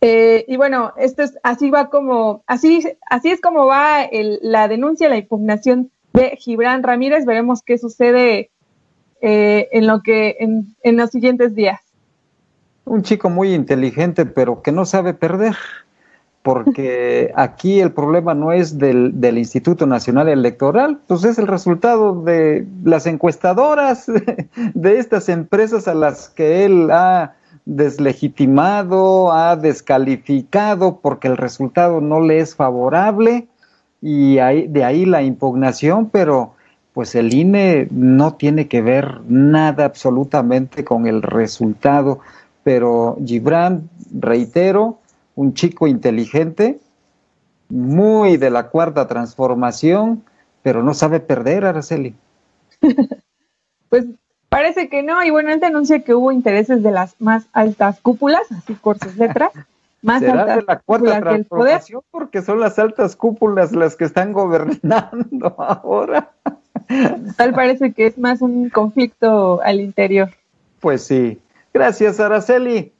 Eh, 0.00 0.44
y 0.48 0.56
bueno, 0.56 0.94
esto 0.96 1.22
es 1.22 1.38
así 1.44 1.70
va 1.70 1.90
como 1.90 2.42
así 2.48 2.84
así 3.08 3.30
es 3.30 3.40
como 3.40 3.66
va 3.66 4.08
la 4.42 4.66
denuncia, 4.66 5.08
la 5.08 5.16
impugnación 5.16 5.92
de 6.16 6.36
Gibran 6.36 6.82
Ramírez. 6.82 7.24
Veremos 7.24 7.62
qué 7.62 7.78
sucede 7.78 8.50
eh, 9.20 9.68
en 9.72 9.86
lo 9.86 10.02
que 10.02 10.36
en, 10.40 10.74
en 10.82 10.96
los 10.96 11.10
siguientes 11.10 11.54
días. 11.54 11.80
Un 12.84 13.02
chico 13.02 13.30
muy 13.30 13.52
inteligente, 13.52 14.26
pero 14.26 14.62
que 14.62 14.72
no 14.72 14.84
sabe 14.84 15.14
perder 15.14 15.56
porque 16.42 17.32
aquí 17.36 17.80
el 17.80 17.92
problema 17.92 18.34
no 18.34 18.52
es 18.52 18.78
del, 18.78 19.20
del, 19.20 19.38
Instituto 19.38 19.86
Nacional 19.86 20.28
Electoral, 20.28 21.00
pues 21.06 21.24
es 21.24 21.38
el 21.38 21.48
resultado 21.48 22.22
de 22.22 22.66
las 22.84 23.06
encuestadoras, 23.06 24.06
de 24.74 24.98
estas 24.98 25.28
empresas 25.28 25.88
a 25.88 25.94
las 25.94 26.28
que 26.28 26.64
él 26.64 26.90
ha 26.92 27.34
deslegitimado, 27.64 29.32
ha 29.32 29.56
descalificado 29.56 31.00
porque 31.00 31.26
el 31.26 31.36
resultado 31.36 32.00
no 32.00 32.20
le 32.20 32.38
es 32.38 32.54
favorable 32.54 33.48
y 34.00 34.36
de 34.36 34.84
ahí 34.84 35.04
la 35.04 35.22
impugnación, 35.22 36.10
pero 36.10 36.54
pues 36.92 37.14
el 37.14 37.34
INE 37.34 37.88
no 37.90 38.34
tiene 38.34 38.68
que 38.68 38.80
ver 38.80 39.20
nada 39.28 39.84
absolutamente 39.84 40.84
con 40.84 41.06
el 41.06 41.22
resultado, 41.22 42.20
pero 42.64 43.18
Gibran, 43.24 43.90
reitero, 44.18 44.98
un 45.34 45.52
chico 45.52 45.86
inteligente, 45.86 46.80
muy 47.68 48.38
de 48.38 48.50
la 48.50 48.68
cuarta 48.70 49.06
transformación, 49.06 50.24
pero 50.62 50.82
no 50.82 50.94
sabe 50.94 51.20
perder, 51.20 51.66
Araceli. 51.66 52.14
pues 53.90 54.06
parece 54.48 54.88
que 54.88 55.02
no, 55.02 55.22
y 55.22 55.30
bueno, 55.30 55.52
él 55.52 55.60
denuncia 55.60 56.02
que 56.02 56.14
hubo 56.14 56.32
intereses 56.32 56.82
de 56.82 56.92
las 56.92 57.20
más 57.20 57.46
altas 57.52 58.00
cúpulas, 58.00 58.50
así 58.52 58.72
por 58.72 58.98
sus 58.98 59.16
letras, 59.16 59.52
más 60.02 60.22
altas 60.22 60.56
de 60.56 60.62
la 60.62 60.78
cuarta 60.80 61.20
transformación, 61.20 62.02
porque 62.10 62.42
son 62.42 62.60
las 62.60 62.78
altas 62.78 63.16
cúpulas 63.16 63.72
las 63.72 63.96
que 63.96 64.04
están 64.04 64.32
gobernando 64.32 65.54
ahora. 65.58 66.32
Tal 67.36 67.52
parece 67.54 67.92
que 67.92 68.06
es 68.06 68.18
más 68.18 68.42
un 68.42 68.70
conflicto 68.70 69.60
al 69.62 69.80
interior. 69.80 70.30
Pues 70.80 71.02
sí. 71.02 71.38
Gracias, 71.72 72.20
Araceli. 72.20 72.92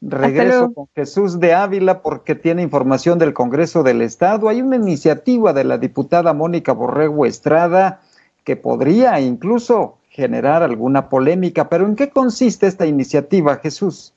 Regreso 0.00 0.72
con 0.74 0.88
Jesús 0.96 1.38
de 1.38 1.54
Ávila 1.54 2.02
porque 2.02 2.34
tiene 2.34 2.62
información 2.62 3.18
del 3.18 3.32
Congreso 3.32 3.84
del 3.84 4.02
Estado. 4.02 4.48
Hay 4.48 4.60
una 4.60 4.76
iniciativa 4.76 5.52
de 5.52 5.62
la 5.62 5.78
diputada 5.78 6.32
Mónica 6.32 6.72
Borrego 6.72 7.24
Estrada 7.24 8.00
que 8.42 8.56
podría 8.56 9.20
incluso 9.20 9.98
generar 10.08 10.62
alguna 10.64 11.08
polémica, 11.08 11.68
pero 11.68 11.86
¿en 11.86 11.94
qué 11.94 12.10
consiste 12.10 12.66
esta 12.66 12.84
iniciativa, 12.84 13.56
Jesús? 13.56 14.12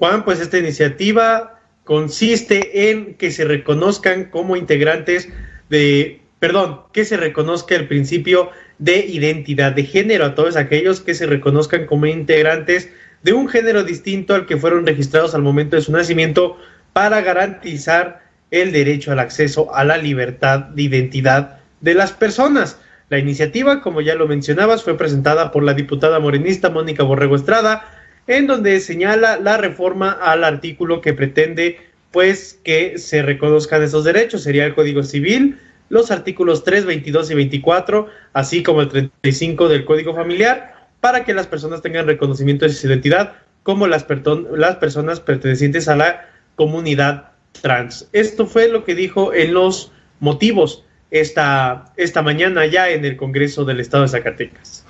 Juan, 0.00 0.24
pues 0.24 0.40
esta 0.40 0.56
iniciativa 0.56 1.60
consiste 1.84 2.90
en 2.90 3.16
que 3.16 3.30
se 3.30 3.44
reconozcan 3.44 4.30
como 4.30 4.56
integrantes 4.56 5.28
de, 5.68 6.22
perdón, 6.38 6.80
que 6.94 7.04
se 7.04 7.18
reconozca 7.18 7.74
el 7.74 7.86
principio 7.86 8.48
de 8.78 9.04
identidad 9.04 9.72
de 9.72 9.84
género 9.84 10.24
a 10.24 10.34
todos 10.34 10.56
aquellos 10.56 11.00
que 11.00 11.12
se 11.12 11.26
reconozcan 11.26 11.84
como 11.84 12.06
integrantes 12.06 12.88
de 13.22 13.34
un 13.34 13.46
género 13.46 13.84
distinto 13.84 14.34
al 14.34 14.46
que 14.46 14.56
fueron 14.56 14.86
registrados 14.86 15.34
al 15.34 15.42
momento 15.42 15.76
de 15.76 15.82
su 15.82 15.92
nacimiento 15.92 16.56
para 16.94 17.20
garantizar 17.20 18.22
el 18.50 18.72
derecho 18.72 19.12
al 19.12 19.18
acceso 19.18 19.74
a 19.74 19.84
la 19.84 19.98
libertad 19.98 20.60
de 20.60 20.80
identidad 20.80 21.58
de 21.82 21.92
las 21.92 22.12
personas. 22.12 22.80
La 23.10 23.18
iniciativa, 23.18 23.82
como 23.82 24.00
ya 24.00 24.14
lo 24.14 24.26
mencionabas, 24.26 24.82
fue 24.82 24.96
presentada 24.96 25.52
por 25.52 25.62
la 25.62 25.74
diputada 25.74 26.20
morenista 26.20 26.70
Mónica 26.70 27.02
Borrego 27.02 27.36
Estrada, 27.36 27.99
en 28.30 28.46
donde 28.46 28.78
señala 28.78 29.40
la 29.40 29.56
reforma 29.56 30.12
al 30.12 30.44
artículo 30.44 31.00
que 31.00 31.12
pretende 31.12 31.80
pues 32.12 32.60
que 32.62 32.96
se 32.96 33.22
reconozcan 33.22 33.82
esos 33.82 34.04
derechos. 34.04 34.44
Sería 34.44 34.66
el 34.66 34.74
Código 34.76 35.02
Civil, 35.02 35.58
los 35.88 36.12
artículos 36.12 36.62
3, 36.62 36.84
22 36.84 37.32
y 37.32 37.34
24, 37.34 38.06
así 38.32 38.62
como 38.62 38.82
el 38.82 38.88
35 38.88 39.68
del 39.68 39.84
Código 39.84 40.14
Familiar, 40.14 40.74
para 41.00 41.24
que 41.24 41.34
las 41.34 41.48
personas 41.48 41.82
tengan 41.82 42.06
reconocimiento 42.06 42.66
de 42.66 42.72
su 42.72 42.86
identidad 42.86 43.32
como 43.64 43.88
las, 43.88 44.04
personas 44.04 45.18
pertenecientes 45.18 45.88
a 45.88 45.96
la 45.96 46.28
comunidad 46.54 47.32
trans. 47.60 48.08
Esto 48.12 48.46
fue 48.46 48.68
lo 48.68 48.84
que 48.84 48.94
dijo 48.94 49.34
en 49.34 49.54
los 49.54 49.90
motivos 50.20 50.84
esta, 51.10 51.92
esta 51.96 52.22
mañana 52.22 52.64
ya 52.66 52.90
en 52.90 53.04
el 53.04 53.16
Congreso 53.16 53.64
del 53.64 53.80
Estado 53.80 54.04
de 54.04 54.10
Zacatecas. 54.10 54.84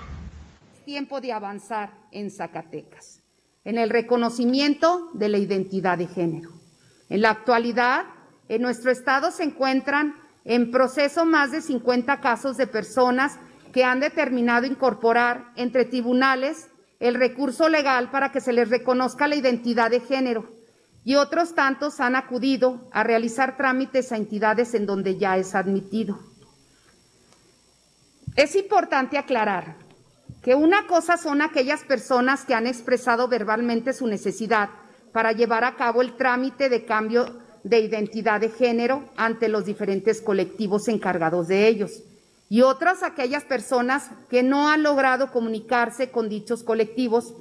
Tiempo 0.84 1.22
de 1.22 1.32
avanzar 1.32 1.90
en 2.12 2.30
Zacatecas, 2.30 3.09
en 3.64 3.78
el 3.78 3.90
reconocimiento 3.90 5.10
de 5.12 5.28
la 5.28 5.38
identidad 5.38 5.98
de 5.98 6.06
género. 6.06 6.50
En 7.08 7.22
la 7.22 7.30
actualidad, 7.30 8.06
en 8.48 8.62
nuestro 8.62 8.90
estado 8.90 9.30
se 9.30 9.44
encuentran 9.44 10.16
en 10.44 10.70
proceso 10.70 11.24
más 11.24 11.52
de 11.52 11.60
50 11.60 12.20
casos 12.20 12.56
de 12.56 12.66
personas 12.66 13.38
que 13.72 13.84
han 13.84 14.00
determinado 14.00 14.66
incorporar 14.66 15.52
entre 15.56 15.84
tribunales 15.84 16.68
el 16.98 17.14
recurso 17.14 17.68
legal 17.68 18.10
para 18.10 18.32
que 18.32 18.40
se 18.40 18.52
les 18.52 18.68
reconozca 18.68 19.28
la 19.28 19.36
identidad 19.36 19.90
de 19.90 20.00
género 20.00 20.60
y 21.04 21.14
otros 21.14 21.54
tantos 21.54 22.00
han 22.00 22.14
acudido 22.14 22.88
a 22.92 23.02
realizar 23.02 23.56
trámites 23.56 24.12
a 24.12 24.16
entidades 24.16 24.74
en 24.74 24.86
donde 24.86 25.18
ya 25.18 25.36
es 25.36 25.54
admitido. 25.54 26.18
Es 28.36 28.54
importante 28.54 29.18
aclarar 29.18 29.76
que 30.42 30.54
una 30.54 30.86
cosa 30.86 31.16
son 31.16 31.42
aquellas 31.42 31.82
personas 31.84 32.44
que 32.44 32.54
han 32.54 32.66
expresado 32.66 33.28
verbalmente 33.28 33.92
su 33.92 34.06
necesidad 34.06 34.70
para 35.12 35.32
llevar 35.32 35.64
a 35.64 35.76
cabo 35.76 36.02
el 36.02 36.16
trámite 36.16 36.68
de 36.68 36.84
cambio 36.84 37.26
de 37.64 37.80
identidad 37.80 38.40
de 38.40 38.50
género 38.50 39.04
ante 39.16 39.48
los 39.48 39.64
diferentes 39.64 40.20
colectivos 40.20 40.88
encargados 40.88 41.48
de 41.48 41.68
ellos. 41.68 42.02
Y 42.48 42.62
otras 42.62 43.02
aquellas 43.02 43.44
personas 43.44 44.10
que 44.28 44.42
no 44.42 44.68
han 44.68 44.82
logrado 44.82 45.30
comunicarse 45.30 46.10
con 46.10 46.28
dichos 46.28 46.64
colectivos 46.64 47.34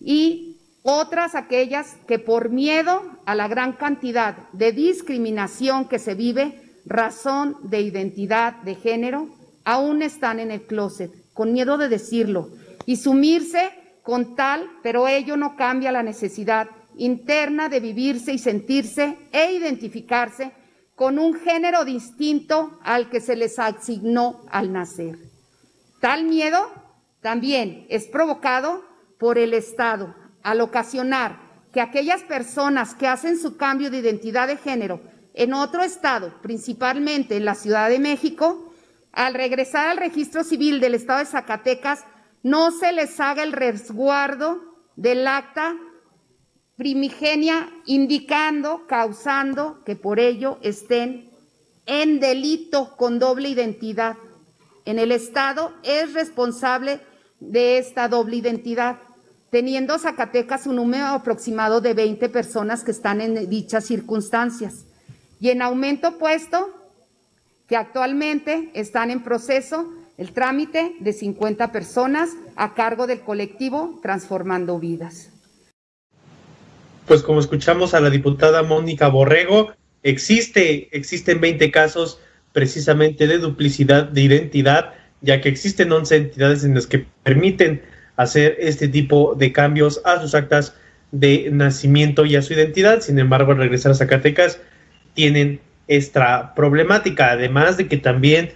y 0.00 0.60
otras 0.82 1.34
aquellas 1.34 1.96
que 2.06 2.18
por 2.18 2.50
miedo 2.50 3.02
a 3.24 3.34
la 3.34 3.48
gran 3.48 3.72
cantidad 3.72 4.36
de 4.52 4.72
discriminación 4.72 5.88
que 5.88 5.98
se 5.98 6.14
vive, 6.14 6.60
razón 6.84 7.56
de 7.62 7.80
identidad 7.80 8.56
de 8.62 8.74
género, 8.74 9.28
aún 9.64 10.02
están 10.02 10.40
en 10.40 10.50
el 10.50 10.66
closet, 10.66 11.10
con 11.34 11.52
miedo 11.52 11.76
de 11.76 11.88
decirlo 11.88 12.50
y 12.86 12.96
sumirse 12.96 13.72
con 14.02 14.36
tal, 14.36 14.70
pero 14.82 15.08
ello 15.08 15.36
no 15.36 15.56
cambia 15.56 15.92
la 15.92 16.02
necesidad 16.02 16.68
interna 16.96 17.68
de 17.68 17.80
vivirse 17.80 18.32
y 18.32 18.38
sentirse 18.38 19.18
e 19.32 19.52
identificarse 19.52 20.52
con 20.94 21.18
un 21.18 21.34
género 21.34 21.84
distinto 21.84 22.78
al 22.82 23.10
que 23.10 23.20
se 23.20 23.36
les 23.36 23.58
asignó 23.58 24.42
al 24.50 24.72
nacer. 24.72 25.18
Tal 26.00 26.24
miedo 26.24 26.70
también 27.20 27.86
es 27.88 28.06
provocado 28.06 28.84
por 29.18 29.38
el 29.38 29.54
Estado 29.54 30.14
al 30.42 30.60
ocasionar 30.60 31.40
que 31.72 31.80
aquellas 31.80 32.22
personas 32.22 32.94
que 32.94 33.08
hacen 33.08 33.38
su 33.38 33.56
cambio 33.56 33.90
de 33.90 33.98
identidad 33.98 34.46
de 34.46 34.56
género 34.56 35.00
en 35.32 35.52
otro 35.52 35.82
estado, 35.82 36.32
principalmente 36.42 37.36
en 37.36 37.44
la 37.44 37.56
Ciudad 37.56 37.88
de 37.88 37.98
México, 37.98 38.72
al 39.14 39.34
regresar 39.34 39.88
al 39.88 39.96
registro 39.96 40.44
civil 40.44 40.80
del 40.80 40.94
estado 40.94 41.20
de 41.20 41.26
Zacatecas, 41.26 42.04
no 42.42 42.70
se 42.70 42.92
les 42.92 43.18
haga 43.20 43.42
el 43.42 43.52
resguardo 43.52 44.60
del 44.96 45.26
acta 45.26 45.76
primigenia 46.76 47.70
indicando, 47.86 48.86
causando 48.86 49.82
que 49.84 49.96
por 49.96 50.18
ello 50.18 50.58
estén 50.62 51.30
en 51.86 52.20
delito 52.20 52.96
con 52.96 53.18
doble 53.18 53.48
identidad. 53.48 54.16
En 54.84 54.98
el 54.98 55.12
Estado 55.12 55.72
es 55.82 56.12
responsable 56.12 57.00
de 57.40 57.78
esta 57.78 58.08
doble 58.08 58.36
identidad, 58.36 58.98
teniendo 59.50 59.98
Zacatecas 59.98 60.66
un 60.66 60.76
número 60.76 61.06
aproximado 61.06 61.80
de 61.80 61.94
20 61.94 62.28
personas 62.28 62.82
que 62.82 62.90
están 62.90 63.20
en 63.20 63.48
dichas 63.48 63.86
circunstancias. 63.86 64.86
Y 65.40 65.50
en 65.50 65.62
aumento 65.62 66.18
puesto 66.18 66.83
que 67.68 67.76
actualmente 67.76 68.70
están 68.74 69.10
en 69.10 69.22
proceso 69.22 69.88
el 70.16 70.32
trámite 70.32 70.94
de 71.00 71.12
50 71.12 71.72
personas 71.72 72.30
a 72.56 72.74
cargo 72.74 73.06
del 73.06 73.20
colectivo 73.20 73.98
Transformando 74.02 74.78
Vidas. 74.78 75.30
Pues 77.06 77.22
como 77.22 77.40
escuchamos 77.40 77.94
a 77.94 78.00
la 78.00 78.10
diputada 78.10 78.62
Mónica 78.62 79.08
Borrego, 79.08 79.72
existe, 80.02 80.88
existen 80.96 81.40
20 81.40 81.70
casos 81.70 82.20
precisamente 82.52 83.26
de 83.26 83.38
duplicidad 83.38 84.04
de 84.04 84.22
identidad, 84.22 84.94
ya 85.20 85.40
que 85.40 85.48
existen 85.48 85.90
11 85.90 86.16
entidades 86.16 86.64
en 86.64 86.74
las 86.74 86.86
que 86.86 87.06
permiten 87.22 87.82
hacer 88.16 88.56
este 88.60 88.88
tipo 88.88 89.34
de 89.34 89.52
cambios 89.52 90.00
a 90.04 90.20
sus 90.20 90.34
actas 90.34 90.74
de 91.10 91.48
nacimiento 91.50 92.24
y 92.24 92.36
a 92.36 92.42
su 92.42 92.52
identidad. 92.52 93.00
Sin 93.00 93.18
embargo, 93.18 93.52
al 93.52 93.58
regresar 93.58 93.92
a 93.92 93.96
Zacatecas, 93.96 94.60
tienen 95.14 95.60
esta 95.88 96.54
problemática, 96.54 97.32
además 97.32 97.76
de 97.76 97.88
que 97.88 97.96
también 97.96 98.52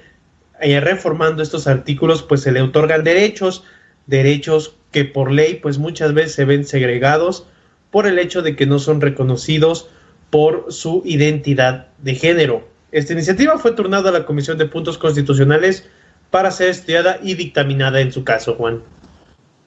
eh, 0.60 0.80
reformando 0.80 1.42
estos 1.42 1.66
artículos, 1.66 2.22
pues 2.22 2.42
se 2.42 2.52
le 2.52 2.62
otorgan 2.62 3.04
derechos, 3.04 3.64
derechos 4.06 4.76
que 4.90 5.04
por 5.04 5.30
ley, 5.30 5.56
pues 5.62 5.78
muchas 5.78 6.14
veces 6.14 6.32
se 6.32 6.44
ven 6.44 6.64
segregados 6.64 7.46
por 7.90 8.06
el 8.06 8.18
hecho 8.18 8.42
de 8.42 8.56
que 8.56 8.66
no 8.66 8.78
son 8.78 9.00
reconocidos 9.00 9.88
por 10.30 10.66
su 10.72 11.02
identidad 11.04 11.88
de 11.98 12.14
género. 12.14 12.68
Esta 12.92 13.12
iniciativa 13.12 13.58
fue 13.58 13.72
turnada 13.72 14.10
a 14.10 14.12
la 14.12 14.26
Comisión 14.26 14.58
de 14.58 14.66
Puntos 14.66 14.98
Constitucionales 14.98 15.88
para 16.30 16.50
ser 16.50 16.70
estudiada 16.70 17.18
y 17.22 17.34
dictaminada 17.34 18.00
en 18.00 18.12
su 18.12 18.24
caso, 18.24 18.54
Juan. 18.54 18.82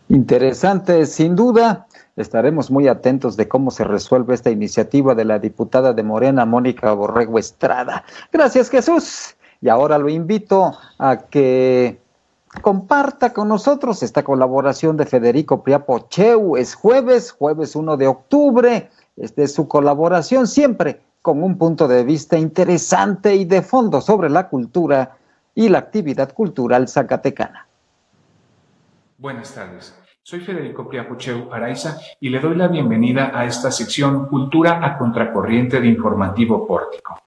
Interesante, 0.09 1.05
sin 1.05 1.36
duda. 1.36 1.88
Estaremos 2.16 2.70
muy 2.70 2.88
atentos 2.88 3.38
de 3.38 3.47
cómo 3.47 3.72
se 3.72 3.84
resuelve 3.84 4.36
esta 4.36 4.49
iniciativa 4.49 5.16
de 5.16 5.26
la 5.26 5.39
diputada 5.39 5.93
de 5.93 6.03
Morena, 6.03 6.45
Mónica 6.45 6.91
Borrego 6.93 7.39
Estrada. 7.39 8.03
Gracias, 8.32 8.70
Jesús. 8.70 9.36
Y 9.62 9.70
ahora 9.70 9.97
lo 9.97 10.09
invito 10.09 10.74
a 10.97 11.18
que 11.18 11.99
comparta 12.62 13.32
con 13.32 13.47
nosotros 13.47 14.03
esta 14.03 14.24
colaboración 14.24 14.97
de 14.97 15.05
Federico 15.05 15.64
Priapo 15.64 16.07
Cheu. 16.09 16.57
Es 16.57 16.76
jueves, 16.76 17.32
jueves 17.32 17.76
1 17.76 17.95
de 17.95 18.07
octubre. 18.07 18.89
Esta 19.16 19.43
es 19.43 19.53
su 19.53 19.68
colaboración 19.68 20.47
siempre 20.47 21.01
con 21.22 21.43
un 21.43 21.57
punto 21.57 21.88
de 21.88 22.03
vista 22.03 22.38
interesante 22.38 23.36
y 23.36 23.45
de 23.45 23.62
fondo 23.62 24.01
sobre 24.01 24.30
la 24.30 24.49
cultura 24.49 25.18
y 25.53 25.70
la 25.70 25.80
actividad 25.80 26.34
cultural 26.34 26.88
zacatecana. 26.88 27.68
Buenas 29.18 29.53
tardes. 29.53 29.93
Soy 30.24 30.40
Federico 30.42 30.88
Priapucheu 30.88 31.52
Araiza 31.52 31.98
y 32.20 32.30
le 32.30 32.40
doy 32.40 32.56
la 32.56 32.68
bienvenida 32.68 33.32
a 33.34 33.46
esta 33.46 33.72
sección 33.72 34.28
Cultura 34.28 34.80
a 34.86 34.96
Contracorriente 34.96 35.82
de 35.82 35.88
Informativo 35.88 36.68
Pórtico. 36.68 37.18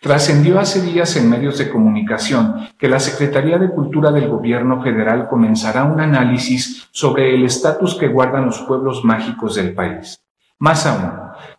Trascendió 0.00 0.58
hace 0.58 0.80
días 0.80 1.14
en 1.16 1.28
medios 1.28 1.58
de 1.58 1.68
comunicación 1.68 2.68
que 2.78 2.88
la 2.88 3.00
Secretaría 3.00 3.58
de 3.58 3.68
Cultura 3.68 4.10
del 4.10 4.28
Gobierno 4.28 4.82
Federal 4.82 5.28
comenzará 5.28 5.84
un 5.84 6.00
análisis 6.00 6.88
sobre 6.90 7.34
el 7.34 7.44
estatus 7.44 7.96
que 7.96 8.08
guardan 8.08 8.46
los 8.46 8.60
pueblos 8.60 9.04
mágicos 9.04 9.56
del 9.56 9.74
país. 9.74 10.22
Más 10.58 10.86
aún, 10.86 11.12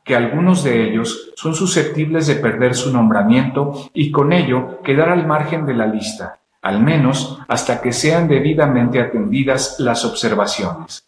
que 0.04 0.16
algunos 0.16 0.64
de 0.64 0.90
ellos 0.90 1.34
son 1.36 1.54
susceptibles 1.54 2.26
de 2.26 2.36
perder 2.36 2.74
su 2.74 2.92
nombramiento 2.92 3.92
y 3.94 4.10
con 4.10 4.34
ello 4.34 4.82
quedar 4.82 5.10
al 5.10 5.28
margen 5.28 5.68
de 5.68 5.76
la 5.76 5.86
lista, 5.86 6.40
al 6.64 6.82
menos 6.82 7.40
hasta 7.48 7.82
que 7.82 7.92
sean 7.92 8.28
debidamente 8.28 9.00
atendidas 9.00 9.76
las 9.80 10.04
observaciones. 10.06 11.06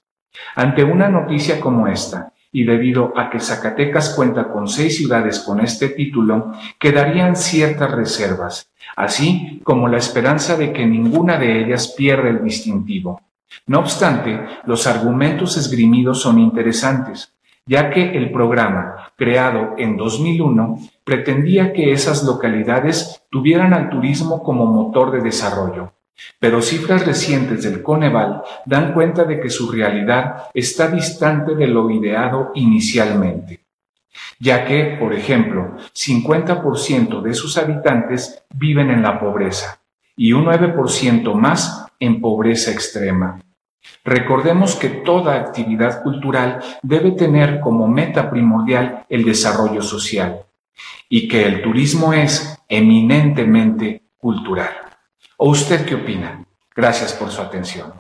Ante 0.55 0.83
una 0.83 1.09
noticia 1.09 1.59
como 1.59 1.87
esta, 1.87 2.33
y 2.51 2.63
debido 2.63 3.11
a 3.17 3.29
que 3.29 3.39
Zacatecas 3.39 4.11
cuenta 4.15 4.49
con 4.49 4.67
seis 4.67 4.95
ciudades 4.97 5.39
con 5.39 5.59
este 5.59 5.89
título, 5.89 6.53
quedarían 6.79 7.35
ciertas 7.35 7.91
reservas, 7.91 8.69
así 8.95 9.59
como 9.63 9.89
la 9.89 9.97
esperanza 9.97 10.55
de 10.55 10.71
que 10.71 10.85
ninguna 10.85 11.37
de 11.37 11.63
ellas 11.63 11.93
pierda 11.97 12.29
el 12.29 12.43
distintivo. 12.43 13.21
No 13.67 13.79
obstante, 13.79 14.39
los 14.65 14.87
argumentos 14.87 15.57
esgrimidos 15.57 16.21
son 16.21 16.39
interesantes, 16.39 17.34
ya 17.66 17.89
que 17.89 18.16
el 18.16 18.32
programa, 18.32 19.11
creado 19.16 19.74
en 19.78 19.97
2001, 19.97 20.80
pretendía 21.03 21.74
que 21.74 21.91
esas 21.91 22.24
localidades 22.24 23.24
tuvieran 23.32 23.74
al 23.74 23.89
turismo 23.89 24.43
como 24.43 24.66
motor 24.66 25.11
de 25.11 25.22
desarrollo. 25.22 25.93
Pero 26.39 26.61
cifras 26.61 27.05
recientes 27.05 27.63
del 27.63 27.82
Coneval 27.82 28.41
dan 28.66 28.93
cuenta 28.93 29.26
de 29.26 29.39
que 29.39 29.49
su 29.49 29.72
realidad 29.72 30.43
está 30.53 30.88
distante 30.88 31.55
de 31.55 31.68
lo 31.68 31.89
ideado 31.89 32.51
inicialmente, 32.55 33.59
ya 34.39 34.63
que, 34.63 34.97
por 34.99 35.13
ejemplo, 35.13 35.76
50% 35.93 37.22
de 37.22 37.34
sus 37.34 37.57
habitantes 37.57 38.43
viven 38.53 38.91
en 38.91 39.01
la 39.01 39.20
pobreza 39.20 39.80
y 40.16 40.32
un 40.32 40.45
9% 40.45 41.34
más 41.34 41.86
en 41.99 42.22
pobreza 42.22 42.72
extrema. 42.72 43.39
Recordemos 44.03 44.75
que 44.75 44.89
toda 44.89 45.36
actividad 45.36 46.03
cultural 46.03 46.59
debe 46.83 47.11
tener 47.11 47.59
como 47.59 47.88
meta 47.88 48.29
primordial 48.29 49.05
el 49.09 49.25
desarrollo 49.25 49.81
social 49.81 50.45
y 51.09 51.27
que 51.27 51.45
el 51.45 51.61
turismo 51.61 52.13
es 52.13 52.59
eminentemente 52.69 54.03
cultural. 54.17 54.69
¿O 55.38 55.49
usted 55.49 55.86
qué 55.86 55.95
opina? 55.95 56.45
Gracias 56.75 57.13
por 57.13 57.31
su 57.31 57.41
atención. 57.41 57.93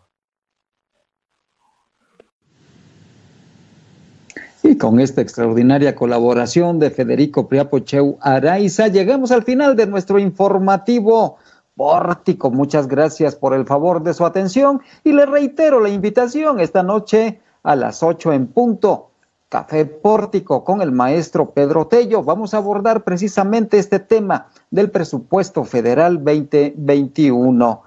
Y 4.63 4.77
con 4.77 4.99
esta 4.99 5.21
extraordinaria 5.21 5.95
colaboración 5.95 6.79
de 6.79 6.89
Federico 6.89 7.47
Priapocheu 7.47 8.17
Araiza, 8.19 8.87
llegamos 8.87 9.31
al 9.31 9.43
final 9.43 9.75
de 9.75 9.85
nuestro 9.85 10.17
informativo 10.17 11.37
Pórtico. 11.75 12.51
Muchas 12.51 12.87
gracias 12.87 13.35
por 13.35 13.53
el 13.53 13.65
favor 13.65 14.01
de 14.01 14.13
su 14.13 14.25
atención 14.25 14.81
y 15.03 15.11
le 15.11 15.25
reitero 15.25 15.79
la 15.79 15.89
invitación 15.89 16.59
esta 16.59 16.83
noche 16.83 17.41
a 17.63 17.75
las 17.75 18.01
8 18.01 18.33
en 18.33 18.47
punto. 18.47 19.11
Café 19.49 19.85
Pórtico 19.85 20.63
con 20.63 20.81
el 20.81 20.91
maestro 20.91 21.51
Pedro 21.51 21.87
Tello. 21.87 22.23
Vamos 22.23 22.53
a 22.53 22.57
abordar 22.57 23.03
precisamente 23.03 23.77
este 23.77 23.99
tema 23.99 24.49
del 24.71 24.89
presupuesto 24.89 25.63
federal 25.63 26.23
2021. 26.23 27.83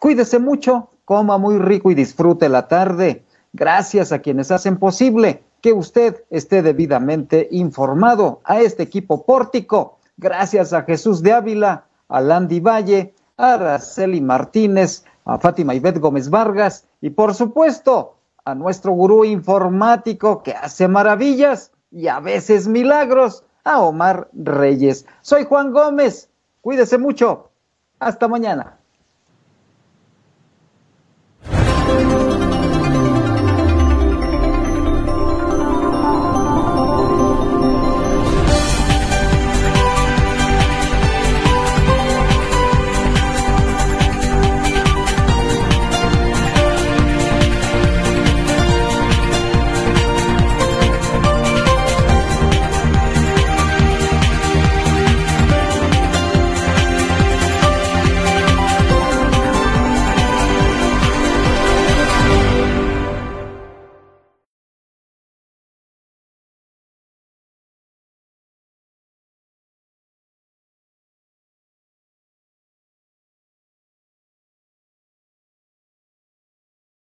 Cuídese 0.00 0.38
mucho, 0.38 0.90
coma 1.04 1.38
muy 1.38 1.58
rico 1.58 1.90
y 1.90 1.94
disfrute 1.94 2.48
la 2.48 2.68
tarde. 2.68 3.24
Gracias 3.52 4.12
a 4.12 4.18
quienes 4.18 4.50
hacen 4.50 4.76
posible 4.76 5.44
que 5.62 5.72
usted 5.72 6.24
esté 6.30 6.62
debidamente 6.62 7.48
informado 7.50 8.40
a 8.44 8.60
este 8.60 8.82
equipo 8.82 9.24
Pórtico. 9.24 9.98
Gracias 10.18 10.72
a 10.72 10.82
Jesús 10.82 11.22
de 11.22 11.32
Ávila 11.32 11.85
a 12.08 12.20
Landy 12.20 12.60
Valle, 12.60 13.14
a 13.36 13.54
Araceli 13.54 14.20
Martínez, 14.20 15.04
a 15.24 15.38
Fátima 15.38 15.74
Ivette 15.74 15.98
Gómez 15.98 16.30
Vargas 16.30 16.86
y 17.00 17.10
por 17.10 17.34
supuesto 17.34 18.16
a 18.44 18.54
nuestro 18.54 18.92
gurú 18.92 19.24
informático 19.24 20.42
que 20.42 20.52
hace 20.52 20.88
maravillas 20.88 21.72
y 21.90 22.08
a 22.08 22.20
veces 22.20 22.68
milagros, 22.68 23.44
a 23.64 23.80
Omar 23.80 24.28
Reyes. 24.32 25.06
Soy 25.22 25.44
Juan 25.44 25.72
Gómez, 25.72 26.30
cuídese 26.60 26.98
mucho, 26.98 27.50
hasta 27.98 28.28
mañana. 28.28 28.75